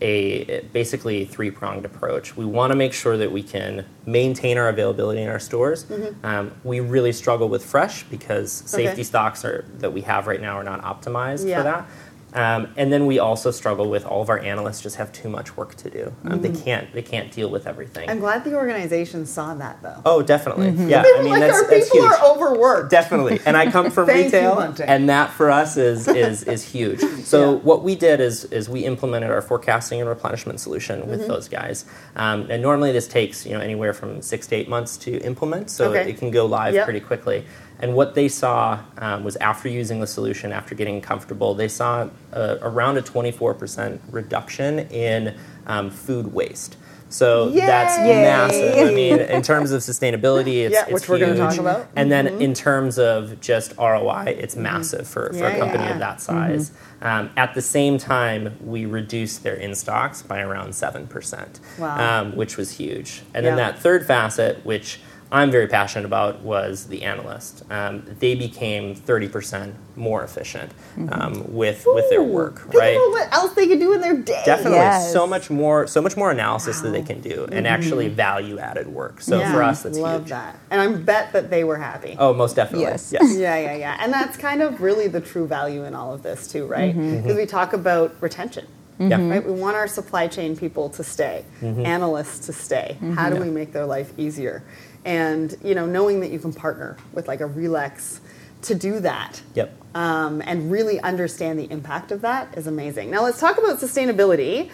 a 0.02 0.60
basically 0.74 1.24
three 1.26 1.50
pronged 1.50 1.86
approach. 1.86 2.36
We 2.36 2.46
want 2.46 2.72
to 2.72 2.76
make 2.76 2.92
sure 2.94 3.18
that 3.18 3.32
we 3.32 3.42
can 3.42 3.86
maintain 4.06 4.58
our 4.58 4.68
availability 4.70 5.22
in 5.22 5.30
our 5.30 5.40
stores. 5.40 5.86
Um, 6.24 6.52
we 6.64 6.80
really 6.82 7.12
struggle 7.14 7.48
with 7.50 7.64
fresh 7.64 8.04
because 8.04 8.52
safety 8.52 8.84
Mm-hmm. 8.86 8.94
Okay. 8.94 9.04
stocks 9.04 9.46
are 9.46 9.66
that 9.80 9.94
we 9.94 10.02
have 10.02 10.28
right 10.28 10.42
now 10.42 10.58
are 10.58 10.64
not 10.64 10.82
optimized 10.82 11.48
Yeah. 11.48 11.58
for 11.58 11.64
that. 11.64 11.90
Um, 12.36 12.68
and 12.76 12.92
then 12.92 13.06
we 13.06 13.18
also 13.18 13.50
struggle 13.50 13.90
with 13.90 14.06
all 14.06 14.22
of 14.22 14.30
our 14.30 14.40
analysts 14.40 14.82
just 14.82 14.98
have 14.98 15.12
too 15.14 15.30
much 15.30 15.56
work 15.56 15.76
to 15.76 15.90
do. 15.90 16.14
Um, 16.26 16.42
They 16.42 16.52
can't 16.52 16.92
they 16.94 17.02
can't 17.02 17.32
deal 17.32 17.50
with 17.50 17.66
everything. 17.66 18.04
Mm-hmm. 18.04 18.12
I'm 18.12 18.20
glad 18.20 18.44
the 18.44 18.56
organization 18.56 19.26
saw 19.26 19.54
that 19.56 19.82
though. 19.82 20.02
oh, 20.06 20.22
definitely. 20.22 20.72
Yeah, 20.88 21.04
I 21.06 21.22
mean 21.24 21.32
like, 21.32 21.40
that's, 21.40 21.54
our 21.64 21.70
that's 21.70 21.90
people 21.90 22.08
huge. 22.10 22.20
are 22.20 22.26
overworked. 22.36 22.92
Definitely, 22.92 23.40
and 23.46 23.56
I 23.56 23.72
come 23.72 23.90
from 23.90 24.06
Thank 24.14 24.34
you, 24.34 24.40
retail, 24.40 24.76
and 24.86 25.08
that 25.10 25.32
for 25.32 25.50
us 25.50 25.78
is 25.78 26.08
is 26.10 26.44
is 26.44 26.64
huge. 26.64 27.02
So 27.26 27.54
Yeah. 27.54 27.58
what 27.62 27.82
we 27.84 27.96
did 27.96 28.20
is 28.20 28.46
is 28.46 28.70
we 28.70 28.82
implemented 28.86 29.32
our 29.32 29.42
forecasting 29.42 30.00
and 30.02 30.08
replenishment 30.10 30.60
solution 30.60 31.08
with 31.08 31.22
Mm-hmm. 31.22 31.30
those 31.30 31.48
guys. 31.48 31.86
Um, 32.18 32.48
and 32.52 32.62
normally 32.62 32.92
this 32.92 33.08
takes 33.08 33.46
you 33.46 33.54
know 33.54 33.62
anywhere 33.62 33.94
from 33.94 34.22
six 34.22 34.46
to 34.48 34.56
eight 34.56 34.68
months 34.70 34.98
to 34.98 35.18
implement, 35.22 35.70
so 35.72 35.90
Okay. 35.92 36.10
it 36.10 36.18
can 36.18 36.30
go 36.32 36.46
live 36.46 36.74
Yep. 36.74 36.84
pretty 36.86 37.00
quickly. 37.00 37.46
And 37.80 37.94
what 37.96 38.16
they 38.16 38.28
saw 38.28 38.80
um, 38.98 39.24
was 39.24 39.36
after 39.38 39.68
using 39.70 40.00
the 40.00 40.08
solution, 40.08 40.52
after 40.52 40.76
getting 40.76 41.02
comfortable, 41.02 41.54
they 41.54 41.68
saw 41.68 42.10
uh, 42.34 42.58
around 42.62 42.98
a 42.98 43.02
24% 43.02 44.00
reduction 44.12 44.80
in 44.90 45.38
um, 45.68 45.90
food 45.90 46.34
waste. 46.34 46.78
So 47.08 47.50
that's 47.52 47.98
massive. 48.00 48.88
I 48.88 48.92
mean, 48.94 49.20
in 49.20 49.42
terms 49.54 49.72
of 49.72 49.82
sustainability, 49.82 50.66
it's, 50.66 50.74
Yeah, 50.74 50.84
it's 50.86 50.92
which 50.94 51.08
we're 51.08 51.20
gonna 51.20 51.34
huge. 51.36 51.52
talk 51.52 51.60
about. 51.60 51.80
Mm-hmm. 51.82 51.98
And 52.00 52.12
then 52.12 52.28
in 52.42 52.54
terms 52.54 52.98
of 52.98 53.40
just 53.40 53.74
ROI, 53.78 54.36
it's 54.38 54.56
massive 54.56 55.08
for, 55.08 55.30
for 55.30 55.36
Yeah, 55.38 55.48
a 55.50 55.60
company 55.60 55.84
yeah, 55.84 55.94
of 55.94 56.00
that 56.00 56.20
size. 56.20 56.72
Um, 57.02 57.30
at 57.38 57.54
the 57.54 57.62
same 57.62 57.98
time, 58.00 58.58
we 58.60 58.86
reduced 58.86 59.44
their 59.44 59.54
in 59.56 59.76
stocks 59.76 60.24
by 60.24 60.42
around 60.42 60.70
7%, 60.72 61.60
Wow. 61.78 62.22
um, 62.22 62.36
which 62.36 62.58
was 62.58 62.72
huge. 62.72 63.22
And 63.34 63.46
then 63.46 63.56
that 63.58 63.80
third 63.80 64.06
facet, 64.06 64.66
which 64.66 65.00
I'm 65.36 65.52
very 65.52 65.68
passionate 65.68 66.06
about, 66.06 66.42
was 66.42 66.88
the 66.88 67.04
analyst. 67.04 67.64
Um, 67.70 68.04
they 68.20 68.36
became 68.36 68.96
30% 68.96 69.74
more 69.98 70.24
efficient 70.24 70.72
um, 71.12 71.54
with, 71.54 71.84
with 71.86 72.10
their 72.10 72.22
Mm-hmm. 72.22 72.32
Work, 72.32 72.60
think 72.62 72.74
right? 72.76 72.96
about 72.96 73.10
what 73.12 73.34
else 73.34 73.54
they 73.54 73.68
could 73.68 73.80
do 73.80 73.94
in 73.94 74.02
their 74.02 74.16
day. 74.18 74.42
Definitely, 74.46 74.78
Yes. 74.80 75.12
so 75.12 75.28
much 75.28 75.50
more, 75.50 75.88
so 75.88 76.02
much 76.02 76.16
more 76.18 76.32
analysis 76.32 76.80
that 76.82 76.90
they 76.92 77.02
can 77.02 77.20
do, 77.22 77.48
and 77.52 77.68
actually 77.68 78.08
value 78.08 78.58
added 78.60 78.88
work. 78.88 79.20
So 79.22 79.34
Mm-hmm. 79.34 79.42
Yeah, 79.42 79.54
for 79.54 79.64
us, 79.64 79.84
that's 79.84 79.98
love 79.98 80.22
huge. 80.22 80.30
that, 80.30 80.58
and 80.72 80.80
I 80.82 80.88
bet 80.88 81.34
that 81.34 81.50
they 81.50 81.64
were 81.66 81.78
happy. 81.78 82.16
Oh, 82.18 82.34
most 82.34 82.56
definitely. 82.56 82.86
Yes. 82.88 83.12
Yes. 83.12 83.38
Yeah, 83.38 83.58
yeah, 83.58 83.76
yeah. 83.76 83.98
And 84.00 84.14
that's 84.14 84.38
kind 84.38 84.62
of 84.62 84.80
really 84.82 85.08
the 85.10 85.20
true 85.22 85.46
value 85.48 85.84
in 85.84 85.94
all 85.96 86.14
of 86.14 86.24
this, 86.24 86.48
too, 86.48 86.66
right? 86.66 86.96
Mm-hmm. 86.96 87.22
Because 87.22 87.36
we 87.36 87.46
talk 87.46 87.74
about 87.74 88.16
retention. 88.22 88.66
Yeah. 88.98 89.22
Right? 89.30 89.46
We 89.46 89.52
want 89.52 89.76
our 89.76 89.88
supply 89.90 90.28
chain 90.28 90.56
people 90.56 90.90
to 90.92 91.04
stay, 91.04 91.44
Mm-hmm. 91.62 91.86
analysts 91.86 92.46
to 92.48 92.54
stay. 92.54 92.98
How 93.16 93.30
do 93.30 93.36
we 93.42 93.50
make 93.50 93.74
their 93.74 93.86
life 93.86 94.14
easier? 94.18 94.64
And 95.06 95.56
you 95.64 95.76
know, 95.76 95.86
knowing 95.86 96.20
that 96.22 96.32
you 96.32 96.40
can 96.40 96.52
partner 96.52 96.98
with 97.14 97.28
like 97.28 97.40
a 97.40 97.48
Relex 97.48 98.20
to 98.64 98.76
do 98.76 99.00
that 99.02 99.42
Yep. 99.54 99.78
Um, 99.96 100.44
and 100.46 100.70
really 100.70 101.00
understand 101.00 101.58
the 101.58 101.72
impact 101.72 102.12
of 102.12 102.20
that 102.22 102.58
is 102.58 102.68
amazing. 102.68 103.10
Now 103.10 103.24
let's 103.24 103.40
talk 103.40 103.58
about 103.58 103.80
sustainability. 103.80 104.70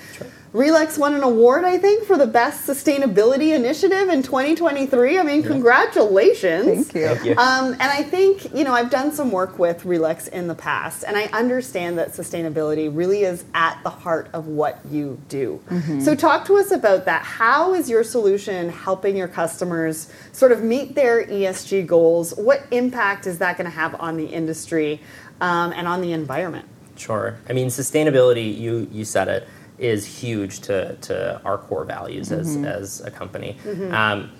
Relex 0.53 0.97
won 0.97 1.13
an 1.13 1.23
award, 1.23 1.63
I 1.63 1.77
think, 1.77 2.03
for 2.03 2.17
the 2.17 2.27
best 2.27 2.67
sustainability 2.67 3.55
initiative 3.55 4.09
in 4.09 4.21
2023. 4.21 5.17
I 5.17 5.23
mean, 5.23 5.43
congratulations! 5.43 6.91
Thank 6.91 6.93
you. 6.93 7.07
Thank 7.07 7.25
you. 7.25 7.31
Um, 7.37 7.71
and 7.71 7.83
I 7.83 8.03
think, 8.03 8.53
you 8.53 8.65
know, 8.65 8.73
I've 8.73 8.89
done 8.89 9.13
some 9.13 9.31
work 9.31 9.57
with 9.57 9.83
Relex 9.83 10.27
in 10.27 10.47
the 10.47 10.55
past, 10.55 11.05
and 11.07 11.15
I 11.15 11.27
understand 11.27 11.97
that 11.99 12.09
sustainability 12.09 12.93
really 12.93 13.23
is 13.23 13.45
at 13.53 13.81
the 13.83 13.89
heart 13.89 14.29
of 14.33 14.47
what 14.47 14.79
you 14.89 15.17
do. 15.29 15.61
So, 16.01 16.15
talk 16.15 16.45
to 16.47 16.57
us 16.57 16.71
about 16.71 17.05
that. 17.05 17.23
How 17.23 17.73
is 17.73 17.89
your 17.89 18.03
solution 18.03 18.67
helping 18.67 19.15
your 19.15 19.29
customers 19.29 20.11
sort 20.33 20.51
of 20.51 20.61
meet 20.61 20.95
their 20.95 21.25
ESG 21.25 21.87
goals? 21.87 22.33
What 22.35 22.63
impact 22.71 23.25
is 23.25 23.37
that 23.37 23.57
going 23.57 23.69
to 23.69 23.75
have 23.75 23.95
on 24.01 24.17
the 24.17 24.25
industry 24.25 24.99
um, 25.39 25.71
and 25.73 25.87
on 25.87 26.01
the 26.01 26.13
environment? 26.13 26.67
Sure. 26.95 27.37
I 27.49 27.53
mean, 27.53 27.67
sustainability, 27.67 28.57
you, 28.57 28.87
you 28.91 29.05
said 29.05 29.27
it, 29.27 29.47
is 29.79 30.05
huge 30.05 30.59
to, 30.61 30.95
to 31.01 31.41
our 31.43 31.57
core 31.57 31.85
values 31.85 32.31
as, 32.31 32.55
as 32.57 33.01
a 33.01 33.09
company. 33.09 33.57
Um, 33.91 34.31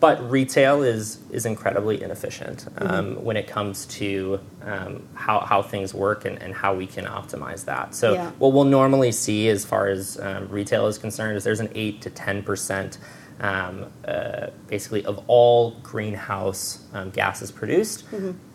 but 0.00 0.30
retail 0.30 0.82
is, 0.82 1.18
is 1.30 1.44
incredibly 1.44 2.02
inefficient 2.02 2.66
um, 2.78 3.22
when 3.22 3.36
it 3.36 3.46
comes 3.46 3.84
to 3.86 4.40
um, 4.62 5.06
how, 5.14 5.40
how 5.40 5.60
things 5.62 5.92
work 5.92 6.24
and, 6.24 6.40
and 6.42 6.54
how 6.54 6.74
we 6.74 6.86
can 6.86 7.04
optimize 7.04 7.66
that. 7.66 7.94
So, 7.94 8.14
Yeah. 8.14 8.30
what 8.38 8.52
we'll 8.54 8.64
normally 8.64 9.12
see 9.12 9.48
as 9.50 9.64
far 9.66 9.88
as 9.88 10.18
um, 10.18 10.48
retail 10.48 10.86
is 10.86 10.96
concerned 10.96 11.36
is 11.36 11.44
there's 11.44 11.60
an 11.60 11.68
8 11.74 12.00
to 12.00 12.10
10% 12.10 12.96
um, 13.40 13.86
uh, 14.06 14.48
basically 14.68 15.04
of 15.06 15.22
all 15.26 15.72
greenhouse 15.82 16.84
um, 16.92 17.10
gases 17.10 17.50
produced 17.50 18.04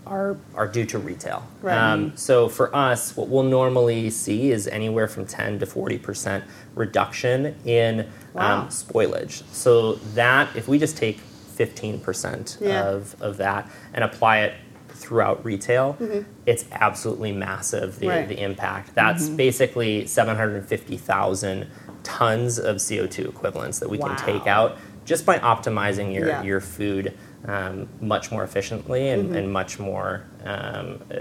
are, 0.06 0.38
are 0.54 0.68
due 0.68 0.86
to 0.86 1.00
retail. 1.00 1.40
Mm-hmm. 1.58 1.68
Right. 1.68 1.78
Um, 1.78 2.16
so 2.16 2.48
for 2.48 2.74
us, 2.76 3.18
what 3.18 3.28
we'll 3.28 3.44
normally 3.44 4.10
see 4.12 4.52
is 4.52 4.68
anywhere 4.68 5.08
from 5.08 5.26
10 5.26 5.60
to 5.60 5.66
40% 5.66 6.44
reduction 6.76 7.56
in 7.66 8.08
Wow. 8.34 8.62
um, 8.62 8.68
spoilage. 8.68 9.44
So 9.52 9.94
that, 10.14 10.56
if 10.56 10.68
we 10.68 10.78
just 10.78 10.98
take 10.98 11.20
15% 11.58 12.62
Yeah. 12.62 12.84
of, 12.90 13.16
of 13.22 13.38
that 13.38 13.70
and 13.94 14.04
apply 14.04 14.40
it 14.42 14.54
throughout 14.90 15.44
retail, 15.44 15.98
it's 16.46 16.66
absolutely 16.72 17.32
massive, 17.32 17.98
the, 18.00 18.06
Mm-hmm. 18.08 18.16
Right. 18.18 18.28
the 18.28 18.40
impact. 18.42 18.94
That's 18.94 19.30
basically 19.30 20.06
750,000 20.06 21.68
tons 22.06 22.58
of 22.60 22.78
CO2 22.78 23.28
equivalents 23.28 23.80
that 23.80 23.90
we 23.90 23.98
Wow. 23.98 24.16
can 24.16 24.26
take 24.26 24.48
out 24.48 24.78
just 25.04 25.26
by 25.26 25.38
optimizing 25.40 26.14
your, 26.14 26.28
Yeah. 26.28 26.44
your 26.44 26.62
food 26.62 27.14
um, 27.48 27.88
much 28.02 28.32
more 28.32 28.44
efficiently 28.44 29.10
and, 29.10 29.26
Mm-hmm. 29.26 29.36
and 29.36 29.52
much 29.54 29.78
more 29.80 30.24
um, 30.46 31.00
uh, 31.12 31.18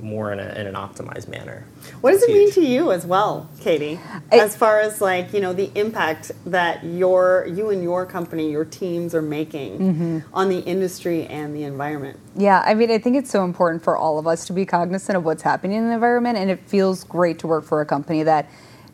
more 0.00 0.32
in, 0.32 0.38
a, 0.38 0.44
in 0.54 0.68
an 0.68 0.74
optimized 0.74 1.26
manner. 1.26 1.64
What 2.02 2.12
does 2.12 2.22
It's 2.22 2.30
it 2.30 2.34
mean 2.34 2.52
to 2.52 2.60
you 2.64 2.92
as 2.92 3.04
well, 3.04 3.48
Katie? 3.60 3.98
I- 4.30 4.38
as 4.38 4.54
far 4.54 4.78
as 4.78 5.00
like 5.00 5.32
you 5.34 5.40
know 5.40 5.52
the 5.52 5.72
impact 5.74 6.30
that 6.46 6.84
your 6.84 7.46
you 7.52 7.70
and 7.70 7.82
your 7.82 8.06
company, 8.06 8.48
your 8.50 8.64
teams 8.64 9.12
are 9.14 9.20
making 9.22 9.78
Mm-hmm. 9.80 10.18
on 10.32 10.48
the 10.50 10.60
industry 10.60 11.26
and 11.26 11.54
the 11.54 11.64
environment. 11.64 12.16
Yeah, 12.36 12.62
I 12.64 12.74
mean, 12.74 12.90
I 12.92 12.98
think 12.98 13.16
it's 13.16 13.30
so 13.30 13.44
important 13.44 13.82
for 13.82 13.96
all 13.96 14.20
of 14.20 14.26
us 14.28 14.44
to 14.46 14.52
be 14.52 14.64
cognizant 14.64 15.16
of 15.16 15.24
what's 15.24 15.42
happening 15.42 15.76
in 15.78 15.88
the 15.88 15.94
environment, 15.94 16.38
and 16.38 16.48
it 16.48 16.60
feels 16.66 17.02
great 17.02 17.40
to 17.40 17.48
work 17.48 17.64
for 17.64 17.80
a 17.80 17.86
company 17.86 18.22
that 18.22 18.48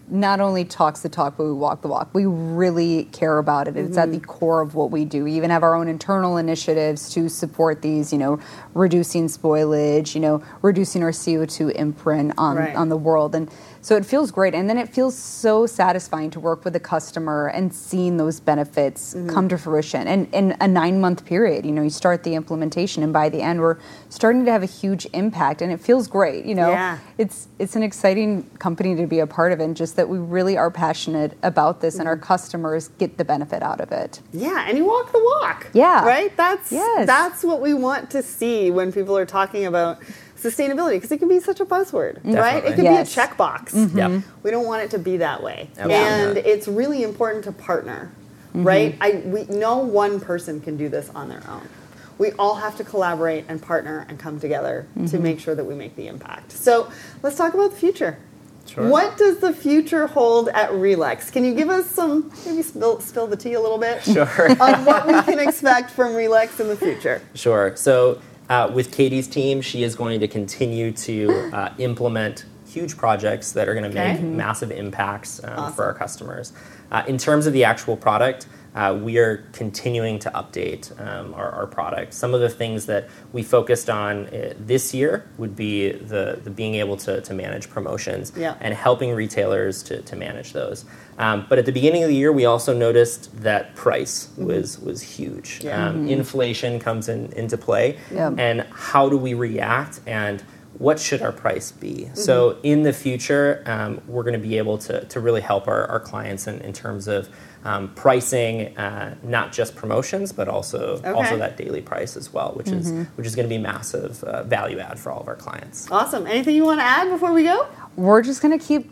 not 0.09 0.40
only 0.40 0.64
talks 0.64 1.01
the 1.01 1.09
talk, 1.09 1.37
but 1.37 1.45
we 1.45 1.53
walk 1.53 1.83
the 1.83 1.88
walk. 1.88 2.11
We 2.12 2.27
really 2.27 3.05
care 3.07 3.38
about 3.38 3.69
it. 3.69 3.77
It's 3.77 3.97
at 3.97 4.11
the 4.11 4.19
mm-hmm. 4.19 4.27
core 4.27 4.61
of 4.61 4.75
what 4.75 4.90
we 4.90 5.05
do. 5.05 5.25
We 5.25 5.33
even 5.33 5.51
have 5.51 5.62
our 5.62 5.75
own 5.75 5.88
internal 5.88 6.37
initiatives 6.37 7.09
to 7.14 7.29
support 7.29 7.81
these, 7.83 8.12
you 8.12 8.19
know, 8.19 8.38
reducing 8.75 9.29
spoilage, 9.29 10.14
you 10.14 10.21
know, 10.21 10.43
reducing 10.62 11.03
our 11.03 11.11
CO2 11.11 11.75
imprint 11.75 12.35
on, 12.37 12.57
Right. 12.57 12.77
on 12.77 12.90
the 12.90 12.97
world. 12.97 13.35
And 13.35 13.51
So 13.85 13.97
it 13.97 14.07
feels 14.07 14.31
great. 14.31 14.55
And 14.55 14.66
then 14.66 14.79
it 14.79 14.88
feels 14.88 15.14
so 15.14 15.66
satisfying 15.66 16.31
to 16.31 16.40
work 16.40 16.64
with 16.64 16.75
a 16.75 16.81
customer 16.81 17.49
and 17.49 17.73
seeing 17.75 18.16
those 18.16 18.40
benefits 18.40 19.12
mm-hmm. 19.12 19.29
come 19.29 19.47
to 19.51 19.59
fruition. 19.59 20.09
And 20.09 20.27
in 20.33 20.57
a 20.59 20.66
nine 20.66 21.03
month 21.03 21.27
period, 21.27 21.66
you 21.66 21.73
know, 21.73 21.83
you 21.83 21.90
start 21.90 22.23
the 22.23 22.35
implementation 22.35 23.03
and 23.03 23.12
by 23.12 23.29
the 23.29 23.42
end 23.42 23.61
we're 23.61 23.77
starting 24.09 24.47
to 24.47 24.51
have 24.51 24.62
a 24.62 24.66
huge 24.66 25.07
impact 25.12 25.61
and 25.61 25.70
it 25.70 25.81
feels 25.81 26.09
great. 26.09 26.47
You 26.47 26.55
know, 26.55 26.70
yeah. 26.70 26.99
it's 27.18 27.49
it's 27.59 27.77
an 27.77 27.83
exciting 27.83 28.44
company 28.59 28.97
to 28.97 29.07
be 29.07 29.18
a 29.18 29.27
part 29.27 29.53
of 29.53 29.61
and 29.61 29.77
just 29.77 29.97
that 29.97 30.09
we 30.09 30.16
really 30.16 30.57
are 30.57 30.70
passionate 30.70 31.37
about 31.42 31.83
this 31.83 31.97
mm-hmm. 31.97 32.01
and 32.01 32.09
our 32.09 32.16
mm-hmm. 32.16 32.25
customers 32.25 32.88
get 32.99 33.18
the 33.18 33.25
benefit 33.27 33.62
out 33.62 33.83
of 33.83 33.92
it. 33.92 34.23
Yeah, 34.33 34.64
and 34.66 34.79
you 34.79 34.87
walk 34.87 35.12
the 35.12 35.23
walk. 35.23 35.68
Yeah. 35.75 36.07
Right? 36.07 36.35
That's 36.38 36.73
yes. 36.73 37.07
that's 37.07 37.44
what 37.44 37.61
we 37.61 37.75
want 37.75 38.11
to 38.12 38.23
see 38.23 38.70
when 38.70 38.92
people 38.92 39.14
are 39.18 39.27
talking 39.27 39.66
about 39.66 39.99
sustainability 40.45 40.93
because 40.93 41.11
it 41.11 41.19
can 41.19 41.29
be 41.29 41.41
such 41.41 41.61
a 41.61 41.65
buzzword, 41.65 42.15
Definitely. 42.17 42.41
right? 42.41 42.65
It 42.65 42.75
can 42.75 42.85
yes. 42.85 43.15
be 43.15 43.21
a 43.21 43.25
checkbox. 43.25 43.71
Mm-hmm. 43.71 43.99
Yep. 43.99 44.23
We 44.42 44.51
don't 44.51 44.67
want 44.67 44.83
it 44.83 44.90
to 44.90 44.99
be 44.99 45.17
that 45.19 45.42
way. 45.42 45.71
And 45.77 46.37
it's 46.38 46.69
really 46.69 47.03
important 47.03 47.45
to 47.45 47.53
partner, 47.53 48.13
mm-hmm. 48.49 48.65
right? 48.65 48.97
I 49.01 49.23
we 49.25 49.45
no 49.45 49.79
one 49.79 50.21
person 50.21 50.61
can 50.61 50.77
do 50.77 50.88
this 50.88 51.11
on 51.11 51.29
their 51.29 51.42
own. 51.49 51.69
We 52.17 52.31
all 52.33 52.55
have 52.55 52.77
to 52.77 52.85
collaborate 52.85 53.47
and 53.49 53.61
partner 53.61 54.07
and 54.09 54.19
come 54.19 54.38
together 54.38 54.87
mm-hmm. 54.90 55.07
to 55.07 55.19
make 55.19 55.40
sure 55.40 55.55
that 55.55 55.65
we 55.65 55.75
make 55.75 55.97
the 55.97 56.07
impact. 56.07 56.53
So 56.53 56.90
let's 57.23 57.37
talk 57.37 57.55
about 57.55 57.73
the 57.73 57.77
future. 57.77 58.19
Sure. 58.67 58.88
What 58.88 59.19
does 59.19 59.38
the 59.38 59.53
future 59.53 60.07
hold 60.07 60.49
at 60.49 60.71
Relex? 60.71 61.31
Can 61.31 61.45
you 61.45 61.55
give 61.55 61.69
us 61.69 61.87
some, 61.87 62.33
maybe 62.47 62.63
spill, 62.63 62.99
spill 63.01 63.27
the 63.27 63.37
tea 63.37 63.55
a 63.55 63.61
little 63.61 63.79
bit? 63.79 64.03
Sure. 64.03 64.51
on 64.63 64.85
what 64.85 65.07
we 65.07 65.13
can 65.23 65.38
expect 65.38 65.90
from 65.90 66.13
Relex 66.13 66.59
in 66.61 66.69
the 66.69 66.77
future? 66.77 67.21
Sure. 67.35 67.77
So 67.77 68.21
uh, 68.49 68.71
with 68.73 68.92
Katie's 68.92 69.29
team, 69.29 69.61
she 69.61 69.83
is 69.83 69.95
going 69.95 70.21
to 70.21 70.29
continue 70.29 70.92
to 70.92 71.51
uh, 71.53 71.75
implement 71.79 72.45
huge 72.67 72.97
projects 72.97 73.53
that 73.53 73.69
are 73.69 73.75
going 73.75 73.88
to 73.90 73.95
make 73.95 74.21
massive 74.21 74.71
impacts 74.71 75.42
um, 75.45 75.51
awesome. 75.59 75.75
for 75.75 75.85
our 75.85 75.95
customers. 75.95 76.53
Uh, 76.90 77.05
in 77.07 77.17
terms 77.17 77.47
of 77.47 77.53
the 77.53 77.65
actual 77.65 77.97
product, 77.97 78.47
uh, 78.75 78.98
we 79.00 79.18
are 79.18 79.38
continuing 79.52 80.18
to 80.18 80.31
update 80.31 80.90
um, 81.00 81.33
our, 81.35 81.50
our, 81.50 81.66
product. 81.66 82.12
Some 82.12 82.35
of 82.35 82.40
the 82.40 82.48
things 82.48 82.87
that 82.87 83.08
we 83.33 83.42
focused 83.42 83.88
on 83.88 84.27
uh, 84.27 84.54
this 84.58 84.92
year 84.92 85.29
would 85.38 85.54
be 85.54 85.92
the, 85.92 86.40
the 86.42 86.50
being 86.50 86.75
able 86.75 86.96
to, 86.98 87.20
to 87.20 87.35
manage 87.35 87.70
promotions 87.70 88.33
yeah. 88.37 88.56
and 88.60 88.75
helping 88.75 89.14
retailers 89.14 89.83
to, 89.85 90.02
to 90.02 90.16
manage 90.16 90.52
those. 90.52 90.85
Um, 91.18 91.46
but 91.48 91.58
at 91.58 91.66
the 91.66 91.72
beginning 91.72 92.02
of 92.02 92.08
the 92.08 92.16
year, 92.16 92.33
we 92.33 92.44
also 92.44 92.77
noticed 92.77 93.40
that 93.42 93.77
price 93.77 94.27
mm-hmm. 94.27 94.46
was 94.46 94.81
was 94.81 95.02
huge. 95.02 95.60
Yeah. 95.62 95.88
Um, 95.88 95.94
mm-hmm. 95.94 96.08
Inflation 96.08 96.81
comes 96.81 97.08
in, 97.08 97.33
into 97.33 97.56
play, 97.56 97.98
and 98.38 98.62
how 98.72 99.08
do 99.08 99.16
we 99.16 99.35
react 99.35 100.00
and 100.06 100.42
what 100.79 100.98
should 100.98 101.22
our 101.22 101.33
price 101.33 101.70
be? 101.70 102.06
Mm-hmm. 102.06 102.14
So 102.16 102.58
in 102.62 102.83
the 102.83 102.92
future, 102.92 103.62
um, 103.66 104.00
we're 104.06 104.25
going 104.25 104.40
to 104.40 104.40
be 104.40 104.58
able 104.58 104.79
to, 104.79 105.04
to 105.04 105.20
really 105.20 105.40
help 105.40 105.68
our, 105.68 105.87
our 105.87 106.00
clients 106.00 106.46
in, 106.46 106.60
in 106.62 106.72
terms 106.72 107.06
of 107.06 107.29
um, 107.65 107.94
pricing, 107.94 108.77
uh, 108.77 109.17
not 109.23 109.52
just 109.52 109.75
promotions, 109.75 110.33
but 110.33 110.48
also 110.48 110.96
okay. 110.98 111.10
also 111.10 111.37
that 111.38 111.56
daily 111.56 111.81
price 111.81 112.17
as 112.17 112.33
well, 112.33 112.52
which 112.54 112.67
mm-hmm. 112.67 113.00
is 113.00 113.06
which 113.17 113.27
is 113.27 113.35
going 113.35 113.48
to 113.48 113.54
be 113.54 113.58
massive 113.58 114.23
uh, 114.25 114.42
value 114.44 114.79
add 114.79 114.98
for 114.98 115.10
all 115.10 115.21
of 115.21 115.29
our 115.29 115.37
clients. 115.37 115.90
Awesome. 115.90 116.27
Anything 116.27 116.54
you 116.54 116.65
want 116.65 116.81
to 116.81 116.85
add 116.85 117.08
before 117.08 117.33
we 117.33 117.42
go? 117.44 117.67
We're 117.96 118.23
just 118.23 118.42
going 118.42 118.58
to 118.58 118.65
keep 118.65 118.90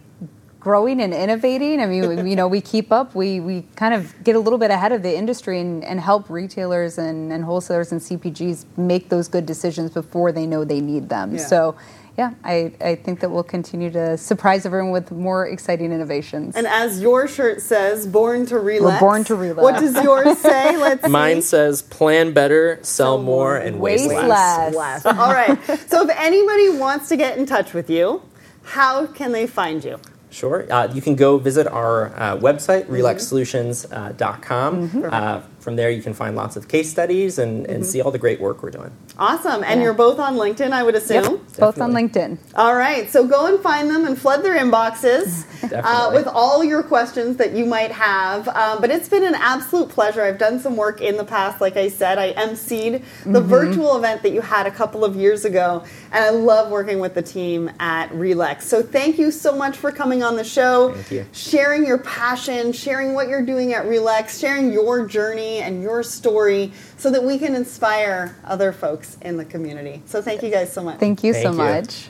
growing 0.59 1.03
and 1.03 1.13
innovating. 1.13 1.81
I 1.81 1.87
mean, 1.87 2.27
you 2.27 2.37
know, 2.37 2.47
we 2.47 2.61
keep 2.61 2.93
up. 2.93 3.15
We 3.15 3.41
we 3.41 3.63
kind 3.77 3.93
of 3.93 4.15
get 4.25 4.37
a 4.37 4.39
little 4.39 4.59
bit 4.59 4.71
ahead 4.71 4.93
of 4.93 5.03
the 5.03 5.15
industry 5.15 5.61
and, 5.61 5.85
and 5.85 6.01
help 6.01 6.31
retailers 6.31 6.99
and, 6.99 7.33
and 7.33 7.45
wholesalers 7.45 7.93
and 7.93 8.01
CPGs 8.01 8.65
make 8.77 9.09
those 9.11 9.29
good 9.29 9.45
decisions 9.45 9.91
before 9.91 10.33
they 10.33 10.47
know 10.47 10.65
they 10.65 10.81
need 10.81 11.09
them. 11.09 11.35
Yeah. 11.35 11.45
So 11.45 11.77
yeah, 12.19 12.35
I, 12.45 12.73
I 12.81 12.95
think 12.95 13.21
that 13.21 13.31
we'll 13.31 13.43
continue 13.43 13.91
to 13.91 14.19
surprise 14.19 14.67
everyone 14.67 14.91
with 14.91 15.11
more 15.11 15.47
exciting 15.47 15.93
innovations. 15.93 16.57
And 16.57 16.67
as 16.67 17.01
your 17.01 17.27
shirt 17.27 17.63
says, 17.63 18.07
born 18.07 18.45
to 18.47 18.59
relax. 18.59 19.01
We're 19.01 19.09
born 19.09 19.25
to 19.25 19.35
relax. 19.35 19.63
What 19.63 19.81
does 19.81 20.03
yours 20.05 20.39
say? 20.43 20.77
Let's 20.77 21.09
Mine 21.09 21.37
see. 21.37 21.49
says 21.49 21.81
plan 21.81 22.33
better, 22.33 22.77
sell, 22.83 23.17
sell 23.17 23.23
more, 23.23 23.57
and 23.57 23.81
waste, 23.81 24.09
waste 24.09 24.27
less. 24.27 24.75
less. 24.75 25.07
All 25.07 25.33
right. 25.33 25.59
So 25.89 26.03
if 26.03 26.11
anybody 26.19 26.71
wants 26.79 27.09
to 27.09 27.17
get 27.17 27.39
in 27.39 27.47
touch 27.47 27.73
with 27.73 27.89
you, 27.89 28.23
how 28.63 29.07
can 29.07 29.33
they 29.33 29.47
find 29.47 29.83
you? 29.83 29.99
Sure. 30.33 30.71
Uh, 30.73 30.89
you 30.93 31.03
can 31.03 31.15
go 31.15 31.37
visit 31.37 31.67
our 31.67 32.07
uh, 32.17 32.37
website, 32.39 32.85
mm-hmm. 32.85 32.95
relexsolutions.com. 32.95 34.89
Mm-hmm. 34.89 35.05
Uh, 35.13 35.43
from 35.61 35.77
there, 35.77 35.91
you 35.91 36.03
can 36.03 36.15
find 36.15 36.35
lots 36.35 36.57
of 36.57 36.69
case 36.69 36.91
studies 36.91 37.39
and, 37.39 37.67
and 37.67 37.83
mm-hmm. 37.83 37.91
see 37.91 38.01
all 38.01 38.11
the 38.11 38.19
great 38.19 38.41
work 38.41 38.63
we're 38.63 38.71
doing. 38.71 38.91
Awesome. 39.19 39.63
And 39.63 39.79
yeah. 39.79 39.85
you're 39.85 39.95
both 39.95 40.19
on 40.19 40.37
LinkedIn, 40.37 40.73
I 40.73 40.83
would 40.83 40.95
assume? 40.95 41.35
Yep, 41.35 41.42
both 41.59 41.81
on 41.81 41.93
LinkedIn. 41.93 42.39
All 42.55 42.75
right. 42.75 43.11
So 43.11 43.27
go 43.27 43.47
and 43.47 43.63
find 43.63 43.91
them 43.91 44.05
and 44.05 44.19
flood 44.19 44.43
their 44.43 44.59
inboxes 44.59 45.47
uh, 45.85 46.11
with 46.13 46.27
all 46.27 46.65
your 46.65 46.83
questions 46.83 47.37
that 47.37 47.53
you 47.53 47.65
might 47.65 47.93
have. 47.93 48.49
Um, 48.49 48.81
but 48.81 48.91
it's 48.91 49.09
been 49.09 49.25
an 49.25 49.35
absolute 49.35 49.89
pleasure. 49.89 50.23
I've 50.23 50.39
done 50.39 50.61
some 50.61 50.77
work 50.77 51.01
in 51.01 51.17
the 51.17 51.25
past. 51.25 51.61
Like 51.61 51.77
I 51.77 51.89
said, 51.89 52.19
I 52.19 52.33
emceed 52.35 53.03
the 53.25 53.41
mm-hmm. 53.41 53.49
virtual 53.49 53.97
event 53.97 54.23
that 54.23 54.33
you 54.33 54.41
had 54.41 54.67
a 54.67 54.71
couple 54.71 55.05
of 55.05 55.17
years 55.17 55.45
ago. 55.45 55.85
And 56.11 56.25
I 56.25 56.31
love 56.31 56.71
working 56.71 57.01
with 57.01 57.15
the 57.15 57.23
team 57.23 57.71
at 57.81 58.11
Relex. 58.11 58.63
So 58.63 58.83
thank 58.83 59.19
you 59.19 59.31
so 59.31 59.57
much 59.57 59.77
for 59.77 59.93
coming 59.93 60.23
on 60.23 60.37
the 60.37 60.45
show, 60.45 60.97
sharing 61.33 61.87
your 61.87 61.99
passion, 61.99 62.73
sharing 62.73 63.15
what 63.15 63.29
you're 63.29 63.45
doing 63.45 63.73
at 63.73 63.85
Relex, 63.85 64.41
sharing 64.41 64.73
your 64.73 65.07
journey 65.07 65.59
and 65.59 65.83
your 65.83 66.03
story 66.03 66.73
so 66.97 67.11
that 67.11 67.23
we 67.23 67.39
can 67.39 67.55
inspire 67.55 68.37
other 68.45 68.73
folks 68.73 69.17
in 69.23 69.37
the 69.37 69.45
community. 69.45 70.03
So 70.07 70.23
thank 70.23 70.43
you 70.43 70.51
guys 70.51 70.73
so 70.73 70.83
much. 70.83 70.99
Thank 71.01 71.25
you 71.25 71.33
thank 71.33 71.42
so 71.43 71.51
you. 71.51 71.57
much. 71.57 72.09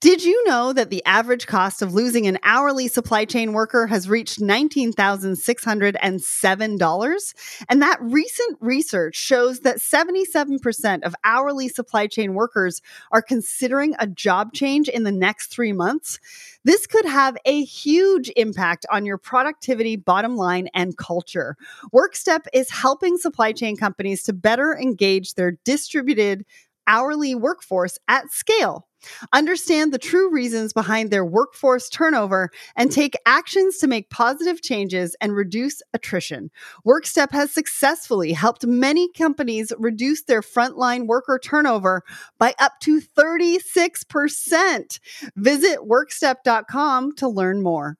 Did 0.00 0.24
you 0.24 0.42
know 0.44 0.72
that 0.72 0.88
the 0.88 1.04
average 1.04 1.46
cost 1.46 1.82
of 1.82 1.92
losing 1.92 2.26
an 2.26 2.38
hourly 2.42 2.88
supply 2.88 3.26
chain 3.26 3.52
worker 3.52 3.86
has 3.86 4.08
reached 4.08 4.40
$19,607? 4.40 7.34
And 7.68 7.82
that 7.82 7.98
recent 8.00 8.56
research 8.60 9.14
shows 9.14 9.60
that 9.60 9.76
77% 9.76 11.02
of 11.02 11.14
hourly 11.22 11.68
supply 11.68 12.06
chain 12.06 12.32
workers 12.32 12.80
are 13.12 13.20
considering 13.20 13.94
a 13.98 14.06
job 14.06 14.54
change 14.54 14.88
in 14.88 15.04
the 15.04 15.12
next 15.12 15.48
three 15.48 15.74
months. 15.74 16.18
This 16.64 16.86
could 16.86 17.04
have 17.04 17.36
a 17.44 17.62
huge 17.64 18.32
impact 18.36 18.86
on 18.90 19.04
your 19.04 19.18
productivity, 19.18 19.96
bottom 19.96 20.34
line, 20.34 20.70
and 20.72 20.96
culture. 20.96 21.58
WorkStep 21.92 22.46
is 22.54 22.70
helping 22.70 23.18
supply 23.18 23.52
chain 23.52 23.76
companies 23.76 24.22
to 24.22 24.32
better 24.32 24.74
engage 24.74 25.34
their 25.34 25.58
distributed 25.64 26.46
hourly 26.90 27.36
workforce 27.36 27.96
at 28.08 28.30
scale. 28.32 28.88
Understand 29.32 29.92
the 29.92 29.98
true 29.98 30.30
reasons 30.30 30.72
behind 30.72 31.10
their 31.10 31.24
workforce 31.24 31.88
turnover 31.88 32.50
and 32.76 32.92
take 32.92 33.14
actions 33.24 33.78
to 33.78 33.86
make 33.86 34.10
positive 34.10 34.60
changes 34.60 35.16
and 35.20 35.34
reduce 35.34 35.80
attrition. 35.94 36.50
WorkStep 36.86 37.30
has 37.32 37.50
successfully 37.50 38.32
helped 38.32 38.66
many 38.66 39.08
companies 39.12 39.72
reduce 39.78 40.24
their 40.24 40.42
frontline 40.42 41.06
worker 41.06 41.40
turnover 41.42 42.02
by 42.38 42.54
up 42.58 42.72
to 42.80 43.00
36%. 43.00 44.98
Visit 45.36 45.78
workstep.com 45.80 47.14
to 47.16 47.28
learn 47.28 47.62
more. 47.62 47.96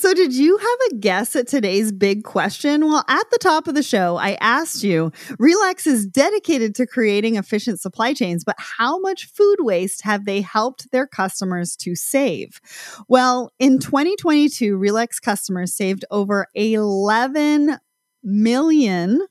So, 0.00 0.14
did 0.14 0.34
you 0.34 0.56
have 0.56 0.78
a 0.90 0.94
guess 0.94 1.36
at 1.36 1.46
today's 1.46 1.92
big 1.92 2.24
question? 2.24 2.86
Well, 2.86 3.04
at 3.06 3.30
the 3.30 3.36
top 3.36 3.68
of 3.68 3.74
the 3.74 3.82
show, 3.82 4.16
I 4.16 4.38
asked 4.40 4.82
you 4.82 5.10
Relex 5.38 5.86
is 5.86 6.06
dedicated 6.06 6.74
to 6.76 6.86
creating 6.86 7.36
efficient 7.36 7.82
supply 7.82 8.14
chains, 8.14 8.42
but 8.42 8.56
how 8.56 8.98
much 8.98 9.26
food 9.26 9.56
waste 9.58 10.00
have 10.04 10.24
they 10.24 10.40
helped 10.40 10.90
their 10.90 11.06
customers 11.06 11.76
to 11.80 11.94
save? 11.94 12.62
Well, 13.08 13.52
in 13.58 13.78
2022, 13.78 14.78
Relex 14.78 15.20
customers 15.20 15.74
saved 15.74 16.06
over 16.10 16.46
11 16.54 17.76
million 18.24 19.26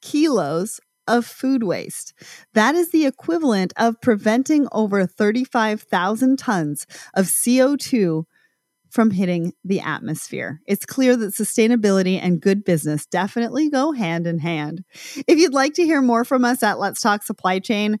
kilos 0.00 0.80
of 1.06 1.26
food 1.26 1.62
waste. 1.62 2.14
That 2.54 2.74
is 2.74 2.90
the 2.90 3.04
equivalent 3.04 3.74
of 3.76 4.00
preventing 4.00 4.66
over 4.72 5.04
35,000 5.04 6.38
tons 6.38 6.86
of 7.12 7.26
CO2 7.26 8.24
from 8.94 9.10
hitting 9.10 9.52
the 9.64 9.80
atmosphere. 9.80 10.60
It's 10.68 10.86
clear 10.86 11.16
that 11.16 11.34
sustainability 11.34 12.16
and 12.22 12.40
good 12.40 12.64
business 12.64 13.06
definitely 13.06 13.68
go 13.68 13.90
hand 13.90 14.28
in 14.28 14.38
hand. 14.38 14.84
If 15.26 15.36
you'd 15.36 15.52
like 15.52 15.74
to 15.74 15.82
hear 15.82 16.00
more 16.00 16.24
from 16.24 16.44
us 16.44 16.62
at 16.62 16.78
Let's 16.78 17.00
Talk 17.00 17.24
Supply 17.24 17.58
Chain, 17.58 17.98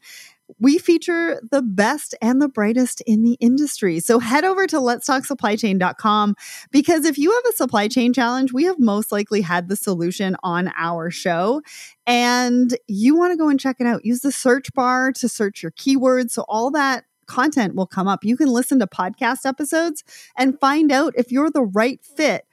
we 0.60 0.78
feature 0.78 1.40
the 1.50 1.62
best 1.62 2.14
and 2.22 2.40
the 2.40 2.48
brightest 2.48 3.00
in 3.08 3.24
the 3.24 3.32
industry. 3.40 3.98
So 3.98 4.20
head 4.20 4.44
over 4.44 4.68
to 4.68 4.76
letstalksupplychain.com 4.76 6.36
because 6.70 7.04
if 7.06 7.18
you 7.18 7.32
have 7.32 7.44
a 7.48 7.56
supply 7.56 7.88
chain 7.88 8.12
challenge, 8.12 8.52
we 8.52 8.62
have 8.64 8.78
most 8.78 9.10
likely 9.10 9.40
had 9.40 9.68
the 9.68 9.74
solution 9.74 10.36
on 10.44 10.70
our 10.76 11.10
show. 11.10 11.60
And 12.06 12.76
you 12.86 13.16
want 13.16 13.32
to 13.32 13.36
go 13.36 13.48
and 13.48 13.58
check 13.58 13.76
it 13.80 13.86
out. 13.86 14.04
Use 14.04 14.20
the 14.20 14.30
search 14.30 14.72
bar 14.74 15.10
to 15.12 15.28
search 15.28 15.60
your 15.60 15.72
keywords. 15.72 16.32
So 16.32 16.44
all 16.46 16.70
that 16.72 17.04
content 17.26 17.74
will 17.74 17.86
come 17.86 18.08
up. 18.08 18.24
You 18.24 18.36
can 18.36 18.48
listen 18.48 18.78
to 18.80 18.86
podcast 18.86 19.46
episodes 19.46 20.04
and 20.36 20.58
find 20.58 20.92
out 20.92 21.14
if 21.16 21.32
you're 21.32 21.50
the 21.50 21.64
right 21.64 22.00
fit 22.04 22.46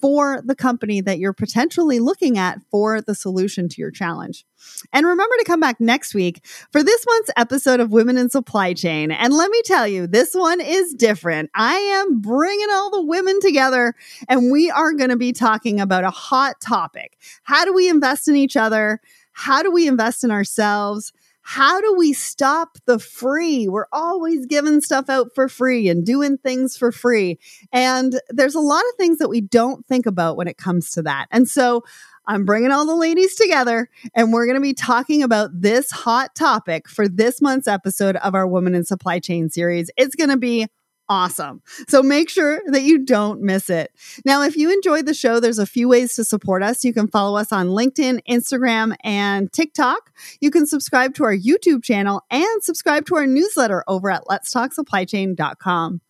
for 0.00 0.42
the 0.44 0.54
company 0.54 1.00
that 1.00 1.18
you're 1.18 1.32
potentially 1.32 1.98
looking 1.98 2.38
at 2.38 2.60
for 2.70 3.00
the 3.00 3.14
solution 3.14 3.68
to 3.68 3.80
your 3.80 3.90
challenge. 3.90 4.44
And 4.92 5.06
remember 5.06 5.34
to 5.38 5.44
come 5.44 5.60
back 5.60 5.80
next 5.80 6.14
week 6.14 6.44
for 6.72 6.82
this 6.82 7.04
month's 7.06 7.30
episode 7.36 7.80
of 7.80 7.92
Women 7.92 8.18
in 8.18 8.28
Supply 8.28 8.74
Chain. 8.74 9.10
And 9.10 9.32
let 9.32 9.50
me 9.50 9.62
tell 9.64 9.86
you, 9.86 10.06
this 10.06 10.34
one 10.34 10.60
is 10.60 10.94
different. 10.94 11.50
I 11.54 11.76
am 11.76 12.20
bringing 12.20 12.68
all 12.70 12.90
the 12.90 13.02
women 13.02 13.40
together, 13.40 13.94
and 14.28 14.52
we 14.52 14.70
are 14.70 14.92
going 14.92 15.10
to 15.10 15.16
be 15.16 15.32
talking 15.32 15.80
about 15.80 16.04
a 16.04 16.10
hot 16.10 16.60
topic. 16.60 17.16
How 17.42 17.64
do 17.64 17.72
we 17.72 17.88
invest 17.88 18.28
in 18.28 18.36
each 18.36 18.56
other? 18.56 19.00
How 19.32 19.62
do 19.62 19.70
we 19.70 19.86
invest 19.86 20.24
in 20.24 20.30
ourselves? 20.30 21.12
How 21.50 21.80
do 21.80 21.94
we 21.96 22.12
stop 22.12 22.76
the 22.84 22.98
free? 22.98 23.68
We're 23.68 23.86
always 23.90 24.44
giving 24.44 24.82
stuff 24.82 25.08
out 25.08 25.28
for 25.34 25.48
free 25.48 25.88
and 25.88 26.04
doing 26.04 26.36
things 26.36 26.76
for 26.76 26.92
free. 26.92 27.38
And 27.72 28.20
there's 28.28 28.54
a 28.54 28.60
lot 28.60 28.82
of 28.90 28.96
things 28.98 29.16
that 29.16 29.30
we 29.30 29.40
don't 29.40 29.86
think 29.86 30.04
about 30.04 30.36
when 30.36 30.46
it 30.46 30.58
comes 30.58 30.90
to 30.90 31.02
that. 31.04 31.26
And 31.30 31.48
so 31.48 31.84
I'm 32.26 32.44
bringing 32.44 32.70
all 32.70 32.84
the 32.84 32.94
ladies 32.94 33.34
together 33.34 33.88
and 34.14 34.30
we're 34.30 34.44
going 34.44 34.56
to 34.56 34.60
be 34.60 34.74
talking 34.74 35.22
about 35.22 35.48
this 35.54 35.90
hot 35.90 36.34
topic 36.34 36.86
for 36.86 37.08
this 37.08 37.40
month's 37.40 37.66
episode 37.66 38.16
of 38.16 38.34
our 38.34 38.46
Women 38.46 38.74
in 38.74 38.84
Supply 38.84 39.18
Chain 39.18 39.48
series. 39.48 39.90
It's 39.96 40.14
going 40.14 40.28
to 40.28 40.36
be 40.36 40.68
awesome. 41.08 41.62
So 41.88 42.02
make 42.02 42.28
sure 42.28 42.60
that 42.66 42.82
you 42.82 43.04
don't 43.04 43.40
miss 43.40 43.70
it. 43.70 43.92
Now, 44.24 44.42
if 44.42 44.56
you 44.56 44.72
enjoyed 44.72 45.06
the 45.06 45.14
show, 45.14 45.40
there's 45.40 45.58
a 45.58 45.66
few 45.66 45.88
ways 45.88 46.14
to 46.16 46.24
support 46.24 46.62
us. 46.62 46.84
You 46.84 46.92
can 46.92 47.08
follow 47.08 47.38
us 47.38 47.52
on 47.52 47.68
LinkedIn, 47.68 48.20
Instagram, 48.28 48.94
and 49.02 49.52
TikTok. 49.52 50.10
You 50.40 50.50
can 50.50 50.66
subscribe 50.66 51.14
to 51.14 51.24
our 51.24 51.36
YouTube 51.36 51.82
channel 51.82 52.22
and 52.30 52.62
subscribe 52.62 53.06
to 53.06 53.16
our 53.16 53.26
newsletter 53.26 53.84
over 53.88 54.10
at 54.10 54.24
letstalksupplychain.com. 54.24 56.00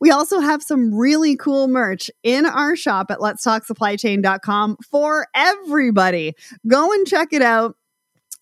We 0.00 0.10
also 0.10 0.40
have 0.40 0.62
some 0.62 0.94
really 0.94 1.36
cool 1.36 1.68
merch 1.68 2.10
in 2.22 2.46
our 2.46 2.76
shop 2.76 3.10
at 3.10 3.18
letstalksupplychain.com 3.18 4.78
for 4.90 5.26
everybody. 5.34 6.34
Go 6.66 6.92
and 6.92 7.06
check 7.06 7.32
it 7.32 7.42
out. 7.42 7.76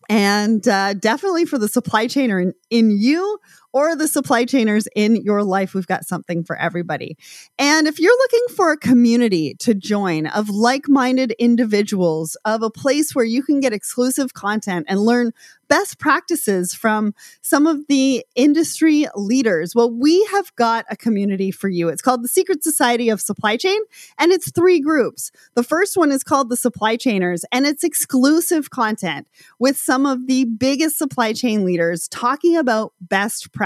And 0.09 0.67
uh, 0.69 0.95
definitely 0.95 1.47
for 1.47 1.59
the 1.59 1.69
supply 1.69 2.07
chainer 2.07 2.43
in, 2.43 2.53
in 2.71 2.91
you 2.91 3.39
or 3.75 3.97
the 3.97 4.07
supply 4.07 4.45
chainers 4.45 4.87
in 4.95 5.17
your 5.17 5.43
life. 5.43 5.75
We've 5.75 5.87
got 5.87 6.07
something 6.07 6.45
for 6.45 6.57
everybody. 6.57 7.19
And 7.59 7.89
if 7.89 7.99
you're 7.99 8.17
looking 8.17 8.57
for 8.57 8.71
a 8.71 8.77
community 8.77 9.55
to 9.59 9.75
join 9.75 10.29
of 10.29 10.49
like 10.49 10.89
minded 10.89 11.33
individuals, 11.41 12.37
of 12.45 12.63
a 12.63 12.71
place 12.71 13.15
where 13.15 13.25
you 13.25 13.43
can 13.43 13.59
get 13.59 13.73
exclusive 13.73 14.33
content 14.33 14.87
and 14.89 15.01
learn 15.01 15.33
best 15.69 15.99
practices 15.99 16.75
from 16.75 17.15
some 17.41 17.67
of 17.67 17.87
the 17.89 18.25
industry 18.37 19.07
leaders. 19.15 19.75
Well, 19.75 19.91
we 19.91 20.25
have 20.27 20.55
got 20.57 20.85
a 20.91 20.97
community 20.97 21.51
for 21.51 21.69
you. 21.69 21.89
It's 21.89 22.03
called 22.03 22.23
the 22.23 22.29
Secret 22.29 22.63
Society 22.63 23.09
of 23.09 23.21
Supply 23.21 23.57
Chain, 23.57 23.81
and 24.19 24.31
it's 24.31 24.53
three 24.53 24.79
groups. 24.79 25.33
The 25.55 25.63
first 25.63 25.97
one 25.97 26.13
is 26.13 26.23
called 26.23 26.49
the 26.49 26.57
Supply 26.57 26.97
Chainers, 26.97 27.43
and 27.51 27.67
it's 27.67 27.83
exclusive 27.83 28.71
content 28.71 29.27
with 29.59 29.77
some 29.77 30.07
of 30.07 30.27
the 30.27 30.45
biggest 30.45 30.99
supply 30.99 31.33
chain 31.33 31.65
leaders 31.65 32.09
talking 32.09 32.57
about 32.57 32.93
best 33.01 33.53
practices 33.53 33.64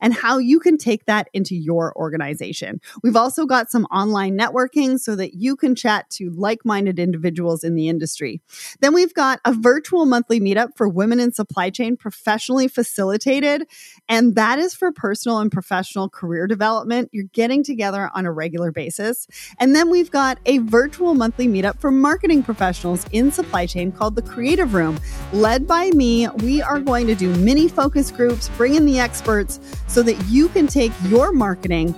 and 0.00 0.14
how 0.14 0.38
you 0.38 0.60
can 0.60 0.78
take 0.78 1.06
that 1.06 1.28
into 1.32 1.54
your 1.54 1.96
organization. 1.96 2.80
We've 3.02 3.16
also 3.16 3.46
got 3.46 3.70
some 3.70 3.84
online 3.86 4.38
networking 4.38 4.98
so 4.98 5.16
that 5.16 5.34
you 5.34 5.56
can 5.56 5.74
chat 5.74 6.08
to 6.10 6.30
like 6.30 6.64
minded 6.64 6.98
individuals 6.98 7.64
in 7.64 7.74
the 7.74 7.88
industry. 7.88 8.40
Then 8.80 8.94
we've 8.94 9.14
got 9.14 9.40
a 9.44 9.52
virtual 9.52 10.06
monthly 10.06 10.40
meetup 10.40 10.76
for 10.76 10.88
women 10.88 11.20
in 11.20 11.32
supply 11.32 11.70
chain 11.70 11.96
professionally 11.96 12.68
facilitated. 12.68 13.66
And 14.08 14.34
that 14.34 14.58
is 14.58 14.74
for 14.74 14.92
personal 14.92 15.38
and 15.38 15.50
professional 15.50 16.08
career 16.08 16.46
development. 16.46 17.10
You're 17.12 17.24
getting 17.32 17.62
together 17.62 18.10
on 18.14 18.26
a 18.26 18.32
regular 18.32 18.72
basis. 18.72 19.26
And 19.58 19.74
then 19.74 19.90
we've 19.90 20.10
got 20.10 20.38
a 20.46 20.58
virtual 20.58 21.14
monthly 21.14 21.48
meetup 21.48 21.80
for 21.80 21.90
marketing 21.90 22.42
professionals 22.42 23.06
in 23.12 23.30
supply 23.30 23.66
chain 23.66 23.92
called 23.92 24.16
the 24.16 24.22
Creative 24.22 24.74
Room. 24.74 24.98
Led 25.32 25.66
by 25.66 25.90
me, 25.90 26.28
we 26.38 26.62
are 26.62 26.80
going 26.80 27.06
to 27.06 27.14
do 27.14 27.34
mini 27.36 27.68
focus 27.68 28.10
groups, 28.10 28.48
bring 28.56 28.74
in 28.74 28.86
the 28.86 28.97
experts 28.98 29.60
so 29.86 30.02
that 30.02 30.16
you 30.26 30.48
can 30.48 30.66
take 30.66 30.92
your 31.04 31.32
marketing 31.32 31.94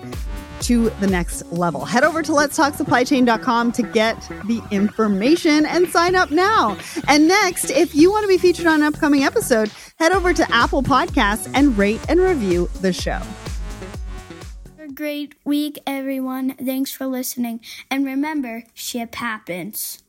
to 0.60 0.90
the 1.00 1.06
next 1.06 1.50
level. 1.52 1.84
Head 1.84 2.04
over 2.04 2.22
to 2.22 2.32
letstalksupplychain.com 2.32 3.72
to 3.72 3.82
get 3.82 4.20
the 4.46 4.62
information 4.70 5.66
and 5.66 5.88
sign 5.88 6.14
up 6.14 6.30
now. 6.30 6.76
And 7.08 7.26
next, 7.26 7.70
if 7.70 7.94
you 7.94 8.10
want 8.10 8.24
to 8.24 8.28
be 8.28 8.38
featured 8.38 8.66
on 8.66 8.82
an 8.82 8.94
upcoming 8.94 9.24
episode, 9.24 9.70
head 9.98 10.12
over 10.12 10.32
to 10.32 10.50
Apple 10.52 10.82
Podcasts 10.82 11.50
and 11.54 11.76
rate 11.76 12.00
and 12.08 12.20
review 12.20 12.68
the 12.80 12.92
show. 12.92 13.20
A 14.78 14.88
Great 14.88 15.34
week, 15.44 15.78
everyone. 15.86 16.54
Thanks 16.54 16.92
for 16.92 17.06
listening. 17.06 17.60
And 17.90 18.04
remember, 18.04 18.64
ship 18.74 19.14
happens. 19.14 20.02